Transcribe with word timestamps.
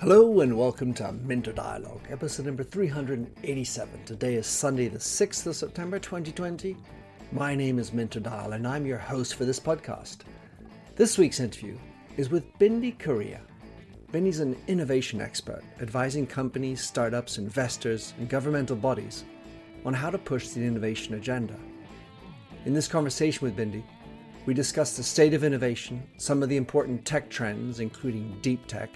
Hello 0.00 0.40
and 0.40 0.56
welcome 0.56 0.94
to 0.94 1.12
Minter 1.12 1.52
Dialogue, 1.52 2.06
episode 2.08 2.46
number 2.46 2.64
387. 2.64 4.04
Today 4.04 4.36
is 4.36 4.46
Sunday, 4.46 4.88
the 4.88 4.98
6th 4.98 5.46
of 5.46 5.56
September 5.56 5.98
2020. 5.98 6.76
My 7.32 7.54
name 7.54 7.78
is 7.78 7.92
Minter 7.92 8.20
Dial 8.20 8.52
and 8.52 8.66
I'm 8.66 8.86
your 8.86 8.98
host 8.98 9.34
for 9.34 9.44
this 9.44 9.60
podcast. 9.60 10.18
This 10.96 11.18
week's 11.18 11.40
interview 11.40 11.76
is 12.16 12.30
with 12.30 12.52
Bindi 12.58 12.96
Karia. 12.96 13.40
Bindi's 14.12 14.40
an 14.40 14.56
innovation 14.66 15.20
expert, 15.20 15.62
advising 15.80 16.26
companies, 16.26 16.82
startups, 16.82 17.38
investors, 17.38 18.14
and 18.18 18.28
governmental 18.28 18.76
bodies 18.76 19.24
on 19.84 19.92
how 19.92 20.10
to 20.10 20.18
push 20.18 20.48
the 20.48 20.64
innovation 20.64 21.14
agenda. 21.14 21.56
In 22.64 22.72
this 22.72 22.88
conversation 22.88 23.44
with 23.44 23.56
Bindi, 23.56 23.82
we 24.46 24.54
discuss 24.54 24.96
the 24.96 25.02
state 25.02 25.34
of 25.34 25.44
innovation, 25.44 26.02
some 26.16 26.42
of 26.42 26.48
the 26.48 26.56
important 26.56 27.04
tech 27.04 27.28
trends, 27.28 27.80
including 27.80 28.38
deep 28.40 28.66
tech, 28.66 28.90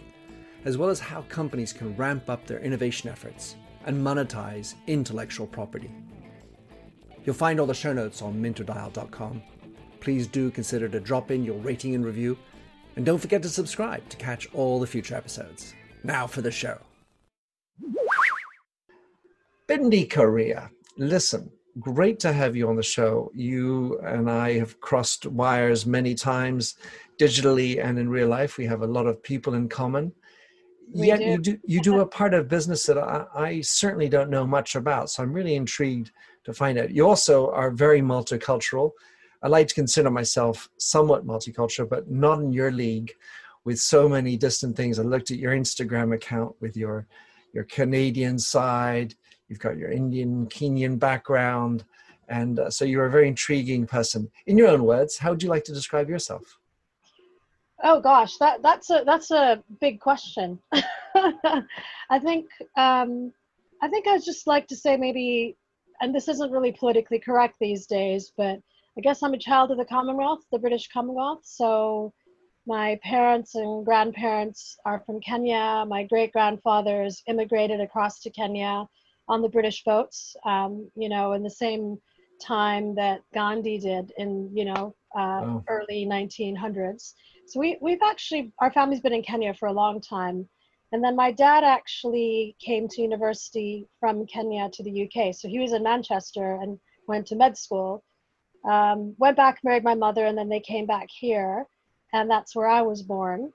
as 0.64 0.78
well 0.78 0.88
as 0.88 0.98
how 0.98 1.22
companies 1.22 1.72
can 1.72 1.94
ramp 1.96 2.30
up 2.30 2.46
their 2.46 2.60
innovation 2.60 3.10
efforts 3.10 3.56
and 3.84 3.96
monetize 3.96 4.74
intellectual 4.86 5.46
property. 5.46 5.90
You'll 7.24 7.34
find 7.34 7.60
all 7.60 7.66
the 7.66 7.74
show 7.74 7.92
notes 7.92 8.22
on 8.22 8.40
minterdial.com. 8.40 9.42
Please 10.00 10.26
do 10.26 10.50
consider 10.50 10.88
to 10.88 11.00
drop 11.00 11.30
in 11.30 11.44
your 11.44 11.58
rating 11.58 11.94
and 11.94 12.04
review 12.06 12.38
and 12.96 13.04
don't 13.04 13.18
forget 13.18 13.42
to 13.42 13.48
subscribe 13.48 14.08
to 14.08 14.16
catch 14.16 14.52
all 14.54 14.80
the 14.80 14.86
future 14.86 15.14
episodes. 15.14 15.74
Now 16.04 16.26
for 16.26 16.40
the 16.40 16.50
show. 16.50 16.78
Bindi 19.68 20.08
Karia, 20.08 20.70
listen, 20.96 21.50
great 21.80 22.18
to 22.20 22.32
have 22.32 22.56
you 22.56 22.68
on 22.68 22.76
the 22.76 22.82
show. 22.82 23.30
You 23.34 23.98
and 24.00 24.30
I 24.30 24.58
have 24.58 24.80
crossed 24.80 25.26
wires 25.26 25.86
many 25.86 26.14
times, 26.14 26.76
digitally 27.18 27.84
and 27.84 27.98
in 27.98 28.08
real 28.08 28.28
life. 28.28 28.56
We 28.56 28.66
have 28.66 28.82
a 28.82 28.86
lot 28.86 29.06
of 29.06 29.22
people 29.22 29.54
in 29.54 29.68
common. 29.68 30.12
We 30.94 31.08
Yet 31.08 31.18
do. 31.18 31.24
you 31.24 31.38
do 31.38 31.58
you 31.64 31.80
do 31.82 32.00
a 32.00 32.06
part 32.06 32.32
of 32.32 32.48
business 32.48 32.86
that 32.86 32.96
I, 32.96 33.26
I 33.34 33.60
certainly 33.60 34.08
don't 34.08 34.30
know 34.30 34.46
much 34.46 34.74
about. 34.74 35.10
So 35.10 35.22
I'm 35.22 35.32
really 35.32 35.54
intrigued 35.54 36.12
to 36.44 36.54
find 36.54 36.78
out. 36.78 36.90
You 36.90 37.06
also 37.06 37.50
are 37.50 37.70
very 37.70 38.00
multicultural. 38.00 38.92
I 39.42 39.48
like 39.48 39.68
to 39.68 39.74
consider 39.74 40.10
myself 40.10 40.68
somewhat 40.78 41.26
multicultural, 41.26 41.88
but 41.88 42.10
not 42.10 42.40
in 42.40 42.52
your 42.52 42.72
league 42.72 43.12
with 43.64 43.78
so 43.78 44.08
many 44.08 44.36
distant 44.36 44.76
things. 44.76 44.98
I 44.98 45.02
looked 45.02 45.30
at 45.30 45.38
your 45.38 45.52
Instagram 45.52 46.14
account 46.14 46.54
with 46.60 46.76
your 46.76 47.06
your 47.52 47.64
Canadian 47.64 48.38
side. 48.38 49.14
You've 49.48 49.60
got 49.60 49.78
your 49.78 49.90
Indian, 49.90 50.46
Kenyan 50.46 50.98
background, 50.98 51.84
and 52.28 52.58
uh, 52.58 52.70
so 52.70 52.84
you're 52.84 53.06
a 53.06 53.10
very 53.10 53.28
intriguing 53.28 53.86
person. 53.86 54.30
In 54.46 54.58
your 54.58 54.68
own 54.68 54.84
words, 54.84 55.16
how 55.16 55.30
would 55.30 55.42
you 55.42 55.48
like 55.48 55.64
to 55.64 55.72
describe 55.72 56.10
yourself? 56.10 56.58
Oh 57.82 58.00
gosh, 58.00 58.36
that 58.38 58.62
that's 58.62 58.90
a 58.90 59.02
that's 59.06 59.30
a 59.30 59.62
big 59.80 60.00
question. 60.00 60.58
I 61.14 62.18
think 62.20 62.46
um, 62.76 63.32
I 63.80 63.88
think 63.88 64.06
I'd 64.06 64.24
just 64.24 64.46
like 64.46 64.66
to 64.68 64.76
say 64.76 64.96
maybe, 64.96 65.56
and 66.00 66.14
this 66.14 66.28
isn't 66.28 66.50
really 66.50 66.72
politically 66.72 67.20
correct 67.20 67.56
these 67.60 67.86
days, 67.86 68.32
but 68.36 68.60
I 68.98 69.00
guess 69.00 69.22
I'm 69.22 69.34
a 69.34 69.38
child 69.38 69.70
of 69.70 69.78
the 69.78 69.84
Commonwealth, 69.84 70.40
the 70.50 70.58
British 70.58 70.88
Commonwealth. 70.92 71.42
So 71.44 72.12
my 72.66 72.98
parents 73.02 73.54
and 73.54 73.86
grandparents 73.86 74.76
are 74.84 75.02
from 75.06 75.20
Kenya. 75.20 75.84
My 75.86 76.02
great 76.02 76.32
grandfathers 76.32 77.22
immigrated 77.28 77.80
across 77.80 78.20
to 78.20 78.30
Kenya 78.30 78.86
on 79.28 79.42
the 79.42 79.48
British 79.48 79.84
boats. 79.84 80.36
Um, 80.44 80.90
you 80.96 81.08
know, 81.08 81.32
in 81.32 81.42
the 81.42 81.50
same 81.50 81.98
time 82.40 82.94
that 82.94 83.20
Gandhi 83.34 83.78
did 83.78 84.12
in 84.16 84.50
you 84.54 84.64
know 84.64 84.94
uh, 85.16 85.40
Wow. 85.42 85.64
early 85.68 86.06
1900s. 86.06 87.14
So 87.46 87.60
we, 87.60 87.78
we've 87.80 88.02
actually, 88.04 88.52
our 88.58 88.70
family's 88.70 89.00
been 89.00 89.14
in 89.14 89.22
Kenya 89.22 89.54
for 89.54 89.68
a 89.68 89.72
long 89.72 90.00
time. 90.00 90.48
And 90.92 91.02
then 91.02 91.16
my 91.16 91.32
dad 91.32 91.64
actually 91.64 92.56
came 92.60 92.88
to 92.88 93.02
university 93.02 93.86
from 94.00 94.26
Kenya 94.26 94.68
to 94.72 94.82
the 94.82 95.04
UK. 95.04 95.34
So 95.34 95.48
he 95.48 95.58
was 95.58 95.72
in 95.72 95.82
Manchester 95.82 96.58
and 96.62 96.78
went 97.06 97.26
to 97.28 97.36
med 97.36 97.56
school. 97.56 98.04
Um, 98.68 99.14
went 99.18 99.36
back, 99.36 99.60
married 99.64 99.84
my 99.84 99.94
mother, 99.94 100.26
and 100.26 100.36
then 100.36 100.48
they 100.48 100.60
came 100.60 100.86
back 100.86 101.08
here. 101.10 101.66
And 102.12 102.30
that's 102.30 102.56
where 102.56 102.68
I 102.68 102.82
was 102.82 103.02
born. 103.02 103.52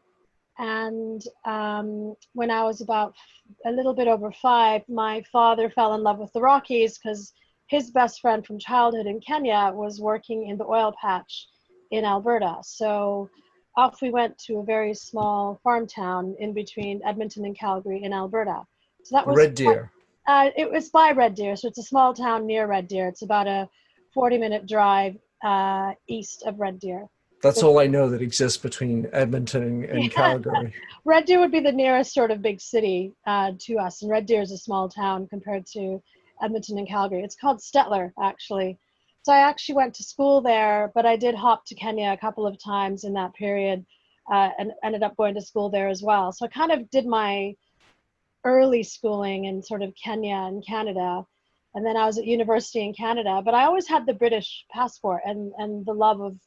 And 0.60 1.22
um, 1.46 2.16
when 2.34 2.52
I 2.52 2.64
was 2.64 2.82
about 2.82 3.14
a 3.66 3.72
little 3.72 3.94
bit 3.94 4.08
over 4.08 4.32
five, 4.32 4.82
my 4.88 5.24
father 5.32 5.70
fell 5.70 5.96
in 5.96 6.04
love 6.04 6.20
with 6.20 6.32
the 6.34 6.42
Rockies 6.42 6.98
because 6.98 7.34
his 7.68 7.92
best 7.92 8.22
friend 8.22 8.46
from 8.46 8.60
childhood 8.60 9.08
in 9.08 9.20
Kenya 9.20 9.72
was 9.74 10.00
working 10.00 10.48
in 10.48 10.58
the 10.58 10.66
oil 10.66 10.94
patch 11.02 11.48
in 11.92 12.06
Alberta. 12.06 12.58
So 12.64 13.30
off 13.76 14.02
we 14.02 14.12
went 14.12 14.38
to 14.38 14.58
a 14.58 14.64
very 14.64 14.94
small 14.94 15.60
farm 15.64 15.88
town 15.88 16.36
in 16.40 16.54
between 16.54 17.02
Edmonton 17.06 17.46
and 17.46 17.58
Calgary 17.58 18.04
in 18.04 18.14
Alberta. 18.14 18.62
So 19.04 19.16
that 19.16 19.26
was 19.26 19.36
Red 19.36 19.56
Deer. 19.56 19.92
Uh, 20.28 20.52
it 20.56 20.70
was 20.70 20.90
by 20.90 21.12
Red 21.12 21.36
Deer, 21.36 21.56
so 21.56 21.68
it's 21.68 21.80
a 21.80 21.84
small 21.84 22.14
town 22.14 22.46
near 22.46 22.68
Red 22.68 22.88
Deer. 22.88 23.08
It's 23.08 23.24
about 23.24 23.48
a 23.48 23.68
40-minute 24.16 24.68
drive 24.68 25.18
uh, 25.44 25.94
east 26.08 26.44
of 26.46 26.60
Red 26.60 26.80
Deer. 26.80 27.08
That's 27.44 27.62
all 27.62 27.78
I 27.78 27.88
know 27.88 28.10
that 28.10 28.22
exists 28.22 28.58
between 28.58 29.10
Edmonton 29.12 29.64
and, 29.64 29.84
and 29.84 30.04
Yeah. 30.04 30.10
Calgary. 30.10 30.74
Red 31.06 31.26
Deer 31.26 31.42
would 31.42 31.52
be 31.52 31.60
the 31.60 31.74
nearest 31.74 32.14
sort 32.14 32.32
of 32.32 32.42
big 32.42 32.62
city 32.62 33.12
uh, 33.28 33.52
to 33.60 33.78
us, 33.80 34.02
and 34.02 34.10
Red 34.10 34.26
Deer 34.26 34.42
is 34.42 34.54
a 34.54 34.58
small 34.58 34.88
town 34.88 35.28
compared 35.28 35.66
to 35.74 36.02
Edmonton 36.42 36.78
and 36.78 36.88
Calgary. 36.88 37.22
It's 37.22 37.36
called 37.36 37.60
Stettler, 37.60 38.14
actually. 38.18 38.80
So 39.24 39.34
I 39.34 39.40
actually 39.40 39.76
went 39.76 39.94
to 39.96 40.04
school 40.04 40.40
there, 40.40 40.92
but 40.96 41.06
I 41.06 41.18
did 41.18 41.36
hop 41.36 41.66
to 41.66 41.76
Kenya 41.76 42.12
a 42.14 42.18
couple 42.18 42.48
of 42.48 42.58
times 42.64 43.04
in 43.04 43.14
that 43.14 43.34
period, 43.34 43.86
uh, 44.32 44.52
and 44.58 44.72
ended 44.82 45.04
up 45.04 45.18
going 45.18 45.36
to 45.36 45.42
school 45.42 45.70
there 45.70 45.90
as 45.90 46.02
well. 46.02 46.32
So 46.32 46.46
I 46.46 46.48
kind 46.48 46.72
of 46.72 46.90
did 46.92 47.06
my 47.06 47.56
early 48.46 48.84
schooling 48.84 49.46
in 49.46 49.62
sort 49.62 49.82
of 49.82 49.94
Kenya 50.02 50.36
and 50.36 50.66
Canada, 50.66 51.26
and 51.76 51.86
then 51.86 51.98
I 51.98 52.06
was 52.06 52.18
at 52.18 52.26
university 52.26 52.86
in 52.86 52.94
Canada. 52.94 53.42
But 53.44 53.54
I 53.54 53.66
always 53.66 53.88
had 53.88 54.06
the 54.06 54.14
British 54.14 54.66
passport 54.72 55.24
and 55.26 55.52
and 55.58 55.86
the 55.86 55.94
love 55.94 56.22
of 56.22 56.38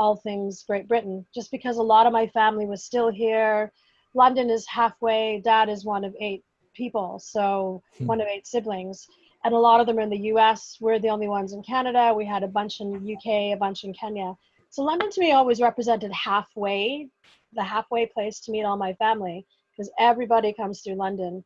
all 0.00 0.16
things 0.16 0.64
Great 0.66 0.88
Britain, 0.88 1.26
just 1.34 1.50
because 1.50 1.76
a 1.76 1.82
lot 1.82 2.06
of 2.06 2.12
my 2.12 2.26
family 2.28 2.64
was 2.64 2.82
still 2.82 3.10
here. 3.10 3.70
London 4.14 4.48
is 4.48 4.66
halfway. 4.66 5.42
Dad 5.44 5.68
is 5.68 5.84
one 5.84 6.04
of 6.04 6.16
eight 6.18 6.42
people, 6.74 7.18
so 7.18 7.82
Hmm. 7.98 8.06
one 8.06 8.20
of 8.22 8.26
eight 8.26 8.46
siblings, 8.46 9.06
and 9.44 9.52
a 9.54 9.58
lot 9.58 9.78
of 9.78 9.86
them 9.86 9.98
are 9.98 10.06
in 10.08 10.08
the 10.08 10.26
U.S. 10.32 10.78
We're 10.80 10.98
the 10.98 11.10
only 11.10 11.28
ones 11.28 11.52
in 11.52 11.62
Canada. 11.62 12.14
We 12.14 12.24
had 12.24 12.42
a 12.42 12.48
bunch 12.48 12.80
in 12.80 12.88
UK, 13.14 13.52
a 13.52 13.56
bunch 13.56 13.84
in 13.84 13.92
Kenya. 13.92 14.34
So 14.70 14.82
London 14.82 15.10
to 15.10 15.20
me 15.20 15.32
always 15.32 15.60
represented 15.60 16.12
halfway, 16.12 17.08
the 17.52 17.62
halfway 17.62 18.06
place 18.06 18.40
to 18.40 18.52
meet 18.52 18.64
all 18.64 18.78
my 18.78 18.94
family, 18.94 19.44
because 19.70 19.90
everybody 19.98 20.54
comes 20.54 20.80
through 20.80 20.94
London. 20.94 21.44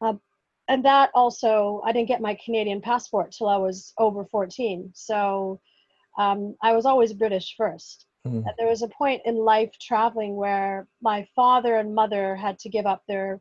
Um, 0.00 0.20
and 0.68 0.84
that 0.84 1.10
also, 1.12 1.82
I 1.84 1.90
didn't 1.92 2.08
get 2.08 2.20
my 2.20 2.36
Canadian 2.44 2.80
passport 2.80 3.32
till 3.32 3.48
I 3.48 3.56
was 3.56 3.92
over 3.98 4.24
14. 4.24 4.92
So 4.94 5.60
um, 6.18 6.56
I 6.62 6.72
was 6.72 6.86
always 6.86 7.12
British 7.12 7.54
first. 7.56 8.06
And 8.44 8.54
there 8.58 8.68
was 8.68 8.82
a 8.82 8.88
point 8.88 9.22
in 9.24 9.36
life 9.36 9.70
traveling 9.80 10.34
where 10.34 10.88
my 11.00 11.28
father 11.36 11.76
and 11.76 11.94
mother 11.94 12.34
had 12.34 12.58
to 12.60 12.68
give 12.68 12.84
up 12.86 13.02
their 13.06 13.40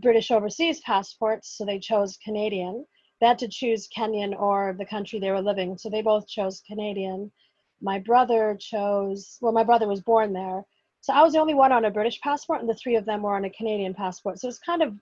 British 0.00 0.30
overseas 0.30 0.80
passports, 0.80 1.56
so 1.56 1.64
they 1.64 1.78
chose 1.78 2.18
Canadian. 2.22 2.84
They 3.20 3.26
had 3.26 3.38
to 3.38 3.48
choose 3.48 3.88
Kenyan 3.88 4.38
or 4.38 4.74
the 4.78 4.84
country 4.84 5.18
they 5.18 5.30
were 5.30 5.42
living, 5.42 5.78
so 5.78 5.88
they 5.88 6.02
both 6.02 6.28
chose 6.28 6.62
Canadian. 6.66 7.32
My 7.80 7.98
brother 7.98 8.56
chose, 8.60 9.38
well, 9.40 9.52
my 9.52 9.64
brother 9.64 9.88
was 9.88 10.02
born 10.02 10.32
there. 10.32 10.62
So 11.00 11.12
I 11.14 11.22
was 11.22 11.32
the 11.32 11.40
only 11.40 11.54
one 11.54 11.72
on 11.72 11.86
a 11.86 11.90
British 11.90 12.20
passport, 12.20 12.60
and 12.60 12.68
the 12.68 12.74
three 12.74 12.96
of 12.96 13.06
them 13.06 13.22
were 13.22 13.34
on 13.34 13.44
a 13.44 13.50
Canadian 13.50 13.94
passport. 13.94 14.38
So 14.38 14.48
it's 14.48 14.58
kind 14.58 14.82
of 14.82 14.94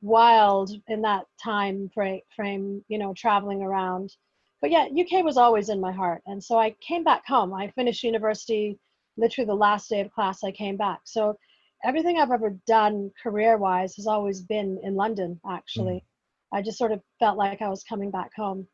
wild 0.00 0.70
in 0.88 1.02
that 1.02 1.26
time 1.42 1.88
frame, 1.94 2.84
you 2.88 2.98
know, 2.98 3.14
traveling 3.14 3.62
around. 3.62 4.16
But 4.62 4.70
yeah, 4.70 4.86
UK 4.86 5.22
was 5.22 5.36
always 5.36 5.68
in 5.68 5.80
my 5.80 5.92
heart. 5.92 6.22
And 6.26 6.42
so 6.42 6.58
I 6.58 6.70
came 6.80 7.04
back 7.04 7.26
home. 7.26 7.52
I 7.54 7.70
finished 7.72 8.04
university 8.04 8.78
literally 9.18 9.46
the 9.46 9.54
last 9.54 9.90
day 9.90 10.00
of 10.00 10.12
class, 10.12 10.44
I 10.44 10.52
came 10.52 10.78
back. 10.78 11.00
So 11.04 11.36
everything 11.84 12.18
I've 12.18 12.30
ever 12.32 12.56
done 12.66 13.10
career 13.22 13.58
wise 13.58 13.96
has 13.96 14.06
always 14.06 14.40
been 14.42 14.80
in 14.82 14.94
London, 14.96 15.40
actually. 15.48 16.04
I 16.52 16.62
just 16.62 16.78
sort 16.78 16.92
of 16.92 17.02
felt 17.20 17.38
like 17.38 17.60
I 17.62 17.68
was 17.68 17.84
coming 17.84 18.10
back 18.10 18.30
home. 18.36 18.68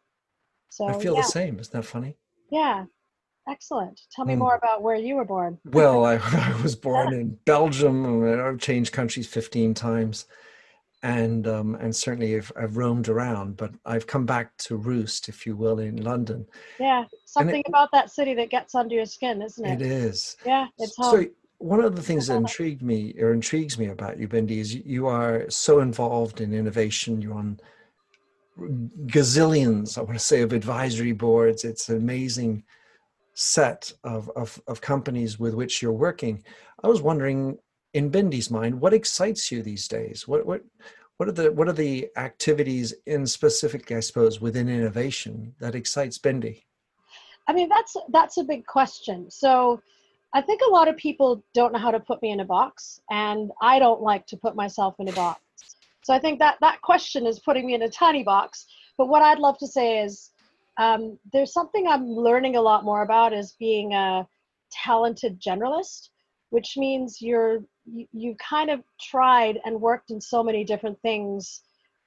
So 0.70 0.87
I 0.87 0.93
feel 0.93 1.14
yeah, 1.14 1.23
the 1.23 1.25
same. 1.25 1.58
Isn't 1.61 1.73
that 1.73 1.85
funny? 1.85 2.17
yeah, 2.50 2.85
excellent. 3.49 4.00
Tell 4.12 4.25
me 4.26 4.35
Hmm. 4.35 4.40
more 4.40 4.56
about 4.56 4.82
where 4.82 4.96
you 4.96 5.17
were 5.17 5.25
born. 5.26 5.58
Well, 5.64 6.05
I, 6.05 6.14
I 6.17 6.61
was 6.62 6.76
born 6.76 7.12
in 7.12 7.38
Belgium. 7.44 8.05
and 8.25 8.40
I've 8.40 8.58
changed 8.58 8.93
countries 8.93 9.26
15 9.26 9.75
times. 9.75 10.26
And 11.03 11.47
um, 11.47 11.77
and 11.77 11.95
certainly 11.95 12.37
I've, 12.37 12.50
I've 12.56 12.77
roamed 12.77 13.09
around, 13.09 13.56
but 13.56 13.71
I've 13.87 14.09
come 14.09 14.27
back 14.27 14.56
to 14.59 14.77
roost, 14.77 15.29
if 15.29 15.47
you 15.47 15.55
will, 15.55 15.79
in 15.79 16.03
London. 16.03 16.45
Yeah, 16.81 17.05
something 17.25 17.62
about 17.69 17.91
that 17.93 18.11
city 18.11 18.35
that 18.35 18.50
gets 18.50 18.75
under 18.75 18.97
your 18.97 19.06
skin, 19.06 19.41
isn't 19.41 19.65
it? 19.65 19.81
It 19.81 19.87
is. 19.87 20.37
Yeah, 20.45 20.67
it's 20.77 20.97
so 20.97 21.25
one 21.59 21.81
of 21.81 21.95
the 21.95 22.03
things 22.03 22.27
that 22.27 22.37
intrigued 22.37 22.83
me 22.83 23.15
or 23.21 23.33
intrigues 23.33 23.79
me 23.79 23.87
about 23.87 24.19
you, 24.19 24.27
Bindi, 24.27 24.59
is 24.59 24.75
you 24.75 25.06
are 25.06 25.49
so 25.49 25.81
involved 25.81 26.41
in 26.41 26.53
innovation. 26.53 27.21
You're 27.21 27.35
on 27.35 27.61
gazillions, 29.06 29.99
I 29.99 30.03
want 30.03 30.15
to 30.15 30.25
say, 30.25 30.43
of 30.43 30.53
advisory 30.53 31.12
boards. 31.12 31.65
It's 31.65 31.89
an 31.89 31.97
amazing 31.97 32.65
set 33.35 33.93
of, 34.03 34.31
of, 34.35 34.61
of 34.67 34.81
companies 34.81 35.39
with 35.39 35.55
which 35.55 35.81
you're 35.81 35.93
working. 35.93 36.43
I 36.83 36.89
was 36.89 37.03
wondering, 37.03 37.59
in 37.99 38.12
Bindi's 38.12 38.49
mind, 38.49 38.81
what 38.81 38.95
excites 38.95 39.50
you 39.50 39.61
these 39.61 39.89
days? 39.89 40.29
What 40.29 40.47
what 40.47 40.62
what 41.17 41.29
are 41.29 41.33
the 41.33 41.50
what 41.50 41.69
are 41.69 41.73
the 41.73 42.09
activities 42.17 42.95
in 43.06 43.27
specifically, 43.27 43.97
I 43.97 44.00
suppose, 44.00 44.41
within 44.41 44.69
innovation 44.69 45.53
that 45.59 45.75
excites 45.75 46.17
Bindi? 46.17 46.62
I 47.49 47.53
mean, 47.53 47.69
that's 47.69 47.97
that's 48.11 48.37
a 48.39 48.45
big 48.45 48.65
question. 48.67 49.29
So 49.33 49.83
I 50.33 50.41
think 50.43 50.61
a 50.62 50.71
lot 50.71 50.87
of 50.87 50.97
people 50.97 51.43
don't 51.55 51.73
know 51.73 51.81
how 51.81 51.91
to 51.91 51.99
put 51.99 52.23
me 52.23 52.31
in 52.31 52.39
a 52.39 52.45
box, 52.45 53.00
and 53.11 53.50
I 53.61 53.81
don't 53.81 54.00
like 54.00 54.27
to 54.29 54.37
put 54.37 54.55
myself 54.55 54.95
in 55.00 55.09
a 55.09 55.12
box. 55.12 55.41
So 56.05 56.15
I 56.15 56.21
think 56.21 56.39
that 56.39 56.59
that 56.61 56.81
question 56.83 57.27
is 57.27 57.41
putting 57.41 57.67
me 57.67 57.75
in 57.75 57.83
a 57.83 57.89
tiny 57.89 58.23
box. 58.23 58.67
But 58.97 59.09
what 59.09 59.23
I'd 59.23 59.41
love 59.41 59.59
to 59.59 59.67
say 59.67 59.99
is 60.05 60.31
um, 60.77 61.19
there's 61.33 61.53
something 61.53 61.89
I'm 61.89 62.06
learning 62.06 62.55
a 62.55 62.62
lot 62.62 62.85
more 62.85 63.03
about 63.03 63.33
is 63.33 63.56
being 63.59 63.93
a 63.95 64.25
talented 64.71 65.41
generalist, 65.41 66.11
which 66.50 66.77
means 66.77 67.21
you're 67.21 67.65
you, 67.93 68.06
you 68.12 68.37
kind 68.37 68.70
of 68.70 68.82
tried 69.00 69.58
and 69.64 69.81
worked 69.81 70.11
in 70.11 70.20
so 70.20 70.43
many 70.43 70.64
different 70.64 71.00
things 71.02 71.62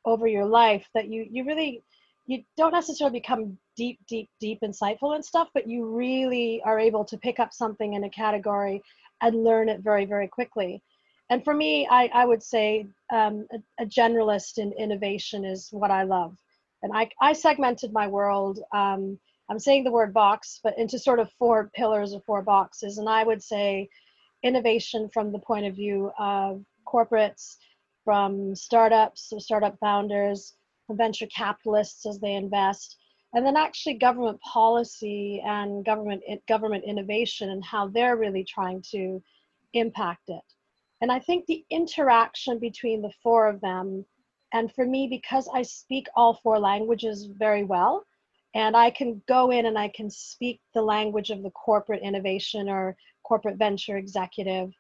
over 0.06 0.28
your 0.28 0.46
life 0.46 0.88
that 0.94 1.08
you 1.08 1.28
you 1.30 1.44
really 1.46 1.84
you 2.28 2.44
don't 2.56 2.72
necessarily 2.72 3.20
become 3.20 3.58
deep, 3.76 4.00
deep, 4.08 4.30
deep 4.40 4.60
insightful 4.64 5.16
and 5.16 5.26
stuff, 5.26 5.50
but 5.54 5.68
you 5.68 5.86
really 5.86 6.62
are 6.64 6.80
able 6.80 7.04
to 7.06 7.18
pick 7.18 7.40
up 7.40 7.54
something 7.54 7.94
in 7.94 8.04
a 8.04 8.10
category 8.10 8.82
and 9.22 9.44
learn 9.44 9.70
it 9.70 9.82
very, 9.82 10.06
very 10.06 10.28
quickly. 10.28 10.82
And 11.30 11.44
for 11.44 11.54
me, 11.54 11.88
I, 11.90 12.10
I 12.14 12.26
would 12.26 12.44
say 12.44 12.88
um, 13.12 13.48
a, 13.52 13.84
a, 13.84 13.86
generalist 13.86 14.58
in 14.58 14.74
innovation 14.74 15.46
is 15.46 15.70
what 15.72 15.92
I 15.92 16.04
love. 16.04 16.38
And 16.84 16.92
I, 16.96 17.10
I 17.22 17.34
segmented 17.34 17.94
my 17.94 18.08
world, 18.08 18.60
um, 18.74 19.20
I'm 19.50 19.60
saying 19.60 19.84
the 19.84 19.92
word 19.92 20.14
box, 20.14 20.60
but 20.64 20.78
into 20.78 20.98
sort 20.98 21.20
of 21.20 21.32
four 21.34 21.70
pillars 21.74 22.14
or 22.14 22.22
four 22.22 22.42
boxes. 22.42 22.98
And 22.98 23.10
I 23.10 23.24
would 23.24 23.44
say 23.44 23.90
innovation 24.44 25.10
from 25.14 25.32
the 25.32 25.40
point 25.40 25.66
of 25.66 25.76
view 25.76 26.12
of 26.20 26.64
corporates, 26.88 27.58
from 28.04 28.56
startups, 28.56 29.30
so 29.30 29.40
startup 29.40 29.78
founders, 29.80 30.56
venture 30.90 31.28
capitalists 31.28 32.06
as 32.06 32.20
they 32.20 32.34
invest, 32.34 32.98
and 33.34 33.46
then 33.46 33.56
actually 33.56 33.94
government 33.94 34.40
policy 34.42 35.42
and 35.46 35.86
government 35.86 36.22
government 36.48 36.84
innovation 36.86 37.52
and 37.52 37.64
how 37.64 37.88
they're 37.88 38.18
really 38.18 38.44
trying 38.44 38.82
to 38.92 39.22
impact 39.74 40.24
it. 40.28 40.44
And 41.02 41.12
I 41.12 41.20
think 41.20 41.46
the 41.46 41.64
interaction 41.70 42.60
between 42.60 43.02
the 43.02 43.14
four 43.24 43.48
of 43.48 43.62
them, 43.62 44.06
and 44.54 44.72
for 44.74 44.86
me, 44.86 45.08
because 45.08 45.48
I 45.54 45.62
speak 45.62 46.08
all 46.16 46.34
four 46.34 46.60
languages 46.60 47.30
very 47.38 47.64
well, 47.64 48.06
and 48.54 48.76
I 48.76 48.92
can 48.92 49.22
go 49.28 49.52
in 49.52 49.66
and 49.66 49.78
I 49.78 49.88
can 49.88 50.10
speak 50.10 50.60
the 50.74 50.82
language 50.82 51.30
of 51.30 51.42
the 51.42 51.52
corporate 51.52 52.04
innovation 52.04 52.68
or 52.68 52.98
corporate 53.24 53.58
venture 53.58 53.98
executive, 53.98 54.72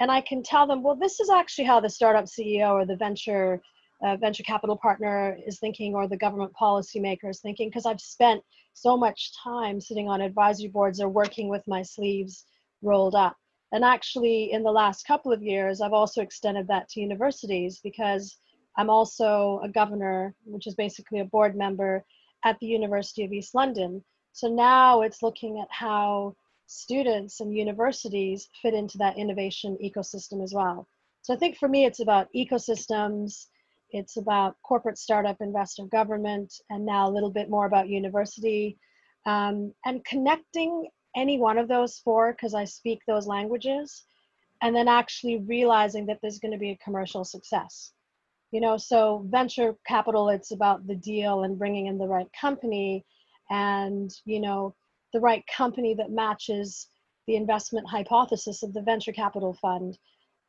and 0.00 0.10
I 0.10 0.20
can 0.20 0.42
tell 0.42 0.66
them, 0.66 0.82
well, 0.82 0.96
this 0.96 1.20
is 1.20 1.30
actually 1.30 1.64
how 1.64 1.80
the 1.80 1.90
startup 1.90 2.24
CEO 2.24 2.72
or 2.72 2.86
the 2.86 2.96
venture 2.96 3.60
uh, 4.02 4.16
venture 4.16 4.42
capital 4.42 4.76
partner 4.76 5.38
is 5.46 5.60
thinking 5.60 5.94
or 5.94 6.08
the 6.08 6.16
government 6.16 6.52
policymaker 6.60 7.30
is 7.30 7.40
thinking 7.40 7.68
because 7.68 7.86
I've 7.86 8.00
spent 8.00 8.42
so 8.72 8.96
much 8.96 9.30
time 9.42 9.80
sitting 9.80 10.08
on 10.08 10.20
advisory 10.20 10.68
boards 10.68 11.00
or 11.00 11.08
working 11.08 11.48
with 11.48 11.62
my 11.68 11.82
sleeves 11.82 12.46
rolled 12.82 13.14
up. 13.14 13.36
And 13.70 13.84
actually, 13.84 14.52
in 14.52 14.62
the 14.62 14.72
last 14.72 15.06
couple 15.06 15.32
of 15.32 15.42
years, 15.42 15.80
I've 15.80 15.92
also 15.92 16.20
extended 16.20 16.66
that 16.68 16.88
to 16.90 17.00
universities 17.00 17.80
because 17.82 18.36
I'm 18.76 18.90
also 18.90 19.60
a 19.62 19.68
governor, 19.68 20.34
which 20.44 20.66
is 20.66 20.74
basically 20.74 21.20
a 21.20 21.24
board 21.24 21.56
member 21.56 22.04
at 22.44 22.58
the 22.58 22.66
University 22.66 23.24
of 23.24 23.32
East 23.32 23.54
London. 23.54 24.02
So 24.32 24.48
now 24.48 25.02
it's 25.02 25.22
looking 25.22 25.60
at 25.60 25.68
how 25.70 26.34
students 26.66 27.40
and 27.40 27.56
universities 27.56 28.48
fit 28.60 28.74
into 28.74 28.98
that 28.98 29.18
innovation 29.18 29.76
ecosystem 29.82 30.42
as 30.42 30.52
well. 30.54 30.88
So 31.22 31.34
I 31.34 31.36
think 31.36 31.56
for 31.56 31.68
me, 31.68 31.84
it's 31.84 32.00
about 32.00 32.28
ecosystems, 32.34 33.46
it's 33.92 34.16
about 34.16 34.56
corporate 34.62 34.98
startup 34.98 35.36
investor 35.40 35.84
government 35.84 36.52
and 36.70 36.84
now 36.84 37.08
a 37.08 37.12
little 37.12 37.30
bit 37.30 37.50
more 37.50 37.66
about 37.66 37.88
university 37.88 38.78
um, 39.26 39.72
and 39.84 40.04
connecting 40.04 40.88
any 41.14 41.38
one 41.38 41.58
of 41.58 41.68
those 41.68 41.98
four 41.98 42.32
because 42.32 42.54
i 42.54 42.64
speak 42.64 43.00
those 43.06 43.26
languages 43.26 44.04
and 44.62 44.74
then 44.74 44.88
actually 44.88 45.38
realizing 45.46 46.06
that 46.06 46.18
there's 46.22 46.38
going 46.38 46.52
to 46.52 46.58
be 46.58 46.70
a 46.70 46.84
commercial 46.84 47.24
success 47.24 47.92
you 48.50 48.60
know 48.60 48.76
so 48.76 49.24
venture 49.28 49.76
capital 49.86 50.30
it's 50.30 50.52
about 50.52 50.86
the 50.86 50.96
deal 50.96 51.44
and 51.44 51.58
bringing 51.58 51.86
in 51.86 51.98
the 51.98 52.06
right 52.06 52.28
company 52.38 53.04
and 53.50 54.10
you 54.24 54.40
know 54.40 54.74
the 55.12 55.20
right 55.20 55.44
company 55.54 55.94
that 55.94 56.10
matches 56.10 56.88
the 57.26 57.36
investment 57.36 57.88
hypothesis 57.88 58.62
of 58.62 58.72
the 58.72 58.82
venture 58.82 59.12
capital 59.12 59.54
fund 59.54 59.98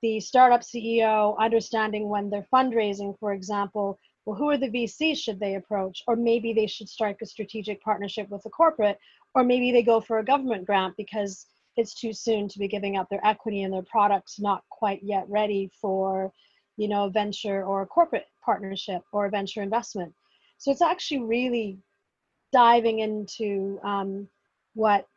the 0.04 0.20
startup 0.20 0.62
CEO 0.62 1.36
understanding 1.40 2.10
when 2.10 2.30
they're 2.30 2.46
fundraising, 2.54 3.18
for 3.20 3.32
example, 3.32 3.98
well, 4.26 4.36
who 4.36 4.50
are 4.50 4.58
the 4.58 4.70
VCs 4.70 5.18
should 5.18 5.40
they 5.40 5.56
approach? 5.56 6.04
Or 6.08 6.18
maybe 6.18 6.54
they 6.54 6.68
should 6.68 6.90
strike 6.90 7.20
a 7.22 7.26
strategic 7.26 7.82
partnership 7.82 8.30
with 8.30 8.46
a 8.46 8.50
corporate, 8.50 9.00
or 9.34 9.46
maybe 9.46 9.72
they 9.72 9.82
go 9.82 10.02
for 10.02 10.20
a 10.20 10.26
government 10.26 10.66
grant 10.66 10.96
because 10.98 11.48
it's 11.78 11.96
too 11.96 12.12
soon 12.12 12.50
to 12.50 12.60
be 12.60 12.68
giving 12.68 12.98
up 12.98 13.10
their 13.10 13.26
equity 13.26 13.64
and 13.64 13.74
their 13.74 13.86
products 13.90 14.40
not 14.40 14.64
quite 14.70 15.02
yet 15.02 15.24
ready 15.30 15.72
for, 15.82 16.34
you 16.76 16.90
know, 16.90 17.06
a 17.06 17.10
venture 17.10 17.64
or 17.64 17.82
a 17.82 17.88
corporate 17.88 18.28
partnership 18.44 19.02
or 19.14 19.26
a 19.26 19.30
venture 19.30 19.62
investment. 19.62 20.14
So 20.58 20.70
it's 20.70 20.82
actually 20.82 21.24
really 21.24 21.78
diving 22.52 23.00
into 23.00 23.80
um, 23.86 24.28
what 24.74 25.08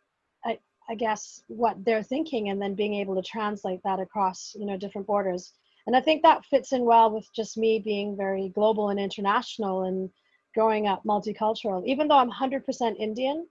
I 0.89 0.95
guess 0.95 1.43
what 1.49 1.85
they're 1.85 2.03
thinking 2.03 2.49
and 2.49 2.63
then 2.63 2.75
being 2.75 2.95
able 2.95 3.17
to 3.17 3.23
translate 3.23 3.81
that 3.85 4.01
across 4.01 4.55
you 4.59 4.67
know 4.67 4.77
different 4.77 5.07
borders. 5.07 5.53
And 5.87 5.97
I 5.97 6.01
think 6.01 6.23
that 6.23 6.45
fits 6.45 6.73
in 6.73 6.85
well 6.85 7.11
with 7.11 7.29
just 7.35 7.57
me 7.57 7.79
being 7.79 8.17
very 8.17 8.49
global 8.51 8.91
and 8.91 8.99
international 8.99 9.85
and 9.85 10.11
growing 10.55 10.87
up 10.87 11.05
multicultural. 11.05 11.85
Even 11.87 12.09
though 12.09 12.17
I'm 12.17 12.31
100% 12.31 12.97
Indian 12.99 13.47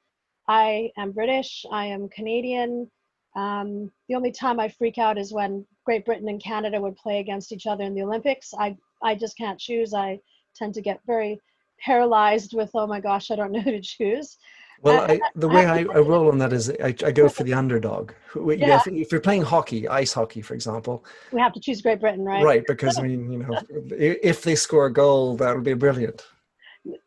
I 0.47 0.91
am 0.97 1.11
British 1.11 1.65
I 1.71 1.87
am 1.87 2.09
Canadian 2.09 2.89
um, 3.35 3.91
the 4.07 4.15
only 4.15 4.31
time 4.31 4.61
I 4.61 4.69
freak 4.69 4.97
out 4.97 5.17
is 5.17 5.33
when 5.33 5.65
Great 5.83 6.05
Britain 6.05 6.29
and 6.29 6.41
Canada 6.41 6.79
would 6.79 6.95
play 6.95 7.19
against 7.19 7.51
each 7.51 7.67
other 7.67 7.83
in 7.83 7.93
the 7.93 8.03
Olympics. 8.03 8.53
I 8.57 8.77
I 9.03 9.15
just 9.15 9.37
can't 9.37 9.59
choose. 9.59 9.93
I 9.93 10.21
tend 10.55 10.73
to 10.75 10.81
get 10.81 11.01
very 11.05 11.41
paralyzed 11.79 12.53
with 12.55 12.71
oh 12.75 12.87
my 12.87 13.01
gosh 13.01 13.29
I 13.29 13.35
don't 13.35 13.51
know 13.51 13.59
who 13.59 13.71
to 13.71 13.81
choose 13.97 14.37
well, 14.81 15.09
I, 15.09 15.19
the 15.35 15.47
way 15.47 15.65
I, 15.65 15.79
I, 15.79 15.99
roll 15.99 16.29
on 16.29 16.37
that 16.39 16.53
is 16.53 16.69
I, 16.69 16.93
I 17.05 17.11
go 17.11 17.29
for 17.29 17.43
the 17.43 17.53
underdog. 17.53 18.11
Yeah. 18.35 18.81
If 18.85 19.11
you're 19.11 19.21
playing 19.21 19.43
hockey, 19.43 19.87
ice 19.87 20.13
hockey, 20.13 20.41
for 20.41 20.53
example, 20.53 21.05
we 21.31 21.39
have 21.39 21.53
to 21.53 21.59
choose 21.59 21.81
Great 21.81 21.99
Britain, 21.99 22.23
right? 22.23 22.43
Right, 22.43 22.63
because 22.67 22.99
I 22.99 23.03
mean, 23.03 23.31
you 23.31 23.39
know, 23.39 23.59
if 23.91 24.43
they 24.43 24.55
score 24.55 24.87
a 24.87 24.93
goal, 24.93 25.37
that 25.37 25.55
would 25.55 25.63
be 25.63 25.73
brilliant. 25.73 26.25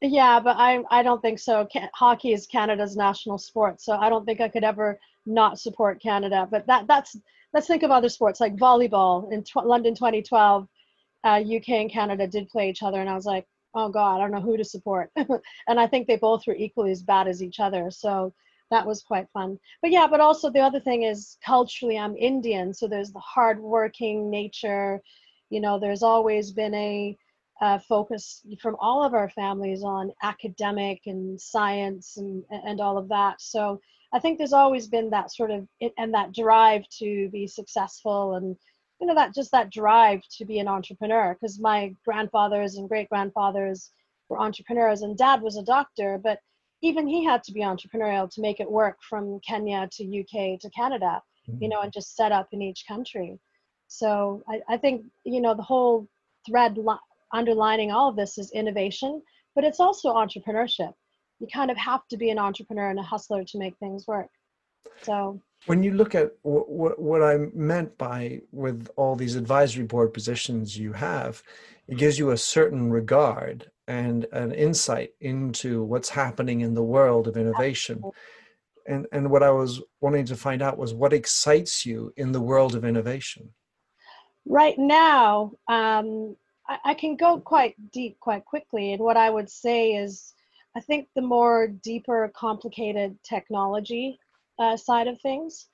Yeah, 0.00 0.40
but 0.40 0.56
I 0.58 0.82
I 0.90 1.02
don't 1.02 1.22
think 1.22 1.38
so. 1.38 1.68
Hockey 1.94 2.32
is 2.32 2.46
Canada's 2.46 2.96
national 2.96 3.38
sport, 3.38 3.80
so 3.80 3.96
I 3.96 4.08
don't 4.08 4.24
think 4.24 4.40
I 4.40 4.48
could 4.48 4.64
ever 4.64 4.98
not 5.26 5.60
support 5.60 6.02
Canada. 6.02 6.48
But 6.50 6.66
that 6.66 6.86
that's 6.88 7.16
let's 7.52 7.66
think 7.66 7.82
of 7.82 7.90
other 7.90 8.08
sports 8.08 8.40
like 8.40 8.56
volleyball 8.56 9.32
in 9.32 9.44
tw- 9.44 9.66
London 9.66 9.94
2012. 9.94 10.66
Uh, 11.24 11.42
UK 11.42 11.70
and 11.70 11.90
Canada 11.90 12.26
did 12.26 12.48
play 12.48 12.70
each 12.70 12.82
other, 12.82 13.00
and 13.00 13.10
I 13.10 13.14
was 13.14 13.26
like, 13.26 13.46
oh 13.74 13.88
god 13.88 14.16
i 14.16 14.18
don't 14.18 14.30
know 14.30 14.40
who 14.40 14.56
to 14.56 14.64
support. 14.64 15.10
And 15.68 15.78
i 15.80 15.86
think 15.86 16.06
they 16.06 16.16
both 16.16 16.46
were 16.46 16.54
equally 16.54 16.90
as 16.90 17.02
bad 17.02 17.28
as 17.28 17.42
each 17.42 17.60
other 17.60 17.90
so 17.90 18.32
that 18.70 18.86
was 18.86 19.02
quite 19.02 19.30
fun. 19.30 19.58
But 19.80 19.90
yeah 19.90 20.06
but 20.06 20.20
also 20.20 20.50
the 20.50 20.60
other 20.60 20.80
thing 20.80 21.02
is 21.04 21.38
culturally 21.44 21.98
i'm 21.98 22.16
indian 22.16 22.74
so 22.74 22.86
there's 22.86 23.12
the 23.12 23.20
hardworking 23.20 24.30
nature. 24.30 25.00
You 25.50 25.60
know 25.60 25.78
there's 25.78 26.02
always 26.02 26.52
been 26.52 26.74
a 26.74 27.16
uh, 27.60 27.78
focus 27.80 28.42
from 28.62 28.76
all 28.78 29.02
of 29.02 29.14
our 29.14 29.28
families 29.30 29.82
on 29.82 30.12
academic 30.22 31.00
and 31.06 31.40
science 31.40 32.16
and 32.18 32.44
and 32.50 32.80
all 32.80 32.98
of 32.98 33.08
that. 33.08 33.40
So 33.40 33.80
i 34.12 34.18
think 34.18 34.38
there's 34.38 34.52
always 34.52 34.86
been 34.88 35.10
that 35.10 35.32
sort 35.32 35.50
of 35.50 35.66
and 35.96 36.14
that 36.14 36.32
drive 36.32 36.82
to 36.98 37.28
be 37.30 37.46
successful 37.46 38.34
and 38.36 38.56
you 39.00 39.06
know 39.06 39.14
that 39.14 39.34
just 39.34 39.50
that 39.52 39.70
drive 39.70 40.20
to 40.30 40.44
be 40.44 40.58
an 40.58 40.68
entrepreneur 40.68 41.34
because 41.34 41.60
my 41.60 41.94
grandfathers 42.04 42.76
and 42.76 42.88
great 42.88 43.08
grandfathers 43.08 43.90
were 44.28 44.40
entrepreneurs 44.40 45.02
and 45.02 45.16
dad 45.16 45.40
was 45.40 45.56
a 45.56 45.62
doctor 45.62 46.18
but 46.22 46.38
even 46.80 47.08
he 47.08 47.24
had 47.24 47.42
to 47.42 47.52
be 47.52 47.60
entrepreneurial 47.60 48.30
to 48.30 48.40
make 48.40 48.60
it 48.60 48.70
work 48.70 48.98
from 49.02 49.40
kenya 49.40 49.88
to 49.92 50.20
uk 50.20 50.60
to 50.60 50.70
canada 50.70 51.20
mm-hmm. 51.48 51.62
you 51.62 51.68
know 51.68 51.80
and 51.80 51.92
just 51.92 52.16
set 52.16 52.32
up 52.32 52.48
in 52.52 52.62
each 52.62 52.84
country. 52.86 53.38
So 53.88 54.42
I, 54.48 54.60
I 54.68 54.76
think 54.76 55.06
you 55.24 55.40
know 55.40 55.54
the 55.54 55.62
whole 55.62 56.06
thread 56.46 56.76
li- 56.76 56.96
underlining 57.32 57.90
all 57.90 58.08
of 58.08 58.16
this 58.16 58.38
is 58.38 58.50
innovation 58.52 59.22
but 59.54 59.64
it's 59.64 59.80
also 59.80 60.14
entrepreneurship. 60.14 60.92
You 61.40 61.48
kind 61.52 61.70
of 61.70 61.76
have 61.76 62.06
to 62.10 62.16
be 62.16 62.30
an 62.30 62.38
entrepreneur 62.38 62.90
and 62.90 62.98
a 63.00 63.02
hustler 63.02 63.42
to 63.42 63.58
make 63.58 63.76
things 63.78 64.06
work. 64.06 64.28
So 65.02 65.40
when 65.66 65.82
you 65.82 65.92
look 65.92 66.14
at 66.14 66.32
what, 66.42 66.98
what 66.98 67.22
I 67.22 67.36
meant 67.54 67.96
by 67.98 68.40
with 68.52 68.88
all 68.96 69.16
these 69.16 69.36
advisory 69.36 69.84
board 69.84 70.12
positions 70.12 70.78
you 70.78 70.92
have, 70.92 71.42
it 71.86 71.98
gives 71.98 72.18
you 72.18 72.30
a 72.30 72.36
certain 72.36 72.90
regard 72.90 73.70
and 73.86 74.26
an 74.32 74.52
insight 74.52 75.10
into 75.20 75.82
what's 75.82 76.10
happening 76.10 76.60
in 76.60 76.74
the 76.74 76.82
world 76.82 77.26
of 77.26 77.36
innovation. 77.36 78.02
and 78.86 79.06
and 79.12 79.30
what 79.30 79.42
I 79.42 79.50
was 79.50 79.82
wanting 80.00 80.26
to 80.26 80.36
find 80.36 80.62
out 80.62 80.78
was 80.78 80.94
what 80.94 81.12
excites 81.12 81.84
you 81.84 82.12
in 82.16 82.32
the 82.32 82.40
world 82.40 82.74
of 82.74 82.84
innovation. 82.84 83.50
Right 84.46 84.78
now, 84.78 85.52
um, 85.68 86.36
I, 86.66 86.78
I 86.84 86.94
can 86.94 87.16
go 87.16 87.40
quite 87.40 87.74
deep 87.92 88.18
quite 88.20 88.44
quickly, 88.44 88.92
and 88.92 89.02
what 89.02 89.16
I 89.16 89.30
would 89.30 89.50
say 89.50 89.92
is, 89.92 90.34
I 90.76 90.80
think 90.80 91.08
the 91.14 91.22
more 91.22 91.68
deeper, 91.68 92.30
complicated 92.34 93.18
technology 93.22 94.18
uh, 94.58 94.76
side 94.76 95.06
of 95.06 95.20
things. 95.20 95.68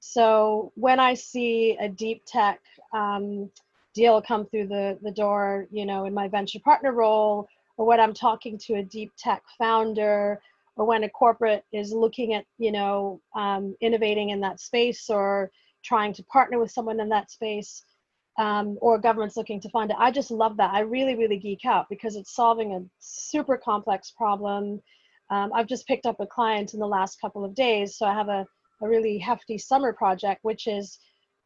So 0.00 0.72
when 0.76 0.98
I 0.98 1.14
see 1.14 1.76
a 1.80 1.88
deep 1.88 2.22
tech 2.26 2.60
um, 2.94 3.50
deal 3.94 4.22
come 4.22 4.46
through 4.46 4.68
the, 4.68 4.98
the 5.02 5.10
door, 5.10 5.66
you 5.70 5.84
know, 5.84 6.06
in 6.06 6.14
my 6.14 6.28
venture 6.28 6.60
partner 6.60 6.92
role, 6.92 7.48
or 7.76 7.86
when 7.86 8.00
I'm 8.00 8.14
talking 8.14 8.58
to 8.66 8.74
a 8.74 8.82
deep 8.82 9.12
tech 9.18 9.42
founder, 9.58 10.40
or 10.76 10.86
when 10.86 11.04
a 11.04 11.08
corporate 11.10 11.64
is 11.72 11.92
looking 11.92 12.34
at, 12.34 12.46
you 12.58 12.72
know, 12.72 13.20
um, 13.34 13.76
innovating 13.80 14.30
in 14.30 14.40
that 14.40 14.60
space 14.60 15.10
or 15.10 15.50
trying 15.84 16.12
to 16.14 16.22
partner 16.24 16.58
with 16.58 16.70
someone 16.70 17.00
in 17.00 17.08
that 17.10 17.30
space, 17.30 17.84
um, 18.38 18.78
or 18.80 18.98
government's 18.98 19.36
looking 19.36 19.60
to 19.60 19.68
fund 19.70 19.90
it. 19.90 19.96
I 19.98 20.10
just 20.10 20.30
love 20.30 20.56
that. 20.56 20.72
I 20.72 20.80
really, 20.80 21.14
really 21.14 21.38
geek 21.38 21.66
out 21.66 21.86
because 21.90 22.16
it's 22.16 22.34
solving 22.34 22.72
a 22.72 22.82
super 23.00 23.58
complex 23.58 24.10
problem. 24.10 24.80
Um, 25.30 25.52
I've 25.54 25.68
just 25.68 25.86
picked 25.86 26.06
up 26.06 26.16
a 26.20 26.26
client 26.26 26.74
in 26.74 26.80
the 26.80 26.86
last 26.86 27.20
couple 27.20 27.44
of 27.44 27.54
days, 27.54 27.96
so 27.96 28.06
I 28.06 28.14
have 28.14 28.28
a, 28.28 28.46
a 28.82 28.88
really 28.88 29.18
hefty 29.18 29.58
summer 29.58 29.92
project, 29.92 30.40
which 30.42 30.66
is 30.66 30.98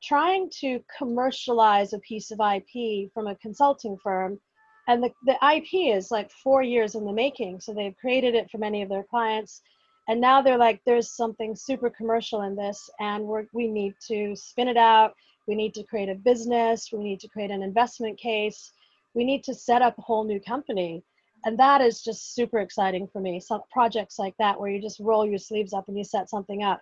trying 0.02 0.50
to 0.60 0.80
commercialize 0.98 1.92
a 1.92 1.98
piece 2.00 2.30
of 2.30 2.40
IP 2.40 3.10
from 3.12 3.26
a 3.26 3.36
consulting 3.36 3.96
firm. 4.02 4.38
And 4.86 5.02
the, 5.02 5.10
the 5.24 5.38
IP 5.56 5.96
is 5.96 6.10
like 6.10 6.30
four 6.30 6.62
years 6.62 6.94
in 6.94 7.06
the 7.06 7.12
making. 7.12 7.60
So 7.60 7.72
they've 7.72 7.96
created 7.96 8.34
it 8.34 8.50
for 8.50 8.58
many 8.58 8.82
of 8.82 8.88
their 8.88 9.04
clients. 9.04 9.62
And 10.08 10.20
now 10.20 10.42
they're 10.42 10.58
like, 10.58 10.82
there's 10.84 11.16
something 11.16 11.56
super 11.56 11.88
commercial 11.88 12.42
in 12.42 12.54
this, 12.54 12.90
and 13.00 13.24
we're, 13.24 13.46
we 13.54 13.68
need 13.68 13.94
to 14.08 14.36
spin 14.36 14.68
it 14.68 14.76
out. 14.76 15.14
We 15.46 15.54
need 15.54 15.72
to 15.74 15.82
create 15.82 16.10
a 16.10 16.14
business. 16.14 16.90
We 16.92 17.02
need 17.02 17.20
to 17.20 17.28
create 17.28 17.50
an 17.50 17.62
investment 17.62 18.18
case. 18.18 18.72
We 19.14 19.24
need 19.24 19.44
to 19.44 19.54
set 19.54 19.80
up 19.80 19.98
a 19.98 20.02
whole 20.02 20.24
new 20.24 20.40
company. 20.40 21.02
And 21.44 21.58
that 21.58 21.82
is 21.82 22.02
just 22.02 22.34
super 22.34 22.60
exciting 22.60 23.06
for 23.06 23.20
me. 23.20 23.38
Some 23.38 23.62
projects 23.70 24.18
like 24.18 24.34
that 24.38 24.58
where 24.58 24.70
you 24.70 24.80
just 24.80 24.98
roll 25.00 25.26
your 25.26 25.38
sleeves 25.38 25.74
up 25.74 25.88
and 25.88 25.98
you 25.98 26.04
set 26.04 26.30
something 26.30 26.62
up. 26.62 26.80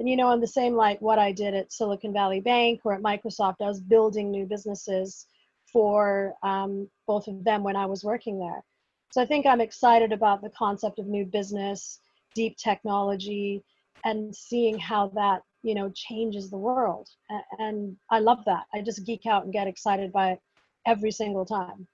And 0.00 0.08
you 0.08 0.16
know 0.16 0.32
in 0.32 0.40
the 0.40 0.46
same 0.46 0.74
like 0.74 0.98
what 1.02 1.18
i 1.18 1.30
did 1.30 1.52
at 1.52 1.74
silicon 1.74 2.14
valley 2.14 2.40
bank 2.40 2.80
or 2.84 2.94
at 2.94 3.02
microsoft 3.02 3.56
i 3.60 3.66
was 3.66 3.82
building 3.82 4.30
new 4.30 4.46
businesses 4.46 5.26
for 5.70 6.32
um, 6.42 6.88
both 7.06 7.28
of 7.28 7.44
them 7.44 7.62
when 7.62 7.76
i 7.76 7.84
was 7.84 8.02
working 8.02 8.38
there. 8.38 8.64
So 9.12 9.20
i 9.20 9.26
think 9.26 9.44
i'm 9.44 9.60
excited 9.60 10.10
about 10.10 10.40
the 10.40 10.48
concept 10.50 10.98
of 10.98 11.06
new 11.06 11.26
business 11.26 12.00
deep 12.34 12.56
technology 12.56 13.62
and 14.06 14.34
seeing 14.34 14.78
how 14.78 15.08
that 15.08 15.42
you 15.62 15.74
know 15.74 15.90
changes 15.94 16.48
the 16.48 16.56
world. 16.56 17.10
And 17.58 17.94
i 18.10 18.20
love 18.20 18.42
that. 18.46 18.64
I 18.72 18.80
just 18.80 19.04
geek 19.04 19.26
out 19.26 19.44
and 19.44 19.52
get 19.52 19.68
excited 19.68 20.12
by 20.12 20.32
it 20.32 20.40
every 20.86 21.10
single 21.10 21.44
time 21.44 21.86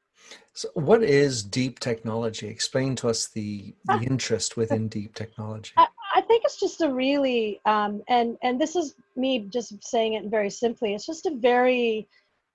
so 0.52 0.68
what 0.75 1.02
is 1.02 1.42
deep 1.42 1.78
technology 1.80 2.49
explain 2.49 2.94
to 2.96 3.08
us 3.08 3.28
the 3.28 3.75
the 3.85 4.00
interest 4.00 4.56
within 4.56 4.88
deep 4.88 5.14
technology 5.14 5.73
I, 5.76 5.87
I 6.16 6.23
think 6.23 6.44
it's 6.46 6.58
just 6.58 6.80
a 6.80 6.90
really, 6.90 7.61
um, 7.66 8.02
and 8.08 8.38
and 8.42 8.58
this 8.58 8.75
is 8.75 8.94
me 9.16 9.40
just 9.50 9.85
saying 9.85 10.14
it 10.14 10.30
very 10.30 10.49
simply. 10.49 10.94
It's 10.94 11.04
just 11.04 11.26
a 11.26 11.35
very 11.35 12.08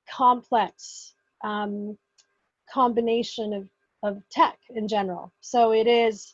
complex 0.09 1.13
um, 1.43 1.95
combination 2.73 3.53
of 3.53 3.69
of 4.01 4.23
tech 4.31 4.57
in 4.71 4.87
general. 4.87 5.31
So 5.41 5.73
it 5.73 5.85
is, 5.85 6.33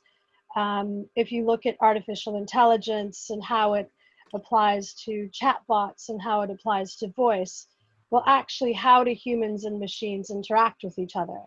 um, 0.56 1.06
if 1.18 1.34
you 1.34 1.46
look 1.46 1.66
at 1.66 1.76
artificial 1.82 2.38
intelligence 2.38 3.30
and 3.30 3.44
how 3.44 3.74
it 3.74 3.92
applies 4.34 4.94
to 5.06 5.30
chatbots 5.34 6.08
and 6.08 6.22
how 6.22 6.44
it 6.44 6.50
applies 6.50 6.96
to 6.98 7.10
voice, 7.10 7.68
well, 8.12 8.24
actually, 8.26 8.74
how 8.74 9.04
do 9.04 9.12
humans 9.14 9.66
and 9.66 9.80
machines 9.80 10.30
interact 10.30 10.84
with 10.84 10.98
each 10.98 11.16
other? 11.16 11.40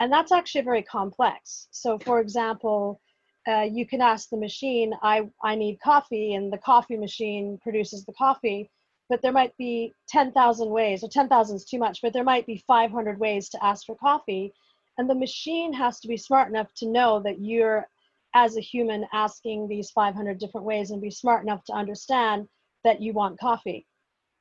And 0.00 0.12
that's 0.12 0.32
actually 0.32 0.62
very 0.62 0.82
complex. 0.82 1.68
So, 1.70 1.98
for 1.98 2.20
example 2.20 3.00
uh, 3.48 3.62
you 3.62 3.86
can 3.86 4.02
ask 4.02 4.28
the 4.28 4.36
machine, 4.36 4.92
I, 5.02 5.22
I 5.42 5.54
need 5.54 5.80
coffee, 5.80 6.34
and 6.34 6.52
the 6.52 6.58
coffee 6.58 6.98
machine 6.98 7.58
produces 7.62 8.04
the 8.04 8.12
coffee. 8.12 8.70
But 9.08 9.22
there 9.22 9.32
might 9.32 9.56
be 9.56 9.94
10,000 10.08 10.68
ways, 10.68 11.02
or 11.02 11.08
10,000 11.08 11.56
is 11.56 11.64
too 11.64 11.78
much, 11.78 12.00
but 12.02 12.12
there 12.12 12.24
might 12.24 12.44
be 12.44 12.62
500 12.66 13.18
ways 13.18 13.48
to 13.50 13.64
ask 13.64 13.86
for 13.86 13.96
coffee. 13.96 14.52
And 14.98 15.08
the 15.08 15.14
machine 15.14 15.72
has 15.72 15.98
to 16.00 16.08
be 16.08 16.18
smart 16.18 16.50
enough 16.50 16.74
to 16.74 16.90
know 16.90 17.20
that 17.20 17.40
you're, 17.40 17.88
as 18.34 18.58
a 18.58 18.60
human, 18.60 19.06
asking 19.14 19.66
these 19.66 19.90
500 19.92 20.38
different 20.38 20.66
ways 20.66 20.90
and 20.90 21.00
be 21.00 21.10
smart 21.10 21.42
enough 21.42 21.64
to 21.64 21.72
understand 21.72 22.48
that 22.84 23.00
you 23.00 23.14
want 23.14 23.40
coffee. 23.40 23.86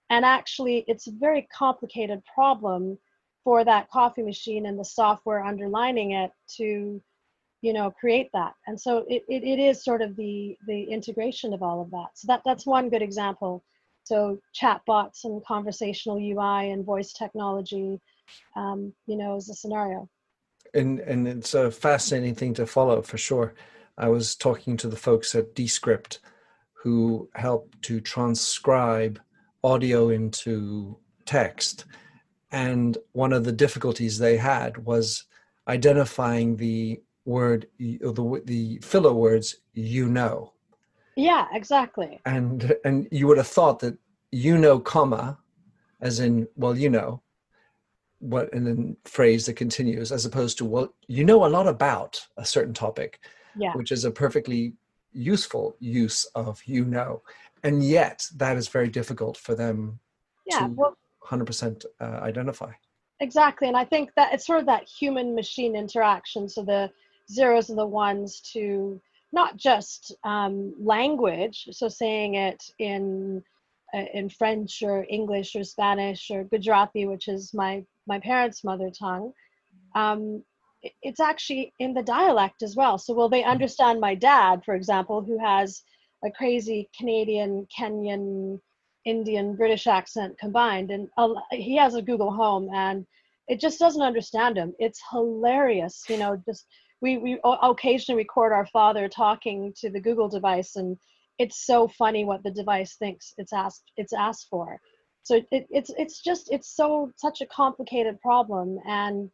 And 0.09 0.23
actually, 0.23 0.85
it's 0.87 1.07
a 1.07 1.11
very 1.11 1.47
complicated 1.51 2.21
problem 2.33 2.97
for 3.43 3.63
that 3.63 3.89
coffee 3.89 4.23
machine 4.23 4.65
and 4.65 4.77
the 4.77 4.85
software 4.85 5.43
underlining 5.43 6.11
it 6.11 6.31
to 6.57 7.01
you 7.61 7.73
know 7.73 7.91
create 7.91 8.29
that. 8.33 8.53
And 8.67 8.79
so 8.79 9.05
it, 9.09 9.23
it, 9.27 9.43
it 9.43 9.59
is 9.59 9.83
sort 9.83 10.01
of 10.01 10.15
the 10.15 10.57
the 10.67 10.83
integration 10.83 11.53
of 11.53 11.63
all 11.63 11.81
of 11.81 11.91
that. 11.91 12.07
So 12.15 12.27
that 12.27 12.41
that's 12.45 12.65
one 12.65 12.89
good 12.89 13.01
example. 13.01 13.63
So 14.03 14.39
chatbots 14.59 15.25
and 15.25 15.43
conversational 15.45 16.17
ui 16.17 16.71
and 16.71 16.85
voice 16.85 17.13
technology 17.13 17.99
um, 18.55 18.93
you 19.05 19.17
know 19.17 19.35
is 19.35 19.49
a 19.49 19.53
scenario. 19.53 20.09
And 20.73 20.99
and 20.99 21.27
it's 21.27 21.53
a 21.53 21.71
fascinating 21.71 22.35
thing 22.35 22.53
to 22.55 22.65
follow 22.65 23.01
for 23.01 23.17
sure. 23.17 23.53
I 23.97 24.09
was 24.09 24.35
talking 24.35 24.77
to 24.77 24.87
the 24.87 24.95
folks 24.95 25.33
at 25.33 25.55
descript 25.55 26.19
who 26.73 27.29
help 27.33 27.75
to 27.81 27.99
transcribe 27.99 29.19
audio 29.67 30.09
into 30.09 30.97
text. 31.25 31.85
And 32.51 32.97
one 33.11 33.33
of 33.33 33.43
the 33.43 33.51
difficulties 33.51 34.17
they 34.17 34.37
had 34.37 34.77
was 34.85 35.25
identifying 35.67 36.55
the 36.55 37.01
word 37.25 37.67
the 37.77 38.41
the 38.45 38.79
filler 38.81 39.13
words 39.13 39.57
you 39.73 40.07
know. 40.07 40.53
Yeah 41.15 41.45
exactly. 41.53 42.19
And 42.25 42.73
and 42.85 43.07
you 43.11 43.27
would 43.27 43.37
have 43.37 43.47
thought 43.57 43.79
that 43.79 43.97
you 44.31 44.57
know 44.57 44.79
comma 44.79 45.37
as 46.01 46.19
in 46.19 46.47
well 46.55 46.77
you 46.77 46.89
know 46.89 47.21
what 48.19 48.51
and 48.53 48.65
then 48.67 48.97
phrase 49.05 49.45
that 49.45 49.53
continues 49.53 50.11
as 50.11 50.25
opposed 50.25 50.57
to 50.57 50.65
well 50.65 50.93
you 51.07 51.23
know 51.23 51.45
a 51.45 51.53
lot 51.57 51.67
about 51.67 52.19
a 52.37 52.45
certain 52.45 52.73
topic 52.73 53.19
yeah. 53.55 53.73
which 53.73 53.91
is 53.91 54.05
a 54.05 54.11
perfectly 54.11 54.73
useful 55.13 55.75
use 55.79 56.25
of 56.35 56.61
you 56.65 56.83
know 56.85 57.21
and 57.67 57.83
yet 57.83 58.25
that 58.35 58.57
is 58.57 58.67
very 58.67 58.89
difficult 58.89 59.37
for 59.37 59.55
them 59.55 59.99
yeah 60.45 60.59
to 60.59 60.73
well, 60.73 60.97
100% 61.23 61.85
uh, 61.99 62.03
identify 62.03 62.71
exactly 63.19 63.67
and 63.67 63.77
i 63.77 63.83
think 63.83 64.11
that 64.15 64.33
it's 64.33 64.45
sort 64.45 64.59
of 64.59 64.65
that 64.65 64.87
human 64.87 65.35
machine 65.35 65.75
interaction 65.75 66.47
so 66.47 66.63
the 66.63 66.89
zeros 67.29 67.69
and 67.69 67.77
the 67.77 67.85
ones 67.85 68.39
to 68.53 69.01
not 69.33 69.57
just 69.57 70.15
um, 70.23 70.73
language, 70.79 71.67
so 71.71 71.87
saying 71.87 72.35
it 72.35 72.63
in 72.79 73.43
uh, 73.93 74.05
in 74.13 74.29
French 74.29 74.83
or 74.83 75.05
English 75.09 75.55
or 75.55 75.63
Spanish 75.63 76.29
or 76.29 76.43
Gujarati, 76.45 77.05
which 77.05 77.27
is 77.27 77.53
my 77.53 77.83
my 78.07 78.19
parents' 78.19 78.63
mother 78.63 78.89
tongue. 78.89 79.33
Um, 79.95 80.43
it's 81.01 81.19
actually 81.19 81.73
in 81.79 81.93
the 81.93 82.03
dialect 82.03 82.61
as 82.61 82.75
well. 82.75 82.97
So 82.97 83.13
will 83.13 83.29
they 83.29 83.43
understand 83.43 83.99
my 83.99 84.15
dad, 84.15 84.63
for 84.63 84.75
example, 84.75 85.21
who 85.21 85.37
has 85.39 85.83
a 86.25 86.31
crazy 86.31 86.89
Canadian, 86.97 87.67
Kenyan, 87.77 88.59
Indian, 89.05 89.55
British 89.55 89.87
accent 89.87 90.37
combined, 90.39 90.91
and 90.91 91.09
he 91.51 91.77
has 91.77 91.95
a 91.95 92.01
Google 92.01 92.31
Home, 92.31 92.69
and 92.73 93.05
it 93.47 93.59
just 93.59 93.79
doesn't 93.79 94.01
understand 94.01 94.57
him. 94.57 94.73
It's 94.79 95.01
hilarious, 95.11 96.03
you 96.09 96.17
know, 96.17 96.41
just 96.45 96.65
we 97.01 97.17
we 97.17 97.39
occasionally 97.43 98.21
record 98.23 98.51
our 98.51 98.65
father 98.67 99.07
talking 99.07 99.73
to 99.77 99.89
the 99.89 99.99
Google 99.99 100.27
device, 100.27 100.75
and 100.75 100.97
it's 101.37 101.65
so 101.65 101.87
funny 101.87 102.25
what 102.25 102.43
the 102.43 102.51
device 102.51 102.95
thinks 102.97 103.33
it's 103.37 103.53
asked 103.53 103.91
it's 103.97 104.13
asked 104.13 104.47
for. 104.49 104.79
So 105.23 105.41
it, 105.51 105.67
it's 105.69 105.91
it's 105.97 106.21
just 106.21 106.51
it's 106.51 106.75
so 106.75 107.11
such 107.15 107.41
a 107.41 107.45
complicated 107.45 108.19
problem, 108.21 108.79
and 108.87 109.29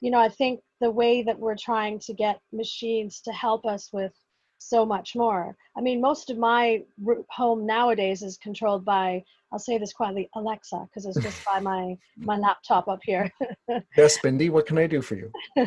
you 0.00 0.10
know 0.10 0.18
I 0.18 0.28
think 0.28 0.60
the 0.80 0.90
way 0.90 1.22
that 1.22 1.38
we're 1.38 1.56
trying 1.56 1.98
to 2.00 2.14
get 2.14 2.40
machines 2.52 3.20
to 3.22 3.32
help 3.32 3.66
us 3.66 3.90
with 3.92 4.12
so 4.62 4.86
much 4.86 5.14
more. 5.14 5.56
I 5.76 5.80
mean, 5.80 6.00
most 6.00 6.30
of 6.30 6.38
my 6.38 6.82
home 7.30 7.66
nowadays 7.66 8.22
is 8.22 8.36
controlled 8.38 8.84
by 8.84 9.24
I'll 9.52 9.58
say 9.58 9.76
this 9.76 9.92
quietly, 9.92 10.30
Alexa, 10.34 10.88
because 10.88 11.04
it's 11.04 11.22
just 11.22 11.44
by 11.44 11.60
my 11.60 11.96
my 12.16 12.38
laptop 12.38 12.88
up 12.88 13.00
here. 13.02 13.30
yes, 13.96 14.18
Bindi, 14.18 14.50
what 14.50 14.66
can 14.66 14.78
I 14.78 14.86
do 14.86 15.02
for 15.02 15.14
you? 15.14 15.30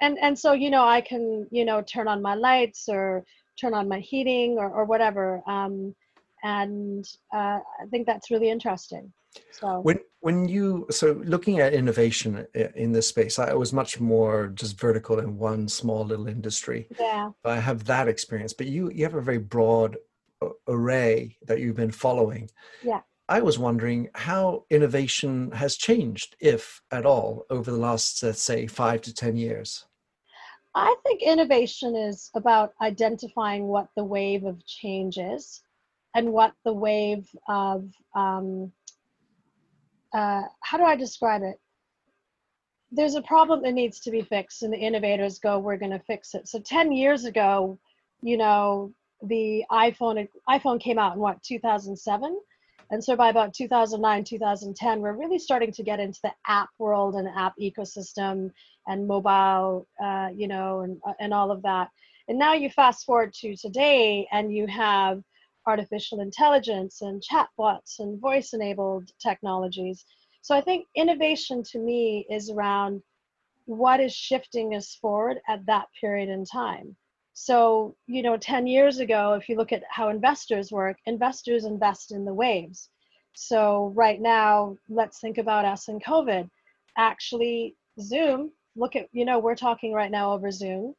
and 0.00 0.16
and 0.22 0.38
so 0.38 0.52
you 0.52 0.70
know, 0.70 0.84
I 0.84 1.00
can 1.00 1.48
you 1.50 1.64
know 1.64 1.82
turn 1.82 2.06
on 2.06 2.22
my 2.22 2.34
lights 2.34 2.88
or 2.88 3.24
turn 3.60 3.74
on 3.74 3.88
my 3.88 3.98
heating 3.98 4.58
or 4.58 4.70
or 4.70 4.84
whatever. 4.84 5.42
Um, 5.48 5.94
and 6.42 7.04
uh, 7.34 7.58
I 7.58 7.86
think 7.90 8.06
that's 8.06 8.30
really 8.30 8.48
interesting. 8.48 9.12
So 9.52 9.80
when 9.80 10.00
when 10.20 10.48
you 10.48 10.86
so 10.90 11.20
looking 11.24 11.60
at 11.60 11.72
innovation 11.72 12.46
in 12.54 12.92
this 12.92 13.08
space, 13.08 13.38
I 13.38 13.54
was 13.54 13.72
much 13.72 14.00
more 14.00 14.48
just 14.48 14.78
vertical 14.78 15.18
in 15.18 15.38
one 15.38 15.68
small 15.68 16.04
little 16.04 16.28
industry. 16.28 16.88
Yeah. 16.98 17.30
I 17.44 17.60
have 17.60 17.84
that 17.84 18.08
experience, 18.08 18.52
but 18.52 18.66
you 18.66 18.90
you 18.90 19.04
have 19.04 19.14
a 19.14 19.20
very 19.20 19.38
broad 19.38 19.96
array 20.68 21.36
that 21.46 21.60
you've 21.60 21.76
been 21.76 21.90
following. 21.90 22.50
Yeah. 22.82 23.00
I 23.28 23.42
was 23.42 23.58
wondering 23.58 24.08
how 24.14 24.64
innovation 24.70 25.52
has 25.52 25.76
changed, 25.76 26.34
if 26.40 26.82
at 26.90 27.06
all, 27.06 27.46
over 27.48 27.70
the 27.70 27.76
last, 27.76 28.20
let's 28.24 28.42
say, 28.42 28.66
five 28.66 29.02
to 29.02 29.14
10 29.14 29.36
years. 29.36 29.86
I 30.74 30.96
think 31.04 31.22
innovation 31.22 31.94
is 31.94 32.30
about 32.34 32.72
identifying 32.82 33.68
what 33.68 33.88
the 33.96 34.02
wave 34.02 34.44
of 34.44 34.66
change 34.66 35.16
is 35.16 35.62
and 36.14 36.32
what 36.32 36.54
the 36.64 36.72
wave 36.72 37.28
of, 37.48 37.88
um, 38.16 38.72
uh, 40.12 40.42
how 40.60 40.78
do 40.78 40.84
I 40.84 40.96
describe 40.96 41.42
it? 41.42 41.58
There's 42.92 43.14
a 43.14 43.22
problem 43.22 43.62
that 43.62 43.72
needs 43.72 44.00
to 44.00 44.10
be 44.10 44.22
fixed, 44.22 44.62
and 44.62 44.72
the 44.72 44.78
innovators 44.78 45.38
go, 45.38 45.58
We're 45.58 45.76
going 45.76 45.92
to 45.92 46.00
fix 46.00 46.34
it. 46.34 46.48
So 46.48 46.58
10 46.58 46.92
years 46.92 47.24
ago, 47.24 47.78
you 48.22 48.36
know, 48.36 48.92
the 49.22 49.64
iPhone 49.70 50.26
iPhone 50.48 50.80
came 50.80 50.98
out 50.98 51.14
in 51.14 51.20
what 51.20 51.42
2007 51.42 52.38
and 52.90 53.04
so 53.04 53.14
by 53.14 53.28
about 53.28 53.52
2009 53.52 54.24
2010 54.24 55.00
we're 55.00 55.12
really 55.12 55.38
starting 55.38 55.72
to 55.72 55.82
get 55.82 56.00
into 56.00 56.18
the 56.22 56.32
app 56.46 56.70
world 56.78 57.14
and 57.14 57.28
app 57.36 57.54
ecosystem 57.60 58.50
and 58.86 59.06
mobile 59.06 59.86
uh, 60.02 60.28
you 60.34 60.48
know 60.48 60.80
and, 60.80 60.98
uh, 61.06 61.12
and 61.20 61.34
all 61.34 61.50
of 61.50 61.62
that 61.62 61.90
and 62.28 62.38
now 62.38 62.54
you 62.54 62.70
fast 62.70 63.04
forward 63.04 63.32
to 63.34 63.54
today 63.56 64.26
and 64.32 64.52
you 64.52 64.66
have 64.66 65.22
artificial 65.70 66.20
intelligence 66.20 67.02
and 67.02 67.22
chatbots 67.22 67.98
and 68.00 68.20
voice 68.20 68.52
enabled 68.52 69.10
technologies 69.28 70.04
so 70.42 70.54
i 70.54 70.60
think 70.60 70.86
innovation 70.94 71.62
to 71.62 71.78
me 71.78 72.26
is 72.30 72.50
around 72.50 73.02
what 73.66 74.00
is 74.00 74.12
shifting 74.12 74.74
us 74.74 74.96
forward 75.00 75.38
at 75.48 75.64
that 75.66 75.86
period 76.00 76.28
in 76.28 76.44
time 76.44 76.96
so, 77.42 77.96
you 78.06 78.22
know, 78.22 78.36
10 78.36 78.66
years 78.66 78.98
ago, 78.98 79.32
if 79.32 79.48
you 79.48 79.56
look 79.56 79.72
at 79.72 79.82
how 79.88 80.10
investors 80.10 80.70
work, 80.70 80.98
investors 81.06 81.64
invest 81.64 82.12
in 82.12 82.26
the 82.26 82.34
waves. 82.34 82.90
So, 83.34 83.92
right 83.96 84.20
now, 84.20 84.76
let's 84.90 85.20
think 85.20 85.38
about 85.38 85.64
us 85.64 85.88
and 85.88 86.04
COVID. 86.04 86.50
Actually, 86.98 87.76
Zoom, 87.98 88.52
look 88.76 88.94
at, 88.94 89.08
you 89.12 89.24
know, 89.24 89.38
we're 89.38 89.54
talking 89.54 89.94
right 89.94 90.10
now 90.10 90.34
over 90.34 90.50
Zoom. 90.50 90.94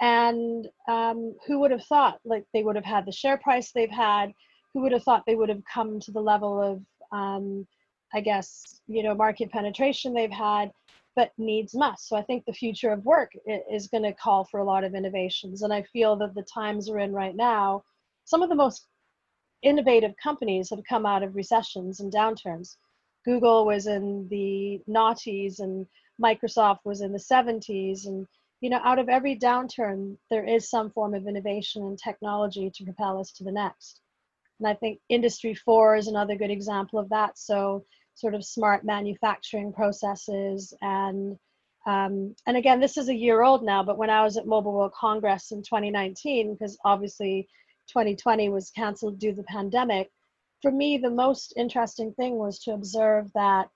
And 0.00 0.68
um, 0.88 1.34
who 1.46 1.58
would 1.60 1.70
have 1.70 1.84
thought 1.84 2.20
like 2.24 2.44
they 2.52 2.62
would 2.62 2.76
have 2.76 2.84
had 2.84 3.06
the 3.06 3.12
share 3.12 3.38
price 3.38 3.72
they've 3.72 3.90
had? 3.90 4.32
Who 4.74 4.82
would 4.82 4.92
have 4.92 5.02
thought 5.02 5.24
they 5.26 5.34
would 5.34 5.48
have 5.48 5.62
come 5.72 5.98
to 6.00 6.12
the 6.12 6.20
level 6.20 6.60
of, 6.60 7.18
um, 7.18 7.66
I 8.14 8.20
guess, 8.20 8.80
you 8.86 9.02
know, 9.02 9.14
market 9.14 9.50
penetration 9.50 10.14
they've 10.14 10.30
had? 10.30 10.70
but 11.18 11.32
needs 11.36 11.74
must. 11.74 12.06
So 12.06 12.14
I 12.14 12.22
think 12.22 12.44
the 12.44 12.52
future 12.52 12.92
of 12.92 13.04
work 13.04 13.32
is 13.68 13.88
going 13.88 14.04
to 14.04 14.12
call 14.12 14.44
for 14.44 14.60
a 14.60 14.64
lot 14.64 14.84
of 14.84 14.94
innovations. 14.94 15.62
And 15.62 15.72
I 15.72 15.82
feel 15.82 16.14
that 16.14 16.32
the 16.36 16.44
times 16.44 16.88
we're 16.88 17.00
in 17.00 17.12
right 17.12 17.34
now, 17.34 17.82
some 18.24 18.40
of 18.40 18.48
the 18.48 18.54
most 18.54 18.86
innovative 19.62 20.14
companies 20.22 20.70
have 20.70 20.84
come 20.88 21.04
out 21.04 21.24
of 21.24 21.34
recessions 21.34 21.98
and 21.98 22.12
downturns. 22.12 22.76
Google 23.24 23.66
was 23.66 23.88
in 23.88 24.28
the 24.30 24.80
noughties 24.88 25.58
and 25.58 25.88
Microsoft 26.22 26.84
was 26.84 27.00
in 27.00 27.10
the 27.10 27.18
70s. 27.18 28.06
And, 28.06 28.24
you 28.60 28.70
know, 28.70 28.80
out 28.82 28.98
of 28.98 29.08
every 29.08 29.36
downturn, 29.36 30.16
there 30.30 30.44
is 30.44 30.68
some 30.68 30.90
form 30.90 31.14
of 31.14 31.26
innovation 31.26 31.82
and 31.82 31.98
technology 31.98 32.70
to 32.74 32.84
propel 32.84 33.20
us 33.20 33.32
to 33.32 33.44
the 33.44 33.52
next. 33.52 34.00
And 34.58 34.68
I 34.68 34.74
think 34.74 34.98
Industry 35.08 35.54
4 35.54 35.96
is 35.96 36.08
another 36.08 36.34
good 36.34 36.50
example 36.50 36.98
of 36.98 37.08
that. 37.10 37.38
So 37.38 37.84
sort 38.18 38.34
of 38.34 38.44
smart 38.44 38.84
manufacturing 38.84 39.72
processes 39.72 40.74
and 40.82 41.38
um, 41.86 42.34
and 42.46 42.56
again 42.56 42.80
this 42.80 42.96
is 42.96 43.08
a 43.08 43.14
year 43.14 43.42
old 43.42 43.62
now 43.64 43.82
but 43.82 43.96
when 43.96 44.10
i 44.10 44.22
was 44.22 44.36
at 44.36 44.46
mobile 44.46 44.72
world 44.72 44.92
congress 44.92 45.52
in 45.52 45.62
2019 45.62 46.54
because 46.54 46.76
obviously 46.84 47.48
2020 47.86 48.48
was 48.48 48.70
canceled 48.70 49.20
due 49.20 49.30
to 49.30 49.36
the 49.36 49.42
pandemic 49.44 50.10
for 50.60 50.72
me 50.72 50.98
the 50.98 51.08
most 51.08 51.54
interesting 51.56 52.12
thing 52.14 52.36
was 52.36 52.58
to 52.58 52.72
observe 52.72 53.30
that 53.34 53.68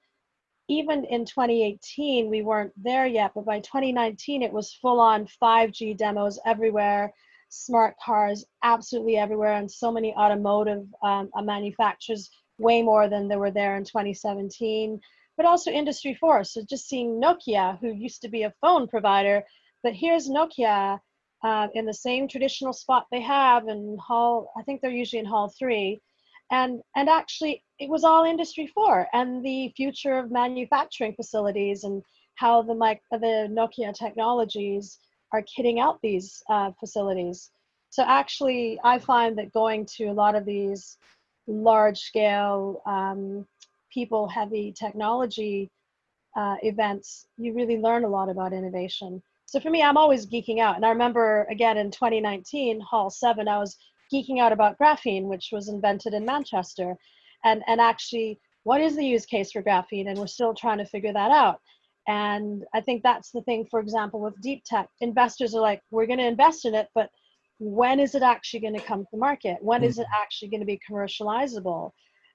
even 0.69 1.05
in 1.05 1.25
2018 1.25 2.31
we 2.31 2.43
weren't 2.43 2.73
there 2.77 3.07
yet 3.07 3.33
but 3.35 3.45
by 3.45 3.59
2019 3.61 4.43
it 4.43 4.53
was 4.53 4.73
full 4.75 5.01
on 5.01 5.27
5g 5.43 5.97
demos 5.97 6.39
everywhere 6.47 7.13
smart 7.49 7.95
cars 8.03 8.45
absolutely 8.63 9.17
everywhere 9.17 9.55
and 9.55 9.71
so 9.71 9.93
many 9.93 10.15
automotive 10.15 10.85
um, 11.03 11.29
manufacturers 11.43 12.31
way 12.59 12.83
more 12.83 13.09
than 13.09 13.29
there 13.29 13.39
were 13.39 13.51
there 13.51 13.77
in 13.77 13.85
2017, 13.85 15.01
but 15.37 15.47
also 15.47 15.71
Industry 15.71 16.15
4. 16.15 16.45
So 16.45 16.63
just 16.69 16.89
seeing 16.89 17.21
Nokia, 17.21 17.79
who 17.81 17.93
used 17.93 18.23
to 18.23 18.29
be 18.29 18.45
a 18.45 18.55
phone 18.61 18.89
provider, 18.89 19.43
but 19.83 19.95
here's 19.95 20.29
Nokia 20.29 21.01
uh, 21.45 21.69
in 21.75 21.85
the 21.85 21.95
same 21.95 22.29
traditional 22.29 22.73
spot 22.73 23.07
they 23.11 23.21
have 23.21 23.67
in 23.67 23.99
Hall, 24.01 24.53
I 24.57 24.63
think 24.63 24.81
they're 24.81 24.91
usually 24.91 25.21
in 25.21 25.27
Hall 25.27 25.53
3. 25.59 26.01
And, 26.53 26.83
and 26.95 27.09
actually, 27.09 27.65
it 27.79 27.89
was 27.89 28.05
all 28.05 28.25
Industry 28.25 28.67
4 28.67 29.09
and 29.15 29.45
the 29.45 29.73
future 29.75 30.19
of 30.19 30.31
manufacturing 30.31 31.15
facilities 31.15 31.85
and 31.85 32.03
how 32.35 32.61
the, 32.63 32.75
the 33.11 33.49
Nokia 33.51 33.95
technologies 33.95 34.99
are 35.33 35.43
kitting 35.43 35.81
out 35.81 35.99
these 36.03 36.43
uh, 36.51 36.71
facilities. 36.79 37.51
So 37.89 38.05
actually, 38.07 38.79
I 38.85 38.99
find 38.99 39.37
that 39.39 39.53
going 39.53 39.87
to 39.97 40.05
a 40.05 40.13
lot 40.13 40.35
of 40.35 40.45
these 40.45 40.99
large 41.47 41.99
scale, 41.99 42.83
um, 42.87 43.47
people 43.93 44.29
heavy 44.29 44.73
technology 44.73 45.71
uh, 46.37 46.57
events, 46.63 47.27
you 47.37 47.55
really 47.55 47.79
learn 47.79 48.05
a 48.05 48.09
lot 48.09 48.29
about 48.29 48.53
innovation. 48.53 49.23
So 49.47 49.61
for 49.61 49.71
me, 49.71 49.83
I'm 49.83 49.99
always 49.99 50.27
geeking 50.27 50.61
out. 50.61 50.77
And 50.77 50.85
I 50.85 50.91
remember 50.91 51.47
again 51.51 51.77
in 51.77 51.91
2019, 51.91 52.81
Hall 52.81 53.11
7, 53.11 53.49
I 53.49 53.59
was 53.59 53.77
geeking 54.13 54.41
out 54.41 54.53
about 54.53 54.79
graphene, 54.79 55.25
which 55.25 55.49
was 55.53 55.69
invented 55.69 56.15
in 56.15 56.25
Manchester. 56.25 56.97
And, 57.45 57.63
and 57.67 57.81
actually, 57.81 58.39
what 58.65 58.81
is 58.81 58.97
the 58.97 59.05
use 59.05 59.27
case 59.27 59.53
for 59.53 59.63
graphene? 59.63 60.09
And 60.09 60.19
we're 60.19 60.27
still 60.27 60.55
trying 60.55 60.79
to 60.79 60.87
figure 60.87 61.13
that 61.13 61.31
out. 61.31 61.61
And 62.09 62.65
I 62.75 62.81
think 62.81 63.03
that's 63.03 63.31
the 63.31 63.43
thing, 63.43 63.67
for 63.71 63.81
example, 63.81 64.21
with 64.21 64.41
deep 64.41 64.63
tech. 64.65 64.89
Investors 65.01 65.55
are 65.55 65.61
like, 65.61 65.81
we're 65.91 66.07
going 66.07 66.19
to 66.19 66.27
invest 66.27 66.65
in 66.65 66.75
it, 66.75 66.89
but 66.95 67.11
when 67.59 68.01
is 68.01 68.17
it 68.17 68.23
actually 68.23 68.61
going 68.61 68.75
to 68.75 68.85
come 68.85 69.05
to 69.11 69.17
market? 69.17 69.59
When 69.61 69.85
is 69.85 69.99
it 69.99 70.07
actually 70.13 70.49
going 70.49 70.61
to 70.61 70.67
be 70.67 70.81
commercializable? 70.89 71.93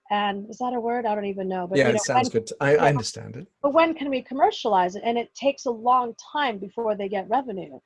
And 0.09 0.49
is 0.49 0.57
that 0.59 0.73
a 0.73 0.79
word? 0.79 1.05
I 1.05 1.15
don't 1.15 1.25
even 1.25 1.49
know. 1.49 1.67
But 1.67 1.79
yeah, 1.79 1.87
you 1.87 1.93
know, 1.93 1.95
it 1.97 2.01
sounds 2.03 2.33
when, 2.33 2.43
good. 2.43 2.51
I, 2.61 2.77
I 2.77 2.89
understand 2.89 3.35
it. 3.35 3.47
But 3.61 3.73
when 3.73 3.93
can 3.93 4.09
we 4.09 4.21
commercialize 4.21 4.95
it? 4.95 5.03
And 5.05 5.17
it 5.17 5.35
takes 5.35 5.65
a 5.65 5.71
long 5.71 6.13
time 6.31 6.59
before 6.59 6.95
they 6.95 7.09
get 7.09 7.27
revenue. 7.29 7.77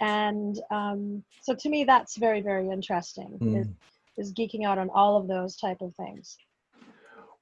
And 0.00 0.58
um, 0.70 1.22
so 1.42 1.54
to 1.54 1.68
me, 1.68 1.84
that's 1.84 2.16
very, 2.16 2.40
very 2.40 2.68
interesting. 2.70 3.38
Mm. 3.40 3.60
Is, 3.60 3.68
is 4.16 4.34
geeking 4.34 4.64
out 4.64 4.78
on 4.78 4.90
all 4.90 5.16
of 5.16 5.28
those 5.28 5.56
type 5.56 5.80
of 5.80 5.94
things. 5.94 6.36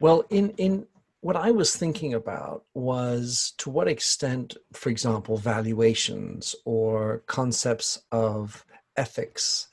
Well, 0.01 0.25
in 0.31 0.51
in 0.51 0.87
what 1.21 1.37
I 1.37 1.51
was 1.51 1.75
thinking 1.75 2.15
about 2.15 2.65
was 2.75 3.55
to 3.59 3.71
what 3.71 3.89
extent, 3.89 4.57
for 4.73 4.89
example, 4.89 5.37
valuations 5.37 6.55
or 6.65 7.23
concepts 7.27 8.01
of 8.13 8.65
ethics 8.97 9.69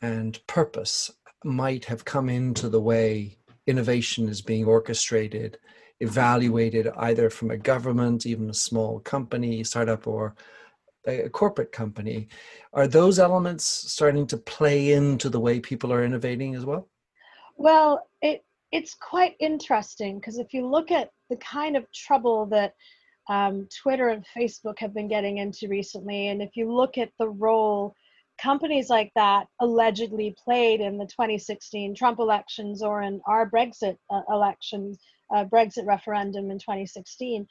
and 0.00 0.38
purpose 0.46 1.10
might 1.44 1.86
have 1.86 2.04
come 2.04 2.28
into 2.28 2.68
the 2.68 2.80
way 2.80 3.38
innovation 3.66 4.28
is 4.28 4.40
being 4.42 4.64
orchestrated, 4.64 5.58
evaluated 5.98 6.88
either 6.96 7.30
from 7.30 7.50
a 7.50 7.56
government, 7.56 8.26
even 8.26 8.48
a 8.50 8.54
small 8.54 9.00
company, 9.00 9.64
startup, 9.64 10.06
or 10.06 10.36
a 11.06 11.28
corporate 11.28 11.72
company. 11.72 12.28
Are 12.72 12.86
those 12.86 13.18
elements 13.18 13.64
starting 13.64 14.26
to 14.28 14.36
play 14.36 14.92
into 14.92 15.28
the 15.28 15.40
way 15.40 15.60
people 15.60 15.92
are 15.92 16.04
innovating 16.04 16.54
as 16.54 16.64
well? 16.64 16.88
Well, 17.56 18.06
it 18.22 18.44
it's 18.72 18.94
quite 18.94 19.36
interesting 19.38 20.18
because 20.18 20.38
if 20.38 20.52
you 20.52 20.66
look 20.66 20.90
at 20.90 21.10
the 21.30 21.36
kind 21.36 21.76
of 21.76 21.90
trouble 21.92 22.46
that 22.46 22.74
um, 23.28 23.68
Twitter 23.82 24.08
and 24.08 24.24
Facebook 24.36 24.78
have 24.78 24.92
been 24.92 25.08
getting 25.08 25.38
into 25.38 25.68
recently, 25.68 26.28
and 26.28 26.42
if 26.42 26.56
you 26.56 26.72
look 26.72 26.98
at 26.98 27.10
the 27.18 27.28
role 27.28 27.94
companies 28.38 28.90
like 28.90 29.10
that 29.14 29.46
allegedly 29.60 30.34
played 30.42 30.80
in 30.80 30.98
the 30.98 31.06
2016 31.06 31.94
Trump 31.94 32.18
elections 32.18 32.82
or 32.82 33.02
in 33.02 33.20
our 33.26 33.48
Brexit 33.48 33.96
uh, 34.10 34.20
elections, 34.30 34.98
uh, 35.34 35.44
Brexit 35.44 35.86
referendum 35.86 36.50
in 36.50 36.58
2016. 36.58 37.46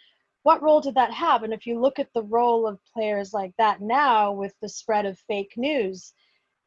What 0.45 0.61
role 0.61 0.79
did 0.79 0.93
that 0.93 1.11
have? 1.11 1.41
And 1.41 1.51
if 1.51 1.65
you 1.65 1.79
look 1.79 1.97
at 1.97 2.13
the 2.13 2.21
role 2.21 2.67
of 2.67 2.77
players 2.93 3.33
like 3.33 3.51
that 3.57 3.81
now 3.81 4.31
with 4.31 4.53
the 4.61 4.69
spread 4.69 5.07
of 5.07 5.17
fake 5.27 5.53
news, 5.57 6.13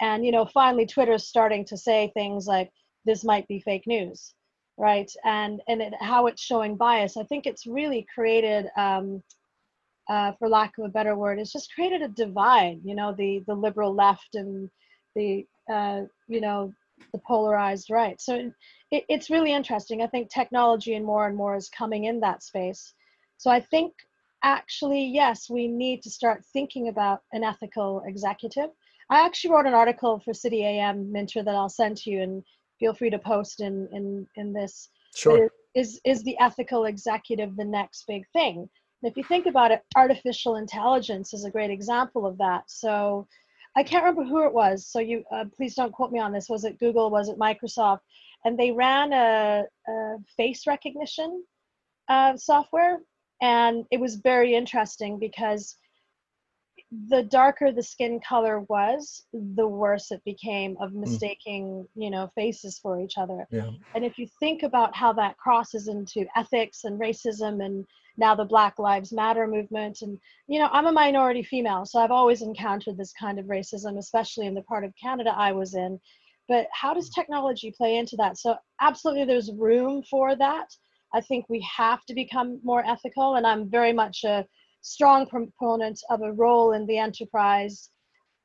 and 0.00 0.26
you 0.26 0.32
know, 0.32 0.46
finally 0.46 0.84
Twitter's 0.84 1.28
starting 1.28 1.64
to 1.66 1.76
say 1.76 2.10
things 2.12 2.48
like 2.48 2.72
this 3.04 3.22
might 3.22 3.46
be 3.46 3.60
fake 3.60 3.86
news, 3.86 4.34
right? 4.78 5.08
And 5.24 5.62
and 5.68 5.80
it, 5.80 5.94
how 6.00 6.26
it's 6.26 6.42
showing 6.42 6.76
bias. 6.76 7.16
I 7.16 7.22
think 7.22 7.46
it's 7.46 7.68
really 7.68 8.04
created 8.12 8.66
um, 8.76 9.22
uh, 10.08 10.32
for 10.40 10.48
lack 10.48 10.76
of 10.78 10.84
a 10.84 10.88
better 10.88 11.14
word, 11.14 11.38
it's 11.38 11.52
just 11.52 11.72
created 11.72 12.02
a 12.02 12.08
divide. 12.08 12.80
You 12.82 12.96
know, 12.96 13.14
the 13.16 13.44
the 13.46 13.54
liberal 13.54 13.94
left 13.94 14.34
and 14.34 14.68
the 15.14 15.46
uh, 15.72 16.00
you 16.26 16.40
know 16.40 16.72
the 17.12 17.20
polarized 17.28 17.90
right. 17.90 18.20
So 18.20 18.50
it, 18.90 19.04
it's 19.08 19.30
really 19.30 19.52
interesting. 19.52 20.02
I 20.02 20.08
think 20.08 20.30
technology 20.30 20.94
and 20.94 21.06
more 21.06 21.28
and 21.28 21.36
more 21.36 21.54
is 21.54 21.68
coming 21.68 22.06
in 22.06 22.18
that 22.20 22.42
space. 22.42 22.92
So 23.38 23.50
I 23.50 23.60
think 23.60 23.94
actually, 24.42 25.04
yes, 25.06 25.48
we 25.48 25.68
need 25.68 26.02
to 26.02 26.10
start 26.10 26.44
thinking 26.52 26.88
about 26.88 27.22
an 27.32 27.44
ethical 27.44 28.02
executive. 28.06 28.70
I 29.10 29.24
actually 29.24 29.52
wrote 29.52 29.66
an 29.66 29.74
article 29.74 30.20
for 30.20 30.34
City 30.34 30.64
AM 30.64 31.10
Minter 31.10 31.42
that 31.42 31.54
I'll 31.54 31.68
send 31.68 31.96
to 31.98 32.10
you 32.10 32.22
and 32.22 32.44
feel 32.78 32.92
free 32.92 33.10
to 33.10 33.18
post 33.18 33.60
in 33.60 33.88
in, 33.92 34.26
in 34.36 34.52
this. 34.52 34.90
Sure. 35.14 35.50
Is 35.74 36.00
is 36.04 36.22
the 36.24 36.36
ethical 36.40 36.84
executive 36.84 37.56
the 37.56 37.64
next 37.64 38.04
big 38.06 38.24
thing? 38.32 38.68
And 39.02 39.10
if 39.10 39.16
you 39.16 39.24
think 39.24 39.46
about 39.46 39.70
it, 39.70 39.82
artificial 39.96 40.56
intelligence 40.56 41.32
is 41.32 41.44
a 41.44 41.50
great 41.50 41.70
example 41.70 42.26
of 42.26 42.36
that. 42.38 42.64
So 42.66 43.26
I 43.76 43.84
can't 43.84 44.04
remember 44.04 44.28
who 44.28 44.44
it 44.46 44.52
was. 44.52 44.86
So 44.86 44.98
you 44.98 45.24
uh, 45.32 45.44
please 45.56 45.74
don't 45.76 45.92
quote 45.92 46.10
me 46.10 46.18
on 46.18 46.32
this. 46.32 46.48
Was 46.48 46.64
it 46.64 46.80
Google? 46.80 47.10
Was 47.10 47.28
it 47.28 47.38
Microsoft? 47.38 48.00
And 48.44 48.58
they 48.58 48.72
ran 48.72 49.12
a, 49.12 49.64
a 49.88 50.16
face 50.36 50.66
recognition 50.66 51.44
uh, 52.08 52.36
software, 52.36 53.00
and 53.40 53.84
it 53.90 54.00
was 54.00 54.16
very 54.16 54.54
interesting 54.54 55.18
because 55.18 55.76
the 57.08 57.22
darker 57.24 57.70
the 57.70 57.82
skin 57.82 58.18
color 58.26 58.60
was, 58.60 59.26
the 59.32 59.66
worse 59.66 60.10
it 60.10 60.22
became 60.24 60.76
of 60.80 60.92
hmm. 60.92 61.00
mistaking, 61.00 61.64
mm. 61.64 61.88
you 61.94 62.10
know, 62.10 62.30
faces 62.34 62.78
for 62.78 63.00
each 63.00 63.18
other. 63.18 63.46
Yeah. 63.50 63.70
And 63.94 64.04
if 64.04 64.18
you 64.18 64.26
think 64.40 64.62
about 64.62 64.96
how 64.96 65.12
that 65.14 65.36
crosses 65.36 65.88
into 65.88 66.26
ethics 66.34 66.84
and 66.84 66.98
racism 66.98 67.64
and 67.64 67.86
now 68.16 68.34
the 68.34 68.44
Black 68.44 68.78
Lives 68.78 69.12
Matter 69.12 69.46
movement, 69.46 70.00
and 70.02 70.18
you 70.46 70.58
know, 70.58 70.68
I'm 70.72 70.86
a 70.86 70.92
minority 70.92 71.42
female, 71.42 71.84
so 71.84 72.00
I've 72.00 72.10
always 72.10 72.42
encountered 72.42 72.96
this 72.96 73.12
kind 73.12 73.38
of 73.38 73.46
racism, 73.46 73.98
especially 73.98 74.46
in 74.46 74.54
the 74.54 74.62
part 74.62 74.84
of 74.84 74.92
Canada 75.00 75.34
I 75.36 75.52
was 75.52 75.74
in. 75.74 76.00
But 76.48 76.66
how 76.72 76.94
does 76.94 77.10
technology 77.10 77.70
play 77.70 77.96
into 77.96 78.16
that? 78.16 78.38
So 78.38 78.56
absolutely, 78.80 79.26
there's 79.26 79.52
room 79.52 80.02
for 80.02 80.34
that. 80.36 80.74
I 81.14 81.20
think 81.20 81.46
we 81.48 81.66
have 81.76 82.04
to 82.06 82.14
become 82.14 82.60
more 82.62 82.84
ethical, 82.86 83.36
and 83.36 83.46
I'm 83.46 83.70
very 83.70 83.92
much 83.92 84.24
a 84.24 84.46
strong 84.82 85.26
proponent 85.26 86.00
of 86.10 86.22
a 86.22 86.32
role 86.32 86.72
in 86.72 86.86
the 86.86 86.98
enterprise 86.98 87.90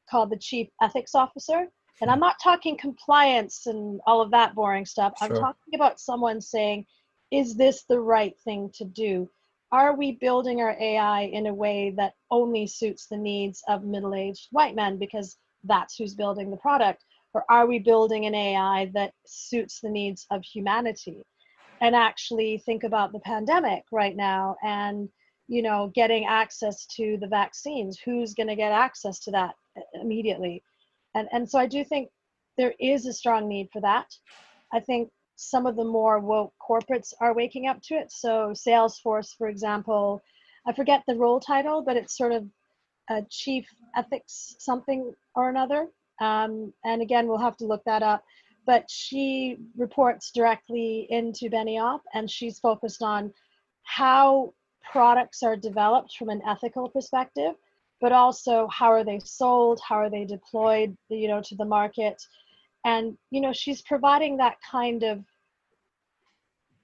called 0.10 0.30
the 0.30 0.38
chief 0.38 0.68
ethics 0.82 1.16
officer. 1.16 1.68
And 2.02 2.10
I'm 2.10 2.20
not 2.20 2.36
talking 2.44 2.78
compliance 2.78 3.68
and 3.68 4.02
all 4.06 4.22
of 4.22 4.32
that 4.32 4.56
boring 4.56 4.86
stuff. 4.86 5.14
Sure. 5.18 5.28
I'm 5.28 5.36
talking 5.36 5.76
about 5.76 6.00
someone 6.00 6.42
saying, 6.42 6.86
is 7.32 7.56
this 7.56 7.84
the 7.88 8.00
right 8.00 8.34
thing 8.44 8.72
to 8.76 8.86
do? 8.86 9.30
Are 9.72 9.96
we 9.96 10.14
building 10.14 10.62
our 10.62 10.76
AI 10.80 11.22
in 11.22 11.48
a 11.48 11.54
way 11.54 11.94
that 11.98 12.14
only 12.30 12.68
suits 12.68 13.08
the 13.08 13.18
needs 13.18 13.64
of 13.68 13.84
middle 13.84 14.14
aged 14.14 14.48
white 14.52 14.76
men 14.76 15.00
because 15.00 15.38
that's 15.64 15.96
who's 15.96 16.14
building 16.14 16.52
the 16.52 16.58
product? 16.58 17.04
Or 17.34 17.46
are 17.50 17.66
we 17.66 17.80
building 17.80 18.26
an 18.26 18.36
AI 18.36 18.92
that 18.94 19.14
suits 19.26 19.80
the 19.80 19.90
needs 19.90 20.28
of 20.30 20.44
humanity? 20.44 21.24
And 21.84 21.98
actually 21.98 22.60
think 22.60 22.86
about 22.86 23.12
the 23.12 23.20
pandemic 23.20 23.84
right 23.92 24.16
now 24.16 24.56
and 24.64 25.10
you 25.50 25.62
know 25.62 25.92
getting 25.94 26.26
access 26.26 26.86
to 26.96 27.18
the 27.20 27.28
vaccines. 27.28 28.00
Who's 28.00 28.34
going 28.34 28.48
to 28.48 28.56
get 28.56 28.72
access 28.72 29.20
to 29.26 29.32
that 29.32 29.56
immediately? 29.94 30.64
And 31.14 31.28
and 31.34 31.50
so 31.50 31.60
i 31.60 31.68
do 31.68 31.84
think 31.84 32.10
there 32.58 32.74
is 32.80 33.06
a 33.06 33.12
strong 33.12 33.50
need 33.50 33.68
for 33.74 33.82
that. 33.82 34.08
I 34.72 34.80
think 34.80 35.10
some 35.36 35.66
of 35.66 35.76
the 35.76 35.84
more 35.84 36.20
woke 36.20 36.54
corporates 36.70 37.14
are 37.20 37.36
waking 37.36 37.68
up 37.68 37.82
to 37.84 37.96
it. 37.96 38.14
So 38.14 38.54
salesforce 38.54 39.36
for 39.38 39.50
example 39.50 40.24
i 40.66 40.72
forget 40.72 41.04
the 41.06 41.18
role 41.18 41.42
title 41.42 41.84
but 41.84 41.98
it's 41.98 42.18
sort 42.18 42.32
of 42.32 42.48
a 43.10 43.24
chief 43.30 43.68
ethics 43.98 44.56
something 44.60 45.14
or 45.36 45.50
another. 45.50 45.90
Um, 46.22 46.72
and 46.86 47.02
again 47.02 47.28
we'll 47.28 47.48
have 47.50 47.58
to 47.58 47.66
look 47.66 47.84
that 47.84 48.04
up 48.04 48.24
but 48.66 48.90
she 48.90 49.58
reports 49.76 50.32
directly 50.32 51.08
into 51.10 51.50
benioff 51.50 52.00
and 52.14 52.30
she's 52.30 52.60
focused 52.60 53.02
on 53.02 53.34
how 53.84 54.54
products 54.90 55.44
are 55.44 55.56
developed 55.56 56.16
from 56.18 56.30
an 56.30 56.42
ethical 56.48 56.90
perspective, 56.90 57.54
but 58.02 58.12
also 58.12 58.68
how 58.68 58.88
are 58.88 59.04
they 59.04 59.20
sold, 59.20 59.80
how 59.88 59.96
are 59.96 60.10
they 60.10 60.26
deployed, 60.26 60.96
you 61.10 61.28
know, 61.28 61.42
to 61.42 61.56
the 61.56 61.66
market. 61.66 62.22
And, 62.86 63.18
you 63.32 63.42
know, 63.42 63.54
she's 63.54 63.82
providing 63.82 64.38
that 64.38 64.58
kind 64.70 65.04
of 65.04 65.24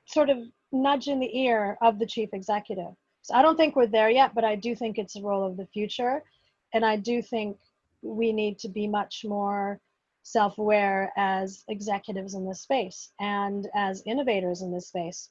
sort 0.05 0.29
of 0.29 0.39
nudge 0.71 1.07
in 1.07 1.19
the 1.19 1.37
ear 1.37 1.77
of 1.81 1.99
the 1.99 2.05
chief 2.05 2.29
executive. 2.33 2.93
So 3.21 3.35
I 3.35 3.41
don't 3.41 3.57
think 3.57 3.75
we're 3.75 3.87
there 3.87 4.09
yet, 4.09 4.33
but 4.33 4.43
I 4.43 4.55
do 4.55 4.75
think 4.75 4.97
it's 4.97 5.15
a 5.15 5.21
role 5.21 5.45
of 5.45 5.57
the 5.57 5.67
future. 5.67 6.23
And 6.73 6.85
I 6.85 6.95
do 6.95 7.21
think 7.21 7.57
we 8.01 8.31
need 8.31 8.59
to 8.59 8.69
be 8.69 8.87
much 8.87 9.25
more 9.25 9.79
self 10.31 10.57
aware 10.57 11.11
as 11.17 11.63
executives 11.67 12.33
in 12.33 12.47
this 12.47 12.61
space 12.61 13.11
and 13.19 13.67
as 13.73 14.03
innovators 14.05 14.61
in 14.61 14.71
this 14.71 14.87
space 14.87 15.29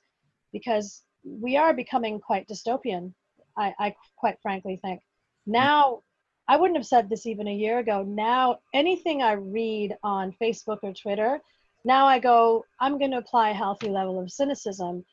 because 0.52 1.02
we 1.24 1.56
are 1.56 1.72
becoming 1.72 2.20
quite 2.20 2.48
dystopian. 2.48 3.12
I, 3.56 3.74
I 3.78 3.94
quite 4.16 4.38
frankly 4.42 4.76
think 4.82 5.00
now. 5.46 6.02
I 6.50 6.56
wouldn't 6.56 6.78
have 6.78 6.86
said 6.86 7.10
this 7.10 7.26
even 7.26 7.46
a 7.46 7.54
year 7.54 7.78
ago. 7.78 8.02
Now, 8.04 8.60
anything 8.72 9.22
I 9.22 9.32
read 9.32 9.94
on 10.02 10.34
Facebook 10.40 10.78
or 10.82 10.94
Twitter, 10.94 11.42
now 11.84 12.06
I 12.06 12.18
go, 12.18 12.64
I'm 12.80 12.98
going 12.98 13.10
to 13.10 13.18
apply 13.18 13.50
a 13.50 13.54
healthy 13.54 13.90
level 13.90 14.18
of 14.18 14.32
cynicism. 14.32 15.04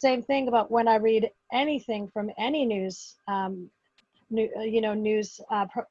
Same 0.00 0.22
thing 0.22 0.48
about 0.48 0.68
when 0.68 0.88
I 0.88 0.96
read 0.96 1.30
anything 1.52 2.08
from 2.08 2.30
any 2.38 2.64
news, 2.64 3.16
um, 3.28 3.70
new, 4.30 4.48
you 4.60 4.80
know, 4.80 4.94
news 4.94 5.40
uh, 5.50 5.66
pro- 5.72 5.84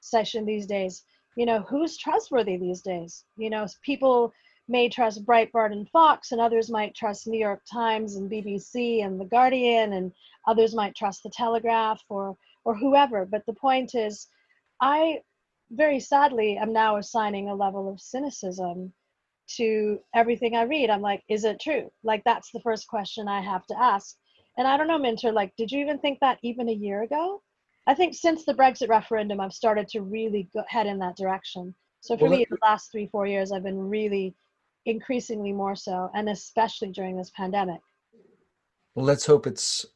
session 0.00 0.44
these 0.44 0.66
days. 0.66 1.02
You 1.36 1.46
know, 1.46 1.60
who's 1.62 1.96
trustworthy 1.96 2.56
these 2.56 2.82
days? 2.82 3.24
You 3.36 3.50
know, 3.50 3.66
people 3.82 4.32
may 4.68 4.88
trust 4.88 5.24
Breitbart 5.24 5.72
and 5.72 5.88
Fox, 5.88 6.32
and 6.32 6.40
others 6.40 6.70
might 6.70 6.94
trust 6.94 7.26
New 7.26 7.38
York 7.38 7.62
Times 7.70 8.16
and 8.16 8.30
BBC 8.30 9.04
and 9.04 9.20
The 9.20 9.24
Guardian, 9.24 9.94
and 9.94 10.12
others 10.46 10.74
might 10.74 10.94
trust 10.94 11.22
The 11.22 11.30
Telegraph 11.30 12.00
or 12.08 12.36
or 12.64 12.76
whoever. 12.76 13.24
But 13.24 13.44
the 13.46 13.54
point 13.54 13.94
is, 13.94 14.28
I 14.80 15.20
very 15.70 16.00
sadly 16.00 16.58
am 16.58 16.72
now 16.72 16.96
assigning 16.96 17.48
a 17.48 17.54
level 17.54 17.88
of 17.88 18.00
cynicism 18.00 18.92
to 19.56 19.98
everything 20.14 20.54
I 20.54 20.62
read. 20.62 20.90
I'm 20.90 21.02
like, 21.02 21.22
is 21.28 21.44
it 21.44 21.60
true? 21.60 21.90
Like 22.02 22.22
that's 22.24 22.50
the 22.52 22.60
first 22.60 22.86
question 22.88 23.28
I 23.28 23.40
have 23.40 23.66
to 23.66 23.78
ask. 23.78 24.16
And 24.58 24.68
I 24.68 24.76
don't 24.76 24.86
know, 24.86 24.98
Minter 24.98 25.32
like, 25.32 25.54
did 25.56 25.72
you 25.72 25.80
even 25.80 25.98
think 25.98 26.20
that 26.20 26.38
even 26.42 26.68
a 26.68 26.72
year 26.72 27.02
ago? 27.02 27.42
I 27.86 27.94
think 27.94 28.14
since 28.14 28.44
the 28.44 28.54
Brexit 28.54 28.88
referendum, 28.88 29.40
I've 29.40 29.52
started 29.52 29.88
to 29.88 30.02
really 30.02 30.48
go, 30.54 30.62
head 30.68 30.86
in 30.86 30.98
that 31.00 31.16
direction. 31.16 31.74
So 32.00 32.16
for 32.16 32.28
well, 32.28 32.38
me, 32.38 32.46
the 32.48 32.58
last 32.62 32.90
three, 32.92 33.08
four 33.10 33.26
years, 33.26 33.52
I've 33.52 33.64
been 33.64 33.88
really 33.88 34.34
increasingly 34.86 35.52
more 35.52 35.76
so, 35.76 36.10
and 36.14 36.28
especially 36.28 36.90
during 36.90 37.16
this 37.16 37.30
pandemic. 37.36 37.80
Well, 38.94 39.06
let's 39.06 39.26
hope 39.26 39.46
it's 39.46 39.86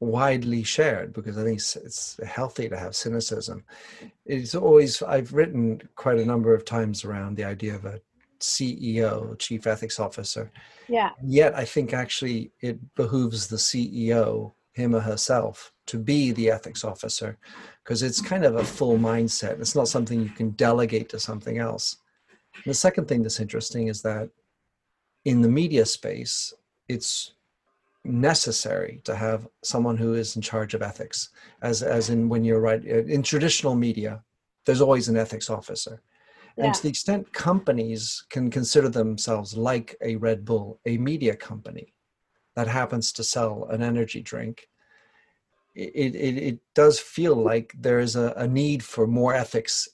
widely 0.00 0.62
shared 0.62 1.12
because 1.12 1.36
I 1.36 1.44
think 1.44 1.58
it's, 1.58 1.76
it's 1.76 2.20
healthy 2.26 2.68
to 2.68 2.78
have 2.78 2.96
cynicism. 2.96 3.64
It's 4.24 4.54
always, 4.54 5.02
I've 5.02 5.32
written 5.32 5.80
quite 5.94 6.18
a 6.18 6.24
number 6.24 6.54
of 6.54 6.64
times 6.64 7.04
around 7.04 7.36
the 7.36 7.44
idea 7.44 7.74
of 7.74 7.84
a 7.84 8.00
CEO, 8.40 9.38
Chief 9.38 9.66
Ethics 9.66 10.00
Officer. 10.00 10.50
Yeah. 10.88 11.10
Yet 11.22 11.54
I 11.54 11.64
think 11.64 11.92
actually 11.92 12.50
it 12.60 12.78
behooves 12.94 13.46
the 13.46 13.56
CEO, 13.56 14.52
him 14.80 14.94
or 14.94 15.00
herself, 15.00 15.72
to 15.86 15.98
be 15.98 16.32
the 16.32 16.50
ethics 16.50 16.84
officer 16.84 17.38
because 17.84 18.02
it's 18.02 18.20
kind 18.20 18.44
of 18.44 18.56
a 18.56 18.64
full 18.64 18.98
mindset. 18.98 19.60
It's 19.60 19.74
not 19.74 19.88
something 19.88 20.20
you 20.20 20.28
can 20.30 20.50
delegate 20.50 21.08
to 21.10 21.18
something 21.18 21.58
else. 21.58 21.96
The 22.66 22.74
second 22.74 23.08
thing 23.08 23.22
that's 23.22 23.40
interesting 23.40 23.88
is 23.88 24.02
that 24.02 24.30
in 25.24 25.40
the 25.40 25.48
media 25.48 25.84
space, 25.86 26.52
it's 26.88 27.34
necessary 28.04 29.00
to 29.04 29.14
have 29.14 29.46
someone 29.62 29.96
who 29.96 30.14
is 30.14 30.36
in 30.36 30.42
charge 30.42 30.72
of 30.72 30.82
ethics 30.82 31.30
as 31.60 31.82
as 31.82 32.08
in 32.08 32.28
when 32.30 32.42
you're 32.42 32.60
right 32.60 32.82
uh, 32.86 33.04
in 33.04 33.22
traditional 33.22 33.74
media 33.74 34.22
there's 34.64 34.80
always 34.80 35.08
an 35.08 35.18
ethics 35.18 35.50
officer 35.50 36.00
yeah. 36.56 36.64
and 36.64 36.74
to 36.74 36.82
the 36.82 36.88
extent 36.88 37.30
companies 37.34 38.24
can 38.30 38.50
consider 38.50 38.88
themselves 38.88 39.54
like 39.54 39.96
a 40.00 40.16
red 40.16 40.46
bull 40.46 40.80
a 40.86 40.96
media 40.96 41.36
company 41.36 41.92
that 42.56 42.66
happens 42.66 43.12
to 43.12 43.22
sell 43.22 43.66
an 43.70 43.82
energy 43.82 44.22
drink 44.22 44.69
it 45.74 46.14
it, 46.14 46.38
it 46.38 46.58
does 46.74 46.98
feel 46.98 47.34
like 47.34 47.72
there 47.78 48.00
is 48.00 48.16
a, 48.16 48.32
a 48.36 48.46
need 48.46 48.82
for 48.82 49.06
more 49.06 49.34
ethics 49.34 49.88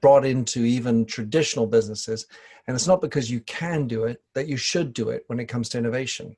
brought 0.00 0.24
into 0.24 0.64
even 0.64 1.04
traditional 1.04 1.66
businesses. 1.66 2.26
And 2.66 2.74
it's 2.74 2.86
not 2.86 3.02
because 3.02 3.30
you 3.30 3.40
can 3.40 3.86
do 3.86 4.04
it 4.04 4.22
that 4.34 4.48
you 4.48 4.56
should 4.56 4.94
do 4.94 5.10
it 5.10 5.24
when 5.26 5.38
it 5.38 5.46
comes 5.46 5.68
to 5.70 5.78
innovation. 5.78 6.36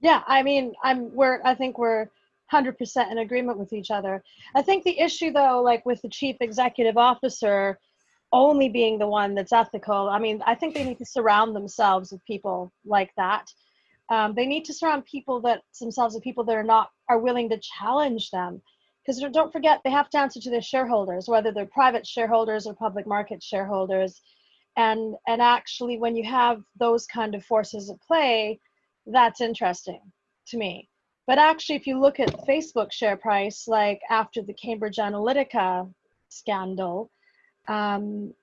Yeah 0.00 0.22
i 0.26 0.42
mean 0.42 0.72
i'm 0.82 1.14
we're 1.14 1.40
i 1.44 1.54
think 1.54 1.76
we're 1.76 2.08
100% 2.52 3.12
in 3.12 3.18
agreement 3.18 3.58
with 3.58 3.72
each 3.72 3.92
other. 3.92 4.24
I 4.56 4.62
think 4.62 4.82
the 4.82 4.98
issue 4.98 5.30
though 5.32 5.62
like 5.62 5.84
with 5.86 6.02
the 6.02 6.08
chief 6.08 6.36
executive 6.40 6.96
officer 6.96 7.78
only 8.32 8.68
being 8.68 8.98
the 8.98 9.06
one 9.06 9.34
that's 9.34 9.52
ethical 9.52 10.08
i 10.08 10.18
mean 10.18 10.40
i 10.46 10.54
think 10.54 10.74
they 10.74 10.84
need 10.84 10.98
to 10.98 11.04
surround 11.04 11.54
themselves 11.54 12.12
with 12.12 12.24
people 12.24 12.72
like 12.84 13.10
that 13.16 13.52
um, 14.10 14.34
they 14.34 14.46
need 14.46 14.64
to 14.64 14.74
surround 14.74 15.04
people 15.04 15.40
that 15.42 15.62
themselves 15.80 16.14
with 16.14 16.24
people 16.24 16.44
that 16.44 16.56
are 16.56 16.64
not 16.64 16.90
are 17.08 17.18
willing 17.18 17.48
to 17.48 17.58
challenge 17.58 18.30
them. 18.30 18.60
Because 19.06 19.24
don't 19.32 19.52
forget 19.52 19.80
they 19.82 19.90
have 19.90 20.10
to 20.10 20.18
answer 20.18 20.40
to 20.40 20.50
their 20.50 20.60
shareholders 20.60 21.28
whether 21.28 21.52
they're 21.52 21.66
private 21.66 22.06
shareholders 22.06 22.66
or 22.66 22.74
public 22.74 23.06
market 23.06 23.42
shareholders. 23.42 24.20
And 24.76 25.14
and 25.26 25.40
actually 25.40 25.98
when 25.98 26.16
you 26.16 26.24
have 26.24 26.62
those 26.78 27.06
kind 27.06 27.34
of 27.34 27.44
forces 27.44 27.88
at 27.90 28.00
play 28.02 28.60
that's 29.06 29.40
interesting 29.40 30.00
to 30.48 30.58
me. 30.58 30.88
But 31.26 31.38
actually 31.38 31.76
if 31.76 31.86
you 31.86 32.00
look 32.00 32.18
at 32.18 32.46
facebook 32.46 32.92
share 32.92 33.16
price 33.16 33.68
like 33.68 34.00
after 34.10 34.42
the 34.42 34.54
cambridge 34.54 34.96
analytica 34.96 35.88
scandal 36.28 37.10
um, 37.68 38.34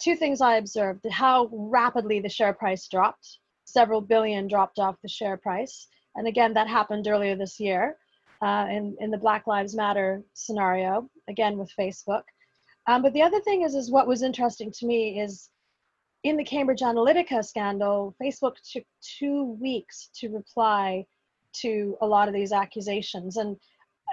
two 0.00 0.16
things 0.16 0.40
i 0.40 0.56
observed 0.56 1.06
how 1.10 1.48
rapidly 1.52 2.18
the 2.20 2.28
share 2.28 2.52
price 2.52 2.88
dropped 2.88 3.38
several 3.72 4.00
billion 4.00 4.46
dropped 4.46 4.78
off 4.78 4.96
the 5.02 5.08
share 5.08 5.36
price 5.36 5.88
and 6.16 6.26
again 6.26 6.52
that 6.54 6.68
happened 6.68 7.06
earlier 7.06 7.36
this 7.36 7.58
year 7.58 7.96
uh, 8.42 8.66
in, 8.70 8.96
in 9.00 9.10
the 9.10 9.18
black 9.18 9.46
lives 9.46 9.74
matter 9.74 10.22
scenario 10.34 11.08
again 11.28 11.56
with 11.56 11.72
facebook 11.78 12.22
um, 12.86 13.02
but 13.02 13.12
the 13.12 13.22
other 13.22 13.40
thing 13.40 13.62
is 13.62 13.74
is 13.74 13.90
what 13.90 14.08
was 14.08 14.22
interesting 14.22 14.70
to 14.72 14.86
me 14.86 15.20
is 15.20 15.50
in 16.24 16.36
the 16.36 16.44
Cambridge 16.44 16.80
Analytica 16.80 17.44
scandal, 17.44 18.14
Facebook 18.22 18.54
took 18.70 18.84
two 19.00 19.56
weeks 19.60 20.08
to 20.14 20.28
reply 20.28 21.04
to 21.54 21.96
a 22.00 22.06
lot 22.06 22.28
of 22.28 22.34
these 22.34 22.52
accusations. 22.52 23.36
And, 23.36 23.56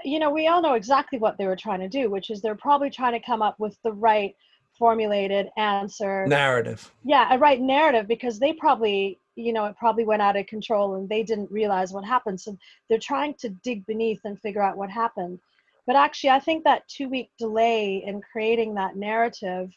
you 0.04 0.20
know, 0.20 0.32
we 0.32 0.48
all 0.48 0.62
know 0.62 0.74
exactly 0.74 1.20
what 1.20 1.38
they 1.38 1.46
were 1.46 1.56
trying 1.56 1.80
to 1.82 1.90
do, 1.90 2.10
which 2.10 2.30
is 2.30 2.42
they're 2.42 2.56
probably 2.56 2.90
trying 2.90 3.14
to 3.14 3.26
come 3.26 3.42
up 3.42 3.60
with 3.60 3.78
the 3.84 3.94
right 3.94 4.36
formulated 4.78 5.50
answer. 5.58 6.26
Narrative. 6.26 6.92
Yeah, 7.04 7.34
a 7.34 7.38
right 7.38 7.62
narrative 7.62 8.08
because 8.08 8.40
they 8.40 8.54
probably, 8.54 9.20
you 9.40 9.54
know, 9.54 9.66
it 9.66 9.78
probably 9.78 10.06
went 10.06 10.22
out 10.22 10.36
of 10.36 10.46
control 10.48 10.96
and 10.96 11.08
they 11.08 11.24
didn't 11.24 11.52
realize 11.52 11.92
what 11.94 12.06
happened. 12.06 12.40
So 12.40 12.58
they're 12.90 13.00
trying 13.00 13.36
to 13.36 13.50
dig 13.50 13.86
beneath 13.86 14.22
and 14.26 14.40
figure 14.40 14.64
out 14.64 14.78
what 14.78 14.90
happened. 14.90 15.40
But 15.88 15.96
actually, 15.96 16.32
I 16.32 16.40
think 16.40 16.64
that 16.64 16.88
two 16.88 17.10
week 17.10 17.32
delay 17.40 18.04
in 18.06 18.22
creating 18.22 18.76
that 18.76 18.96
narrative 18.96 19.72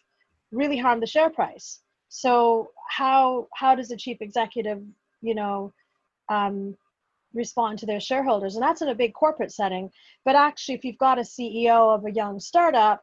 really 0.51 0.79
harmed 0.79 1.03
the 1.03 1.07
share 1.07 1.31
price 1.31 1.81
so 2.15 2.69
how 2.91 3.49
how 3.55 3.75
does 3.75 3.91
a 3.91 3.97
chief 3.97 4.19
executive, 4.21 4.83
you 5.23 5.35
know, 5.35 5.73
um, 6.29 6.77
respond 7.33 7.79
to 7.79 7.87
their 7.87 8.01
shareholders? 8.01 8.55
And 8.55 8.63
that's 8.63 8.83
in 8.83 8.91
a 8.91 8.95
big 8.95 9.15
corporate 9.15 9.51
setting. 9.51 9.91
But 10.27 10.37
actually, 10.37 10.75
if 10.75 10.85
you've 10.85 10.99
got 10.99 11.19
a 11.19 11.23
CEO 11.23 11.95
of 11.95 12.05
a 12.05 12.13
young 12.13 12.39
startup 12.39 13.03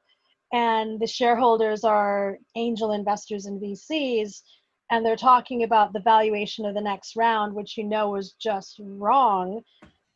and 0.54 1.00
the 1.00 1.08
shareholders 1.08 1.84
are 1.84 2.38
angel 2.56 2.92
investors 2.92 3.48
and 3.48 3.60
VCs, 3.60 4.44
and 4.92 5.06
they're 5.06 5.16
talking 5.16 5.64
about 5.64 5.94
the 5.94 6.00
valuation 6.00 6.66
of 6.66 6.74
the 6.74 6.82
next 6.82 7.16
round, 7.16 7.54
which 7.54 7.78
you 7.78 7.84
know 7.84 8.16
is 8.16 8.34
just 8.42 8.80
wrong, 8.84 9.62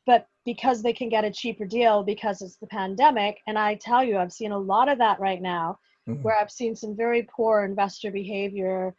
but 0.06 0.28
because 0.46 0.82
they 0.82 0.94
can 0.94 1.10
get 1.10 1.24
a 1.24 1.32
cheaper 1.32 1.66
deal 1.66 2.04
because 2.04 2.42
it's 2.42 2.58
the 2.58 2.68
pandemic, 2.68 3.40
and 3.48 3.58
I 3.58 3.76
tell 3.76 4.04
you, 4.04 4.18
I've 4.18 4.34
seen 4.34 4.52
a 4.52 4.58
lot 4.58 4.90
of 4.90 4.98
that 4.98 5.20
right 5.20 5.42
now 5.42 5.80
mm-hmm. 6.08 6.22
where 6.24 6.38
I've 6.38 6.52
seen 6.52 6.76
some 6.76 6.96
very 6.96 7.28
poor 7.36 7.64
investor 7.64 8.12
behavior 8.12 8.96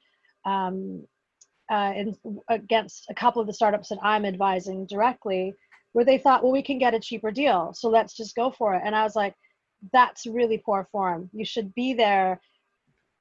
um, 0.47 1.05
uh, 1.71 1.93
in, 1.97 2.17
against 2.49 3.07
a 3.11 3.15
couple 3.15 3.41
of 3.41 3.47
the 3.47 3.55
startups 3.55 3.89
that 3.89 3.99
I'm 4.03 4.25
advising 4.25 4.87
directly, 4.87 5.55
where 5.93 6.05
they 6.05 6.19
thought, 6.19 6.43
well, 6.43 6.53
we 6.53 6.63
can 6.63 6.79
get 6.79 6.95
a 6.95 7.01
cheaper 7.01 7.31
deal, 7.31 7.73
so 7.75 7.89
let's 7.89 8.17
just 8.17 8.35
go 8.35 8.51
for 8.51 8.75
it. 8.75 8.83
And 8.85 8.95
I 8.95 9.03
was 9.03 9.17
like, 9.17 9.35
that's 9.93 10.27
really 10.27 10.63
poor 10.65 10.89
form. 10.91 11.29
You 11.33 11.45
should 11.45 11.75
be 11.75 11.95
there 11.95 12.41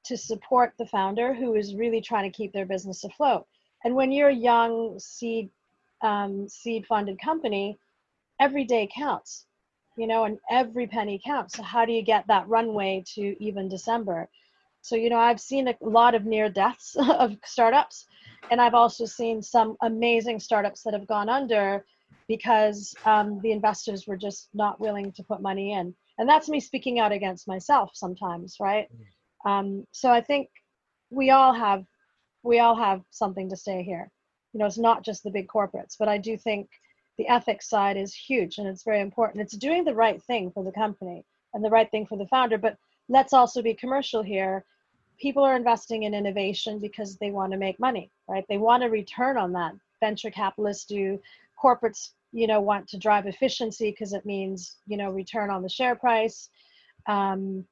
to 0.04 0.16
support 0.16 0.74
the 0.78 0.86
founder 0.86 1.34
who 1.34 1.54
is 1.54 1.74
really 1.74 2.00
trying 2.00 2.30
to 2.30 2.36
keep 2.36 2.52
their 2.52 2.66
business 2.66 3.04
afloat. 3.04 3.46
And 3.84 3.94
when 3.94 4.12
you're 4.12 4.30
a 4.30 4.34
young 4.34 4.98
seed 4.98 5.50
um, 6.02 6.48
seed 6.48 6.86
funded 6.86 7.20
company, 7.20 7.78
every 8.40 8.64
day 8.64 8.88
counts 8.94 9.46
you 9.96 10.06
know, 10.06 10.24
and 10.24 10.38
every 10.50 10.86
penny 10.86 11.20
counts. 11.24 11.56
So 11.56 11.62
how 11.62 11.84
do 11.84 11.92
you 11.92 12.02
get 12.02 12.26
that 12.26 12.48
runway 12.48 13.04
to 13.14 13.42
even 13.42 13.68
December? 13.68 14.28
So, 14.82 14.96
you 14.96 15.08
know, 15.08 15.18
I've 15.18 15.40
seen 15.40 15.68
a 15.68 15.76
lot 15.80 16.14
of 16.14 16.24
near 16.24 16.48
deaths 16.48 16.96
of 17.18 17.36
startups, 17.44 18.06
and 18.50 18.60
I've 18.60 18.74
also 18.74 19.06
seen 19.06 19.42
some 19.42 19.76
amazing 19.82 20.40
startups 20.40 20.82
that 20.82 20.94
have 20.94 21.06
gone 21.06 21.28
under 21.28 21.84
because 22.28 22.94
um, 23.04 23.40
the 23.42 23.52
investors 23.52 24.06
were 24.06 24.16
just 24.16 24.48
not 24.54 24.80
willing 24.80 25.12
to 25.12 25.22
put 25.22 25.42
money 25.42 25.72
in. 25.72 25.94
And 26.18 26.28
that's 26.28 26.48
me 26.48 26.60
speaking 26.60 26.98
out 26.98 27.12
against 27.12 27.48
myself 27.48 27.90
sometimes, 27.94 28.56
right? 28.60 28.88
Mm. 28.94 29.04
Um, 29.44 29.86
so 29.92 30.10
I 30.10 30.20
think 30.20 30.48
we 31.10 31.30
all 31.30 31.52
have 31.52 31.84
we 32.42 32.58
all 32.58 32.76
have 32.76 33.02
something 33.10 33.48
to 33.50 33.56
say 33.56 33.82
here. 33.82 34.10
You 34.52 34.60
know, 34.60 34.66
it's 34.66 34.78
not 34.78 35.04
just 35.04 35.24
the 35.24 35.30
big 35.30 35.48
corporates, 35.48 35.96
but 35.98 36.08
I 36.08 36.18
do 36.18 36.36
think 36.36 36.68
the 37.16 37.28
ethics 37.28 37.68
side 37.68 37.96
is 37.96 38.14
huge 38.14 38.58
and 38.58 38.68
it's 38.68 38.84
very 38.84 39.00
important. 39.00 39.42
It's 39.42 39.56
doing 39.56 39.84
the 39.84 39.94
right 39.94 40.22
thing 40.22 40.50
for 40.50 40.62
the 40.62 40.72
company 40.72 41.24
and 41.54 41.64
the 41.64 41.70
right 41.70 41.90
thing 41.90 42.06
for 42.06 42.18
the 42.18 42.26
founder. 42.26 42.58
But 42.58 42.76
let's 43.08 43.32
also 43.32 43.62
be 43.62 43.74
commercial 43.74 44.22
here. 44.22 44.64
People 45.18 45.44
are 45.44 45.56
investing 45.56 46.02
in 46.02 46.14
innovation 46.14 46.78
because 46.78 47.16
they 47.16 47.30
want 47.30 47.52
to 47.52 47.58
make 47.58 47.78
money, 47.80 48.10
right? 48.28 48.44
They 48.48 48.58
want 48.58 48.84
a 48.84 48.90
return 48.90 49.38
on 49.38 49.52
that. 49.52 49.74
Venture 50.00 50.30
capitalists 50.30 50.84
do, 50.84 51.18
corporates, 51.62 52.10
you 52.32 52.46
know, 52.46 52.60
want 52.60 52.88
to 52.88 52.98
drive 52.98 53.26
efficiency 53.26 53.90
because 53.90 54.12
it 54.12 54.26
means, 54.26 54.76
you 54.86 54.96
know, 54.96 55.10
return 55.10 55.50
on 55.50 55.62
the 55.62 55.68
share 55.68 55.94
price. 55.94 56.50
Um, 57.06 57.64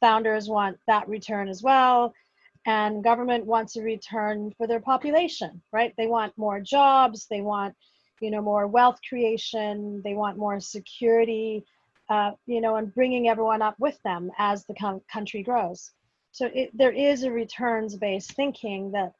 founders 0.00 0.48
want 0.48 0.78
that 0.86 1.08
return 1.08 1.48
as 1.48 1.62
well 1.62 2.12
and 2.66 3.02
government 3.02 3.46
wants 3.46 3.76
a 3.76 3.82
return 3.82 4.52
for 4.56 4.66
their 4.66 4.80
population 4.80 5.60
right? 5.72 5.94
They 5.96 6.06
want 6.06 6.36
more 6.36 6.60
jobs 6.60 7.26
they 7.30 7.40
want 7.40 7.74
you 8.20 8.30
know 8.30 8.42
more 8.42 8.66
wealth 8.66 8.98
creation 9.08 10.00
they 10.04 10.14
want 10.14 10.36
more 10.36 10.60
security 10.60 11.64
uh, 12.10 12.32
you 12.46 12.60
know 12.60 12.76
and 12.76 12.94
bringing 12.94 13.28
everyone 13.28 13.62
up 13.62 13.76
with 13.78 14.00
them 14.02 14.30
as 14.38 14.64
the 14.64 14.74
com- 14.74 15.00
country 15.10 15.42
grows. 15.42 15.92
So 16.32 16.50
it, 16.54 16.70
there 16.76 16.92
is 16.92 17.22
a 17.22 17.30
returns 17.30 17.96
based 17.96 18.32
thinking 18.32 18.92
that 18.92 19.12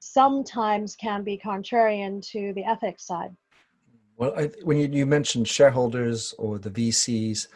sometimes 0.00 0.94
can 0.94 1.24
be 1.24 1.40
contrarian 1.42 2.24
to 2.30 2.52
the 2.54 2.64
ethics 2.64 3.06
side. 3.06 3.34
Well 4.16 4.34
I, 4.36 4.50
when 4.62 4.78
you, 4.78 4.88
you 4.88 5.06
mentioned 5.06 5.48
shareholders 5.48 6.34
or 6.38 6.58
the 6.58 6.70
vcs 6.70 7.48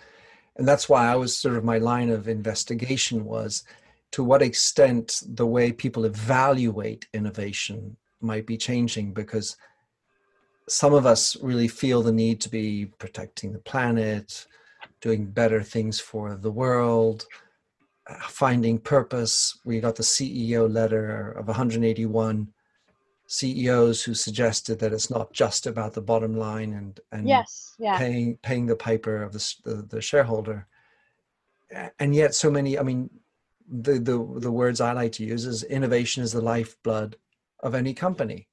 and 0.56 0.66
that's 0.66 0.88
why 0.88 1.06
i 1.06 1.14
was 1.14 1.36
sort 1.36 1.56
of 1.56 1.64
my 1.64 1.78
line 1.78 2.10
of 2.10 2.28
investigation 2.28 3.24
was 3.24 3.64
to 4.10 4.24
what 4.24 4.42
extent 4.42 5.22
the 5.26 5.46
way 5.46 5.70
people 5.72 6.04
evaluate 6.04 7.06
innovation 7.14 7.96
might 8.20 8.46
be 8.46 8.56
changing 8.56 9.12
because 9.12 9.56
some 10.68 10.94
of 10.94 11.04
us 11.04 11.36
really 11.42 11.68
feel 11.68 12.02
the 12.02 12.12
need 12.12 12.40
to 12.40 12.48
be 12.48 12.86
protecting 12.98 13.52
the 13.52 13.58
planet, 13.58 14.46
doing 15.00 15.26
better 15.26 15.62
things 15.62 15.98
for 15.98 16.36
the 16.36 16.50
world, 16.50 17.26
finding 18.20 18.78
purpose. 18.78 19.58
We 19.64 19.80
got 19.80 19.96
the 19.96 20.04
CEO 20.04 20.72
letter 20.72 21.32
of 21.32 21.48
181 21.48 22.48
CEOs 23.30 24.02
who 24.02 24.12
suggested 24.12 24.78
that 24.80 24.92
it's 24.92 25.10
not 25.10 25.32
just 25.32 25.66
about 25.66 25.92
the 25.92 26.00
bottom 26.00 26.36
line 26.36 26.72
and 26.72 26.98
and 27.12 27.28
yes, 27.28 27.74
yeah. 27.78 27.96
paying 27.96 28.36
paying 28.42 28.66
the 28.66 28.76
piper 28.76 29.22
of 29.22 29.32
the, 29.32 29.54
the, 29.64 29.74
the 29.82 30.00
shareholder. 30.00 30.66
And 32.00 32.14
yet, 32.14 32.34
so 32.34 32.50
many. 32.50 32.78
I 32.78 32.82
mean, 32.82 33.08
the 33.68 33.94
the 34.00 34.40
the 34.40 34.50
words 34.50 34.80
I 34.80 34.92
like 34.92 35.12
to 35.12 35.24
use 35.24 35.46
is 35.46 35.62
innovation 35.62 36.24
is 36.24 36.32
the 36.32 36.40
lifeblood 36.40 37.16
of 37.60 37.74
any 37.74 37.94
company 37.94 38.48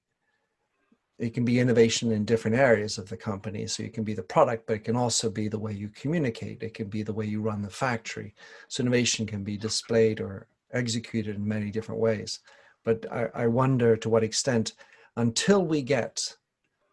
it 1.19 1.33
can 1.33 1.43
be 1.43 1.59
innovation 1.59 2.11
in 2.11 2.25
different 2.25 2.57
areas 2.57 2.97
of 2.97 3.09
the 3.09 3.17
company. 3.17 3.65
So 3.67 3.83
it 3.83 3.93
can 3.93 4.03
be 4.03 4.13
the 4.13 4.21
product, 4.21 4.67
but 4.67 4.75
it 4.75 4.83
can 4.83 4.95
also 4.95 5.29
be 5.29 5.47
the 5.47 5.57
way 5.57 5.73
you 5.73 5.89
communicate. 5.89 6.61
It 6.61 6.75
can 6.75 6.89
be 6.89 7.01
the 7.01 7.13
way 7.13 7.25
you 7.25 7.41
run 7.41 7.61
the 7.61 7.69
factory. 7.69 8.35
So 8.67 8.81
innovation 8.81 9.25
can 9.25 9.43
be 9.43 9.57
displayed 9.57 10.21
or 10.21 10.47
executed 10.71 11.35
in 11.35 11.47
many 11.47 11.71
different 11.71 12.01
ways. 12.01 12.39
But 12.87 13.05
I, 13.11 13.27
I 13.43 13.47
wonder 13.47 13.97
to 13.97 14.07
what 14.07 14.23
extent, 14.23 14.71
until 15.17 15.61
we 15.65 15.81
get 15.81 16.37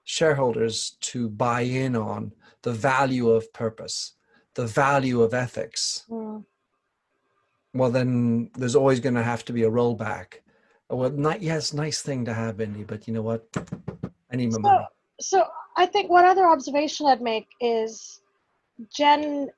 shareholders 0.02 0.96
to 1.12 1.28
buy 1.28 1.60
in 1.60 1.94
on 1.94 2.32
the 2.62 2.72
value 2.72 3.30
of 3.30 3.52
purpose, 3.52 4.14
the 4.54 4.66
value 4.66 5.22
of 5.22 5.32
ethics, 5.32 6.04
mm. 6.10 6.44
well, 7.74 7.92
then 7.92 8.50
there's 8.58 8.74
always 8.74 8.98
going 8.98 9.14
to 9.14 9.22
have 9.22 9.44
to 9.44 9.52
be 9.52 9.62
a 9.62 9.70
rollback. 9.70 10.40
Well, 10.90 11.10
not, 11.10 11.42
yes, 11.42 11.72
nice 11.72 12.02
thing 12.02 12.24
to 12.24 12.34
have, 12.34 12.60
Indy, 12.60 12.82
but 12.82 13.06
you 13.06 13.14
know 13.14 13.22
what? 13.22 13.46
any 14.32 14.50
so, 14.50 14.86
so 15.20 15.44
I 15.76 15.86
think 15.86 16.10
one 16.10 16.24
other 16.24 16.48
observation 16.48 17.06
I'd 17.06 17.22
make 17.22 17.46
is 17.60 18.20
Gen, 18.92 19.48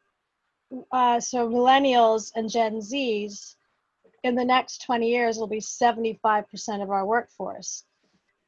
uh, 0.93 1.19
so 1.19 1.49
millennials 1.49 2.31
and 2.35 2.51
Gen 2.51 2.81
Zs, 2.81 3.55
in 4.27 4.35
the 4.35 4.45
next 4.45 4.83
20 4.83 5.09
years 5.09 5.39
will 5.39 5.47
be 5.47 5.61
75% 5.61 6.83
of 6.83 6.91
our 6.91 7.07
workforce. 7.07 7.85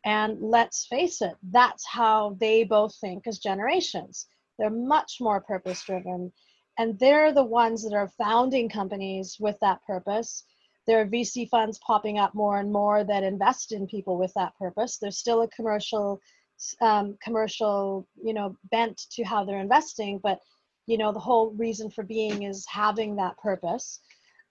And 0.05 0.39
let's 0.41 0.87
face 0.87 1.23
it, 1.23 1.35
that's 1.51 1.87
how 1.87 2.37
they 2.41 2.65
both 2.65 2.97
think 2.97 3.27
as 3.27 3.39
generations. 3.39 4.27
They're 4.59 4.71
much 4.71 5.19
more 5.21 5.41
purpose 5.41 5.85
driven. 5.85 6.33
And 6.79 6.99
they're 6.99 7.33
the 7.33 7.45
ones 7.45 7.83
that 7.85 7.95
are 7.95 8.11
founding 8.19 8.69
companies 8.69 9.37
with 9.39 9.57
that 9.61 9.81
purpose. 9.87 10.45
There 10.87 11.01
are 11.01 11.07
VC 11.07 11.49
funds 11.49 11.79
popping 11.87 12.19
up 12.19 12.35
more 12.35 12.59
and 12.59 12.73
more 12.73 13.05
that 13.05 13.23
invest 13.23 13.73
in 13.73 13.87
people 13.87 14.19
with 14.19 14.33
that 14.35 14.57
purpose. 14.59 14.99
There's 14.99 15.19
still 15.19 15.43
a 15.43 15.49
commercial, 15.49 16.21
um, 16.81 17.17
commercial, 17.23 18.09
you 18.21 18.35
know, 18.35 18.57
bent 18.71 19.01
to 19.13 19.23
how 19.23 19.45
they're 19.45 19.61
investing, 19.61 20.19
but 20.23 20.41
you 20.87 20.97
know, 20.97 21.13
the 21.13 21.21
whole 21.21 21.51
reason 21.51 21.91
for 21.91 22.03
being 22.03 22.45
is 22.45 22.65
having 22.67 23.15
that 23.17 23.37
purpose. 23.37 24.01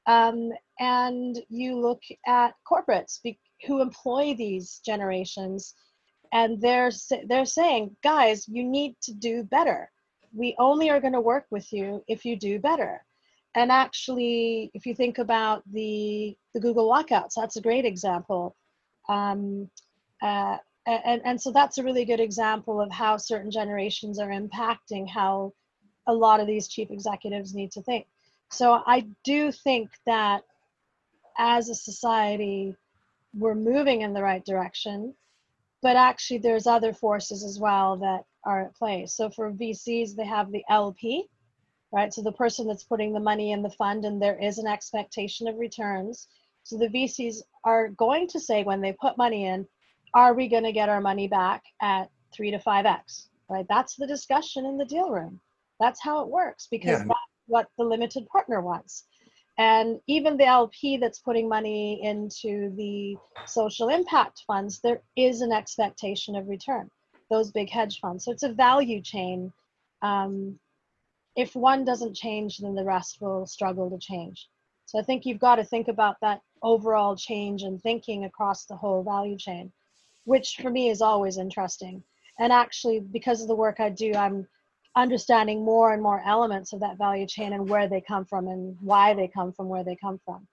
Um, 0.08 0.52
and 0.80 1.38
you 1.50 1.78
look 1.80 2.02
at 2.26 2.56
corporates 2.70 3.22
be- 3.22 3.40
who 3.66 3.82
employ 3.82 4.34
these 4.36 4.80
generations, 4.86 5.76
and 6.32 6.62
they're 6.62 6.92
they're 7.28 7.46
saying, 7.46 7.96
guys, 8.04 8.48
you 8.48 8.64
need 8.64 8.96
to 9.04 9.14
do 9.14 9.44
better. 9.44 9.92
We 10.34 10.56
only 10.60 10.90
are 10.90 11.00
going 11.00 11.14
to 11.14 11.22
work 11.22 11.46
with 11.52 11.72
you 11.74 12.04
if 12.08 12.26
you 12.26 12.38
do 12.38 12.60
better. 12.60 13.04
And 13.56 13.72
actually, 13.72 14.72
if 14.74 14.86
you 14.86 14.96
think 14.96 15.18
about 15.18 15.64
the 15.72 16.38
the 16.54 16.60
Google 16.60 16.90
walkouts, 16.90 17.34
that's 17.36 17.58
a 17.58 17.62
great 17.62 17.86
example. 17.86 18.56
Um, 19.10 19.70
uh, 20.22 20.58
and, 20.88 21.22
and 21.26 21.42
so 21.42 21.52
that's 21.52 21.78
a 21.78 21.84
really 21.84 22.06
good 22.06 22.22
example 22.22 22.80
of 22.80 22.92
how 22.92 23.18
certain 23.18 23.52
generations 23.52 24.20
are 24.20 24.30
impacting 24.30 25.08
how 25.10 25.54
a 26.08 26.14
lot 26.14 26.40
of 26.40 26.48
these 26.48 26.70
chief 26.70 26.90
executives 26.92 27.54
need 27.54 27.72
to 27.74 27.82
think. 27.82 28.08
So 28.52 28.82
I 28.86 29.08
do 29.24 29.52
think 29.52 29.90
that 30.06 30.44
as 31.38 31.70
a 31.70 31.76
society, 31.76 32.76
we're 33.34 33.56
moving 33.56 34.02
in 34.02 34.14
the 34.14 34.24
right 34.24 34.44
direction, 34.44 35.14
but 35.82 35.96
actually 35.96 36.40
there's 36.40 36.68
other 36.68 36.94
forces 36.94 37.44
as 37.44 37.60
well 37.60 37.98
that 37.98 38.24
are 38.46 38.62
at 38.62 38.76
play. 38.76 39.06
So 39.06 39.30
for 39.30 39.52
VCs, 39.52 40.16
they 40.16 40.26
have 40.26 40.52
the 40.52 40.64
LP, 40.70 41.28
right? 41.92 42.14
So 42.14 42.22
the 42.22 42.32
person 42.32 42.68
that's 42.68 42.84
putting 42.84 43.14
the 43.14 43.20
money 43.20 43.52
in 43.52 43.62
the 43.62 43.70
fund 43.70 44.06
and 44.06 44.22
there 44.22 44.42
is 44.42 44.58
an 44.58 44.68
expectation 44.68 45.48
of 45.48 45.58
returns. 45.58 46.28
So 46.64 46.78
the 46.78 46.88
VCs 46.88 47.42
are 47.64 47.90
going 47.90 48.28
to 48.30 48.40
say 48.40 48.64
when 48.64 48.82
they 48.82 48.94
put 48.94 49.18
money 49.18 49.46
in, 49.46 49.68
are 50.14 50.34
we 50.34 50.48
going 50.48 50.64
to 50.64 50.72
get 50.72 50.90
our 50.90 51.02
money 51.02 51.28
back 51.28 51.64
at 51.82 52.10
three 52.34 52.52
to 52.52 52.60
five 52.60 52.86
X, 52.86 53.30
right? 53.50 53.66
That's 53.70 53.96
the 53.96 54.08
discussion 54.08 54.66
in 54.66 54.78
the 54.78 54.86
deal 54.86 55.10
room. 55.10 55.40
That's 55.80 56.02
how 56.02 56.22
it 56.22 56.30
works 56.30 56.68
because 56.72 57.00
yeah. 57.02 57.06
that's 57.08 57.20
what 57.48 57.68
the 57.78 57.84
limited 57.84 58.28
partner 58.28 58.62
wants. 58.62 59.06
And 59.58 60.00
even 60.08 60.38
the 60.38 60.46
LP 60.46 60.98
that's 60.98 61.20
putting 61.20 61.50
money 61.50 62.04
into 62.04 62.72
the 62.76 63.18
social 63.46 63.90
impact 63.90 64.44
funds, 64.46 64.80
there 64.80 65.02
is 65.16 65.42
an 65.42 65.52
expectation 65.52 66.36
of 66.36 66.48
return, 66.48 66.90
those 67.32 67.52
big 67.52 67.70
hedge 67.70 68.00
funds. 68.00 68.26
So 68.26 68.32
it's 68.32 68.44
a 68.44 68.54
value 68.54 69.02
chain. 69.02 69.52
Um, 70.04 70.60
if 71.36 71.56
one 71.56 71.86
doesn't 71.86 72.16
change, 72.16 72.60
then 72.60 72.76
the 72.76 72.84
rest 72.84 73.18
will 73.20 73.48
struggle 73.48 73.90
to 73.90 73.98
change. 73.98 74.48
So 74.86 75.00
I 75.00 75.02
think 75.02 75.26
you've 75.26 75.40
got 75.40 75.56
to 75.56 75.64
think 75.64 75.88
about 75.88 76.18
that 76.22 76.42
overall 76.62 77.16
change 77.16 77.64
and 77.64 77.82
thinking 77.82 78.26
across 78.26 78.66
the 78.66 78.76
whole 78.76 79.04
value 79.04 79.38
chain 79.38 79.72
which 80.28 80.58
for 80.62 80.70
me 80.70 80.90
is 80.90 81.02
always 81.02 81.38
interesting. 81.38 82.04
And 82.38 82.52
actually, 82.52 83.00
because 83.00 83.42
of 83.42 83.48
the 83.48 83.56
work 83.56 83.80
I 83.80 83.90
do, 83.90 84.12
I'm 84.14 84.46
understanding 84.98 85.64
more 85.64 85.94
and 85.94 86.02
more 86.02 86.22
elements 86.26 86.74
of 86.74 86.80
that 86.80 86.98
value 86.98 87.28
chain 87.28 87.54
and 87.54 87.70
where 87.70 87.88
they 87.88 88.02
come 88.02 88.26
from 88.26 88.48
and 88.48 88.76
why 88.82 89.14
they 89.14 89.28
come 89.28 89.52
from 89.52 89.70
where 89.70 89.84
they 89.84 89.96
come 89.96 90.20
from 90.26 90.48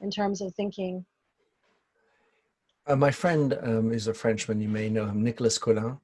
in 0.00 0.10
terms 0.10 0.40
of 0.40 0.54
thinking. 0.54 1.04
Uh, 2.86 2.96
my 2.96 3.10
friend 3.10 3.56
um, 3.62 3.92
is 3.92 4.08
a 4.08 4.14
Frenchman, 4.14 4.60
you 4.60 4.68
may 4.68 4.88
know 4.88 5.06
him, 5.06 5.22
Nicolas 5.22 5.58
Colin. 5.58 5.98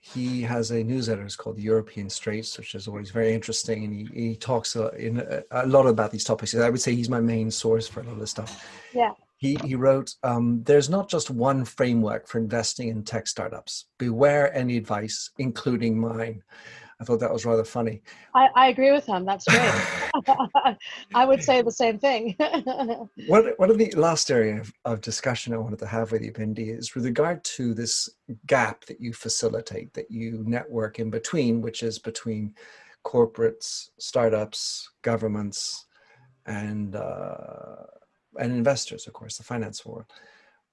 He 0.00 0.42
has 0.42 0.70
a 0.70 0.82
newsletter 0.82 1.24
it's 1.24 1.36
called 1.36 1.56
the 1.56 1.62
European 1.62 2.08
Straits, 2.08 2.56
which 2.56 2.74
is 2.74 2.88
always 2.88 3.10
very 3.10 3.34
interesting. 3.34 3.84
And 3.84 3.92
he, 3.92 4.28
he 4.28 4.36
talks 4.36 4.74
a, 4.76 4.88
in 4.90 5.18
a, 5.18 5.42
a 5.50 5.66
lot 5.66 5.86
about 5.86 6.10
these 6.10 6.24
topics. 6.24 6.54
I 6.54 6.70
would 6.70 6.80
say 6.80 6.94
he's 6.94 7.10
my 7.10 7.20
main 7.20 7.50
source 7.50 7.86
for 7.88 8.00
a 8.00 8.04
lot 8.04 8.12
of 8.12 8.20
this 8.20 8.30
stuff. 8.30 8.64
Yeah 8.94 9.12
he, 9.38 9.56
he 9.64 9.76
wrote, 9.76 10.14
um, 10.24 10.62
There's 10.64 10.90
not 10.90 11.08
just 11.08 11.30
one 11.30 11.64
framework 11.64 12.28
for 12.28 12.38
investing 12.38 12.88
in 12.88 13.04
tech 13.04 13.28
startups. 13.28 13.86
Beware 13.96 14.54
any 14.54 14.76
advice, 14.76 15.30
including 15.38 15.98
mine. 15.98 16.42
I 17.00 17.04
thought 17.04 17.20
that 17.20 17.32
was 17.32 17.44
rather 17.44 17.64
funny. 17.64 18.02
I, 18.34 18.48
I 18.56 18.68
agree 18.68 18.90
with 18.90 19.06
him. 19.06 19.24
That's 19.24 19.44
great. 19.44 19.72
I 21.14 21.24
would 21.24 21.42
say 21.42 21.62
the 21.62 21.70
same 21.70 21.98
thing. 21.98 22.34
what, 23.28 23.58
what 23.58 23.70
are 23.70 23.76
the 23.76 23.92
last 23.92 24.30
area 24.30 24.60
of, 24.60 24.72
of 24.84 25.00
discussion 25.00 25.54
I 25.54 25.58
wanted 25.58 25.78
to 25.78 25.86
have 25.86 26.10
with 26.10 26.22
you, 26.22 26.32
Bindi, 26.32 26.76
is 26.76 26.94
with 26.94 27.04
regard 27.04 27.44
to 27.44 27.72
this 27.72 28.08
gap 28.46 28.84
that 28.86 29.00
you 29.00 29.12
facilitate, 29.12 29.94
that 29.94 30.10
you 30.10 30.42
network 30.44 30.98
in 30.98 31.08
between, 31.08 31.60
which 31.60 31.84
is 31.84 32.00
between 32.00 32.54
corporates, 33.04 33.90
startups, 33.98 34.90
governments, 35.02 35.86
and 36.46 36.96
uh, 36.96 37.84
and 38.38 38.52
investors, 38.52 39.06
of 39.06 39.12
course, 39.12 39.36
the 39.36 39.44
finance 39.44 39.84
world. 39.84 40.06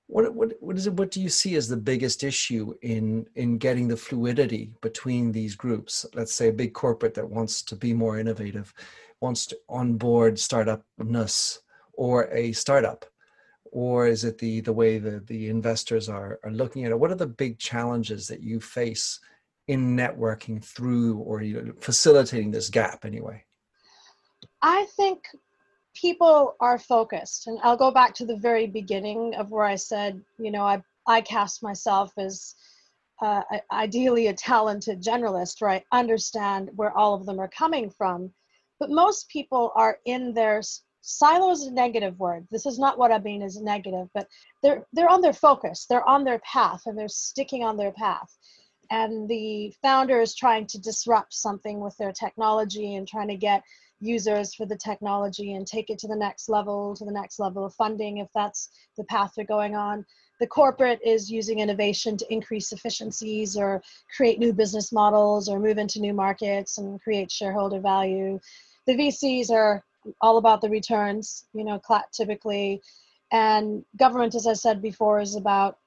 What, 0.08 0.34
what, 0.36 0.54
what 0.60 0.78
is 0.78 0.88
it? 0.88 0.94
What 0.94 1.12
do 1.12 1.22
you 1.22 1.30
see 1.30 1.56
as 1.56 1.68
the 1.68 1.78
biggest 1.78 2.24
issue 2.24 2.74
in 2.82 3.26
in 3.36 3.58
getting 3.58 3.88
the 3.88 3.98
fluidity 3.98 4.72
between 4.82 5.32
these 5.32 5.56
groups? 5.56 6.06
Let's 6.14 6.34
say 6.34 6.50
a 6.50 6.54
big 6.54 6.74
corporate 6.74 7.16
that 7.16 7.30
wants 7.30 7.64
to 7.64 7.76
be 7.76 7.94
more 7.94 8.20
innovative, 8.20 8.74
wants 9.20 9.48
to 9.48 9.58
onboard 9.68 10.36
startupness 10.36 11.60
or 11.94 12.26
a 12.32 12.52
startup, 12.52 13.06
or 13.72 14.08
is 14.08 14.24
it 14.24 14.38
the 14.38 14.62
the 14.62 14.74
way 14.74 15.00
that 15.00 15.26
the 15.26 15.50
investors 15.50 16.08
are 16.08 16.40
are 16.44 16.52
looking 16.52 16.86
at 16.86 16.92
it? 16.92 17.00
What 17.00 17.12
are 17.12 17.16
the 17.16 17.26
big 17.26 17.58
challenges 17.58 18.28
that 18.28 18.42
you 18.42 18.60
face 18.60 19.20
in 19.68 19.96
networking 19.98 20.64
through 20.64 21.18
or 21.18 21.42
you 21.42 21.62
know, 21.62 21.74
facilitating 21.80 22.52
this 22.52 22.70
gap 22.70 23.06
anyway? 23.06 23.44
I 24.62 24.86
think 24.96 25.24
people 25.96 26.56
are 26.60 26.78
focused 26.78 27.48
and 27.48 27.60
i'll 27.64 27.78
go 27.78 27.92
back 27.92 28.14
to 28.14 28.26
the 28.26 28.38
very 28.38 28.68
beginning 28.68 29.34
of 29.36 29.50
where 29.50 29.66
i 29.66 29.76
said 29.76 30.22
you 30.38 30.52
know 30.52 30.64
i 30.64 30.82
i 31.08 31.22
cast 31.22 31.64
myself 31.64 32.12
as 32.18 32.56
uh, 33.22 33.42
ideally 33.72 34.28
a 34.28 34.34
talented 34.34 35.02
generalist 35.02 35.62
right 35.62 35.84
understand 35.92 36.70
where 36.76 36.96
all 36.98 37.14
of 37.14 37.26
them 37.26 37.40
are 37.40 37.48
coming 37.48 37.90
from. 37.90 38.30
But 38.78 38.90
most 38.90 39.30
people 39.30 39.72
are 39.74 40.00
in 40.06 40.34
their 40.34 40.62
silo 41.02 41.52
is 41.52 41.64
a 41.64 41.72
negative 41.72 42.18
word 42.18 42.48
this 42.50 42.66
is 42.66 42.80
not 42.80 42.98
what 42.98 43.12
i 43.12 43.20
mean 43.20 43.44
as 43.44 43.62
negative 43.62 44.10
but 44.16 44.28
they're 44.64 44.88
they're 44.94 45.10
on 45.10 45.22
their 45.22 45.34
focus. 45.34 45.86
They're 45.88 46.08
on 46.10 46.24
their 46.24 46.40
path 46.40 46.82
and 46.88 46.98
they're 46.98 47.08
sticking 47.08 47.64
on 47.64 47.78
their 47.78 47.92
path. 47.92 48.36
And 48.90 49.30
the 49.30 49.72
founder 49.84 50.22
is 50.22 50.34
trying 50.34 50.66
to 50.68 50.82
disrupt 50.82 51.34
something 51.34 51.80
with 51.80 51.96
their 51.98 52.12
technology 52.12 52.96
and 52.96 53.08
trying 53.08 53.28
to 53.28 53.38
get 53.38 53.62
users 54.00 54.54
for 54.54 54.66
the 54.66 54.78
technology 54.78 55.54
and 55.54 55.66
take 55.66 55.90
it 55.90 56.00
to 56.00 56.08
the 56.08 56.16
next 56.16 56.50
level, 56.50 56.96
to 56.96 57.06
the 57.06 57.12
next 57.12 57.40
level 57.40 57.66
of 57.66 57.74
funding 57.74 58.18
if 58.18 58.28
that's 58.34 58.70
the 58.98 59.04
path 59.06 59.34
they're 59.36 59.46
going 59.46 59.76
on. 59.76 60.06
The 60.40 60.48
corporate 60.48 61.00
is 61.04 61.32
using 61.32 61.60
innovation 61.60 62.18
to 62.18 62.34
increase 62.34 62.72
efficiencies 62.72 63.56
or 63.56 63.82
create 64.16 64.38
new 64.38 64.52
business 64.52 64.92
models 64.92 65.48
or 65.48 65.60
move 65.60 65.78
into 65.78 66.02
new 66.02 66.14
markets 66.14 66.78
and 66.78 67.02
create 67.02 67.32
shareholder 67.32 67.80
value. 67.80 68.40
The 68.86 68.96
VCs 68.96 69.50
are 69.50 69.84
all 70.22 70.38
about 70.38 70.62
the 70.62 70.70
returns, 70.70 71.46
you 71.54 71.64
know, 71.64 71.82
typically. 72.12 72.82
And 73.32 73.84
government, 73.98 74.36
as 74.36 74.46
I 74.46 74.54
said 74.54 74.82
before, 74.82 75.20
is 75.20 75.36
about 75.36 75.78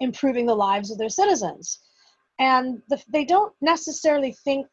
improving 0.00 0.46
the 0.46 0.54
lives 0.54 0.90
of 0.90 0.98
their 0.98 1.08
citizens. 1.08 1.80
And 2.38 2.82
the, 2.88 3.02
they 3.08 3.24
don't 3.24 3.52
necessarily 3.60 4.32
think 4.32 4.66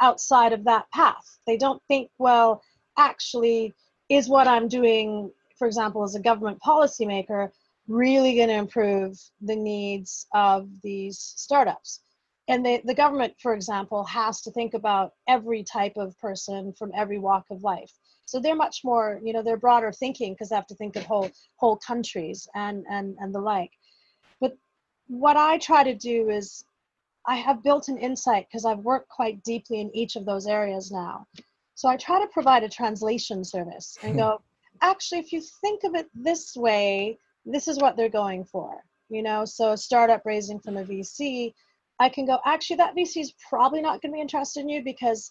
outside 0.00 0.52
of 0.52 0.64
that 0.64 0.90
path. 0.90 1.38
They 1.46 1.56
don't 1.56 1.82
think, 1.88 2.10
well, 2.18 2.62
actually, 2.98 3.74
is 4.08 4.28
what 4.28 4.48
I'm 4.48 4.68
doing, 4.68 5.30
for 5.58 5.66
example, 5.66 6.02
as 6.02 6.14
a 6.14 6.20
government 6.20 6.58
policymaker, 6.64 7.50
really 7.88 8.34
going 8.36 8.48
to 8.48 8.54
improve 8.54 9.18
the 9.40 9.56
needs 9.56 10.26
of 10.34 10.68
these 10.82 11.18
startups? 11.18 12.00
And 12.48 12.66
the, 12.66 12.80
the 12.84 12.94
government, 12.94 13.34
for 13.38 13.54
example, 13.54 14.04
has 14.04 14.40
to 14.42 14.50
think 14.50 14.74
about 14.74 15.12
every 15.28 15.62
type 15.62 15.96
of 15.96 16.18
person 16.18 16.72
from 16.72 16.90
every 16.96 17.18
walk 17.18 17.44
of 17.50 17.62
life. 17.62 17.92
So 18.26 18.40
they're 18.40 18.56
much 18.56 18.80
more, 18.84 19.20
you 19.24 19.32
know, 19.32 19.42
they're 19.42 19.56
broader 19.56 19.92
thinking 19.92 20.32
because 20.32 20.48
they 20.48 20.56
have 20.56 20.66
to 20.68 20.74
think 20.74 20.96
of 20.96 21.04
whole 21.04 21.30
whole 21.56 21.76
countries 21.76 22.48
and 22.54 22.84
and 22.88 23.16
and 23.18 23.34
the 23.34 23.40
like. 23.40 23.72
But 24.40 24.56
what 25.08 25.36
I 25.36 25.58
try 25.58 25.82
to 25.82 25.94
do 25.94 26.30
is 26.30 26.64
I 27.26 27.36
have 27.36 27.62
built 27.62 27.88
an 27.88 27.98
insight 27.98 28.46
because 28.48 28.64
I've 28.64 28.78
worked 28.78 29.08
quite 29.08 29.42
deeply 29.42 29.80
in 29.80 29.94
each 29.94 30.16
of 30.16 30.24
those 30.24 30.46
areas 30.46 30.90
now. 30.90 31.26
So 31.74 31.88
I 31.88 31.96
try 31.96 32.20
to 32.20 32.26
provide 32.28 32.62
a 32.62 32.68
translation 32.68 33.44
service 33.44 33.96
and 34.02 34.16
go, 34.16 34.42
actually, 34.82 35.20
if 35.20 35.32
you 35.32 35.42
think 35.60 35.84
of 35.84 35.94
it 35.94 36.08
this 36.14 36.56
way, 36.56 37.18
this 37.44 37.68
is 37.68 37.78
what 37.78 37.96
they're 37.96 38.08
going 38.08 38.44
for. 38.44 38.82
You 39.08 39.22
know, 39.22 39.44
so 39.44 39.74
startup 39.76 40.22
raising 40.24 40.60
from 40.60 40.76
a 40.76 40.84
VC, 40.84 41.52
I 41.98 42.08
can 42.08 42.24
go, 42.24 42.38
actually, 42.44 42.76
that 42.76 42.96
VC 42.96 43.20
is 43.20 43.34
probably 43.48 43.82
not 43.82 44.00
going 44.00 44.12
to 44.12 44.16
be 44.16 44.20
interested 44.20 44.60
in 44.60 44.68
you 44.68 44.82
because 44.82 45.30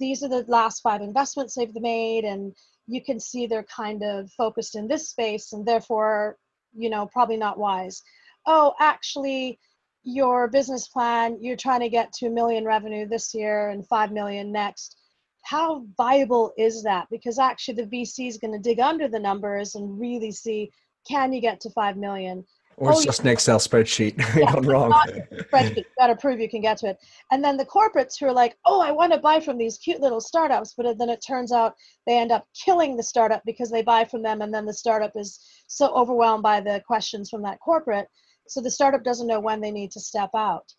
these 0.00 0.22
are 0.22 0.28
the 0.28 0.44
last 0.48 0.80
five 0.80 1.02
investments 1.02 1.54
they've 1.54 1.74
made, 1.74 2.24
and 2.24 2.54
you 2.86 3.02
can 3.02 3.20
see 3.20 3.46
they're 3.46 3.64
kind 3.64 4.02
of 4.02 4.30
focused 4.32 4.76
in 4.76 4.88
this 4.88 5.10
space, 5.10 5.52
and 5.52 5.66
therefore, 5.66 6.38
you 6.74 6.88
know, 6.88 7.06
probably 7.06 7.36
not 7.36 7.58
wise. 7.58 8.02
Oh, 8.46 8.74
actually, 8.80 9.58
your 10.06 10.48
business 10.48 10.88
plan, 10.88 11.36
you're 11.40 11.56
trying 11.56 11.80
to 11.80 11.88
get 11.88 12.12
to 12.14 12.26
a 12.26 12.30
million 12.30 12.64
revenue 12.64 13.06
this 13.06 13.34
year 13.34 13.70
and 13.70 13.86
5 13.86 14.12
million 14.12 14.52
next. 14.52 14.96
How 15.42 15.84
viable 15.96 16.52
is 16.56 16.82
that? 16.84 17.06
Because 17.10 17.38
actually, 17.38 17.74
the 17.74 17.86
VC 17.86 18.28
is 18.28 18.38
going 18.38 18.52
to 18.52 18.58
dig 18.58 18.80
under 18.80 19.08
the 19.08 19.18
numbers 19.18 19.74
and 19.74 20.00
really 20.00 20.32
see 20.32 20.70
can 21.08 21.32
you 21.32 21.40
get 21.40 21.60
to 21.60 21.70
5 21.70 21.96
million? 21.96 22.44
or 22.78 22.90
it's 22.90 23.00
oh, 23.00 23.04
just 23.04 23.20
an 23.20 23.28
Excel 23.28 23.58
spreadsheet 23.58 24.18
yeah, 24.36 24.52
gone 24.52 24.66
wrong. 24.66 24.92
spreadsheet. 25.32 25.84
Got 25.98 26.08
to 26.08 26.16
prove 26.16 26.40
you 26.40 26.48
can 26.48 26.60
get 26.60 26.76
to 26.78 26.88
it. 26.88 26.98
And 27.30 27.42
then 27.42 27.56
the 27.56 27.64
corporates 27.64 28.18
who 28.18 28.26
are 28.26 28.32
like, 28.32 28.56
oh, 28.66 28.82
I 28.82 28.90
want 28.90 29.12
to 29.12 29.18
buy 29.18 29.40
from 29.40 29.56
these 29.56 29.78
cute 29.78 30.00
little 30.00 30.20
startups, 30.20 30.74
but 30.76 30.98
then 30.98 31.08
it 31.08 31.24
turns 31.26 31.52
out 31.52 31.74
they 32.06 32.18
end 32.18 32.32
up 32.32 32.46
killing 32.54 32.96
the 32.96 33.02
startup 33.02 33.42
because 33.46 33.70
they 33.70 33.82
buy 33.82 34.04
from 34.04 34.22
them, 34.22 34.42
and 34.42 34.52
then 34.52 34.66
the 34.66 34.74
startup 34.74 35.12
is 35.16 35.40
so 35.66 35.88
overwhelmed 35.94 36.42
by 36.42 36.60
the 36.60 36.82
questions 36.86 37.30
from 37.30 37.42
that 37.42 37.60
corporate, 37.60 38.08
so 38.48 38.60
the 38.60 38.70
startup 38.70 39.04
doesn't 39.04 39.26
know 39.26 39.40
when 39.40 39.60
they 39.60 39.70
need 39.70 39.90
to 39.92 40.00
step 40.00 40.30
out. 40.34 40.72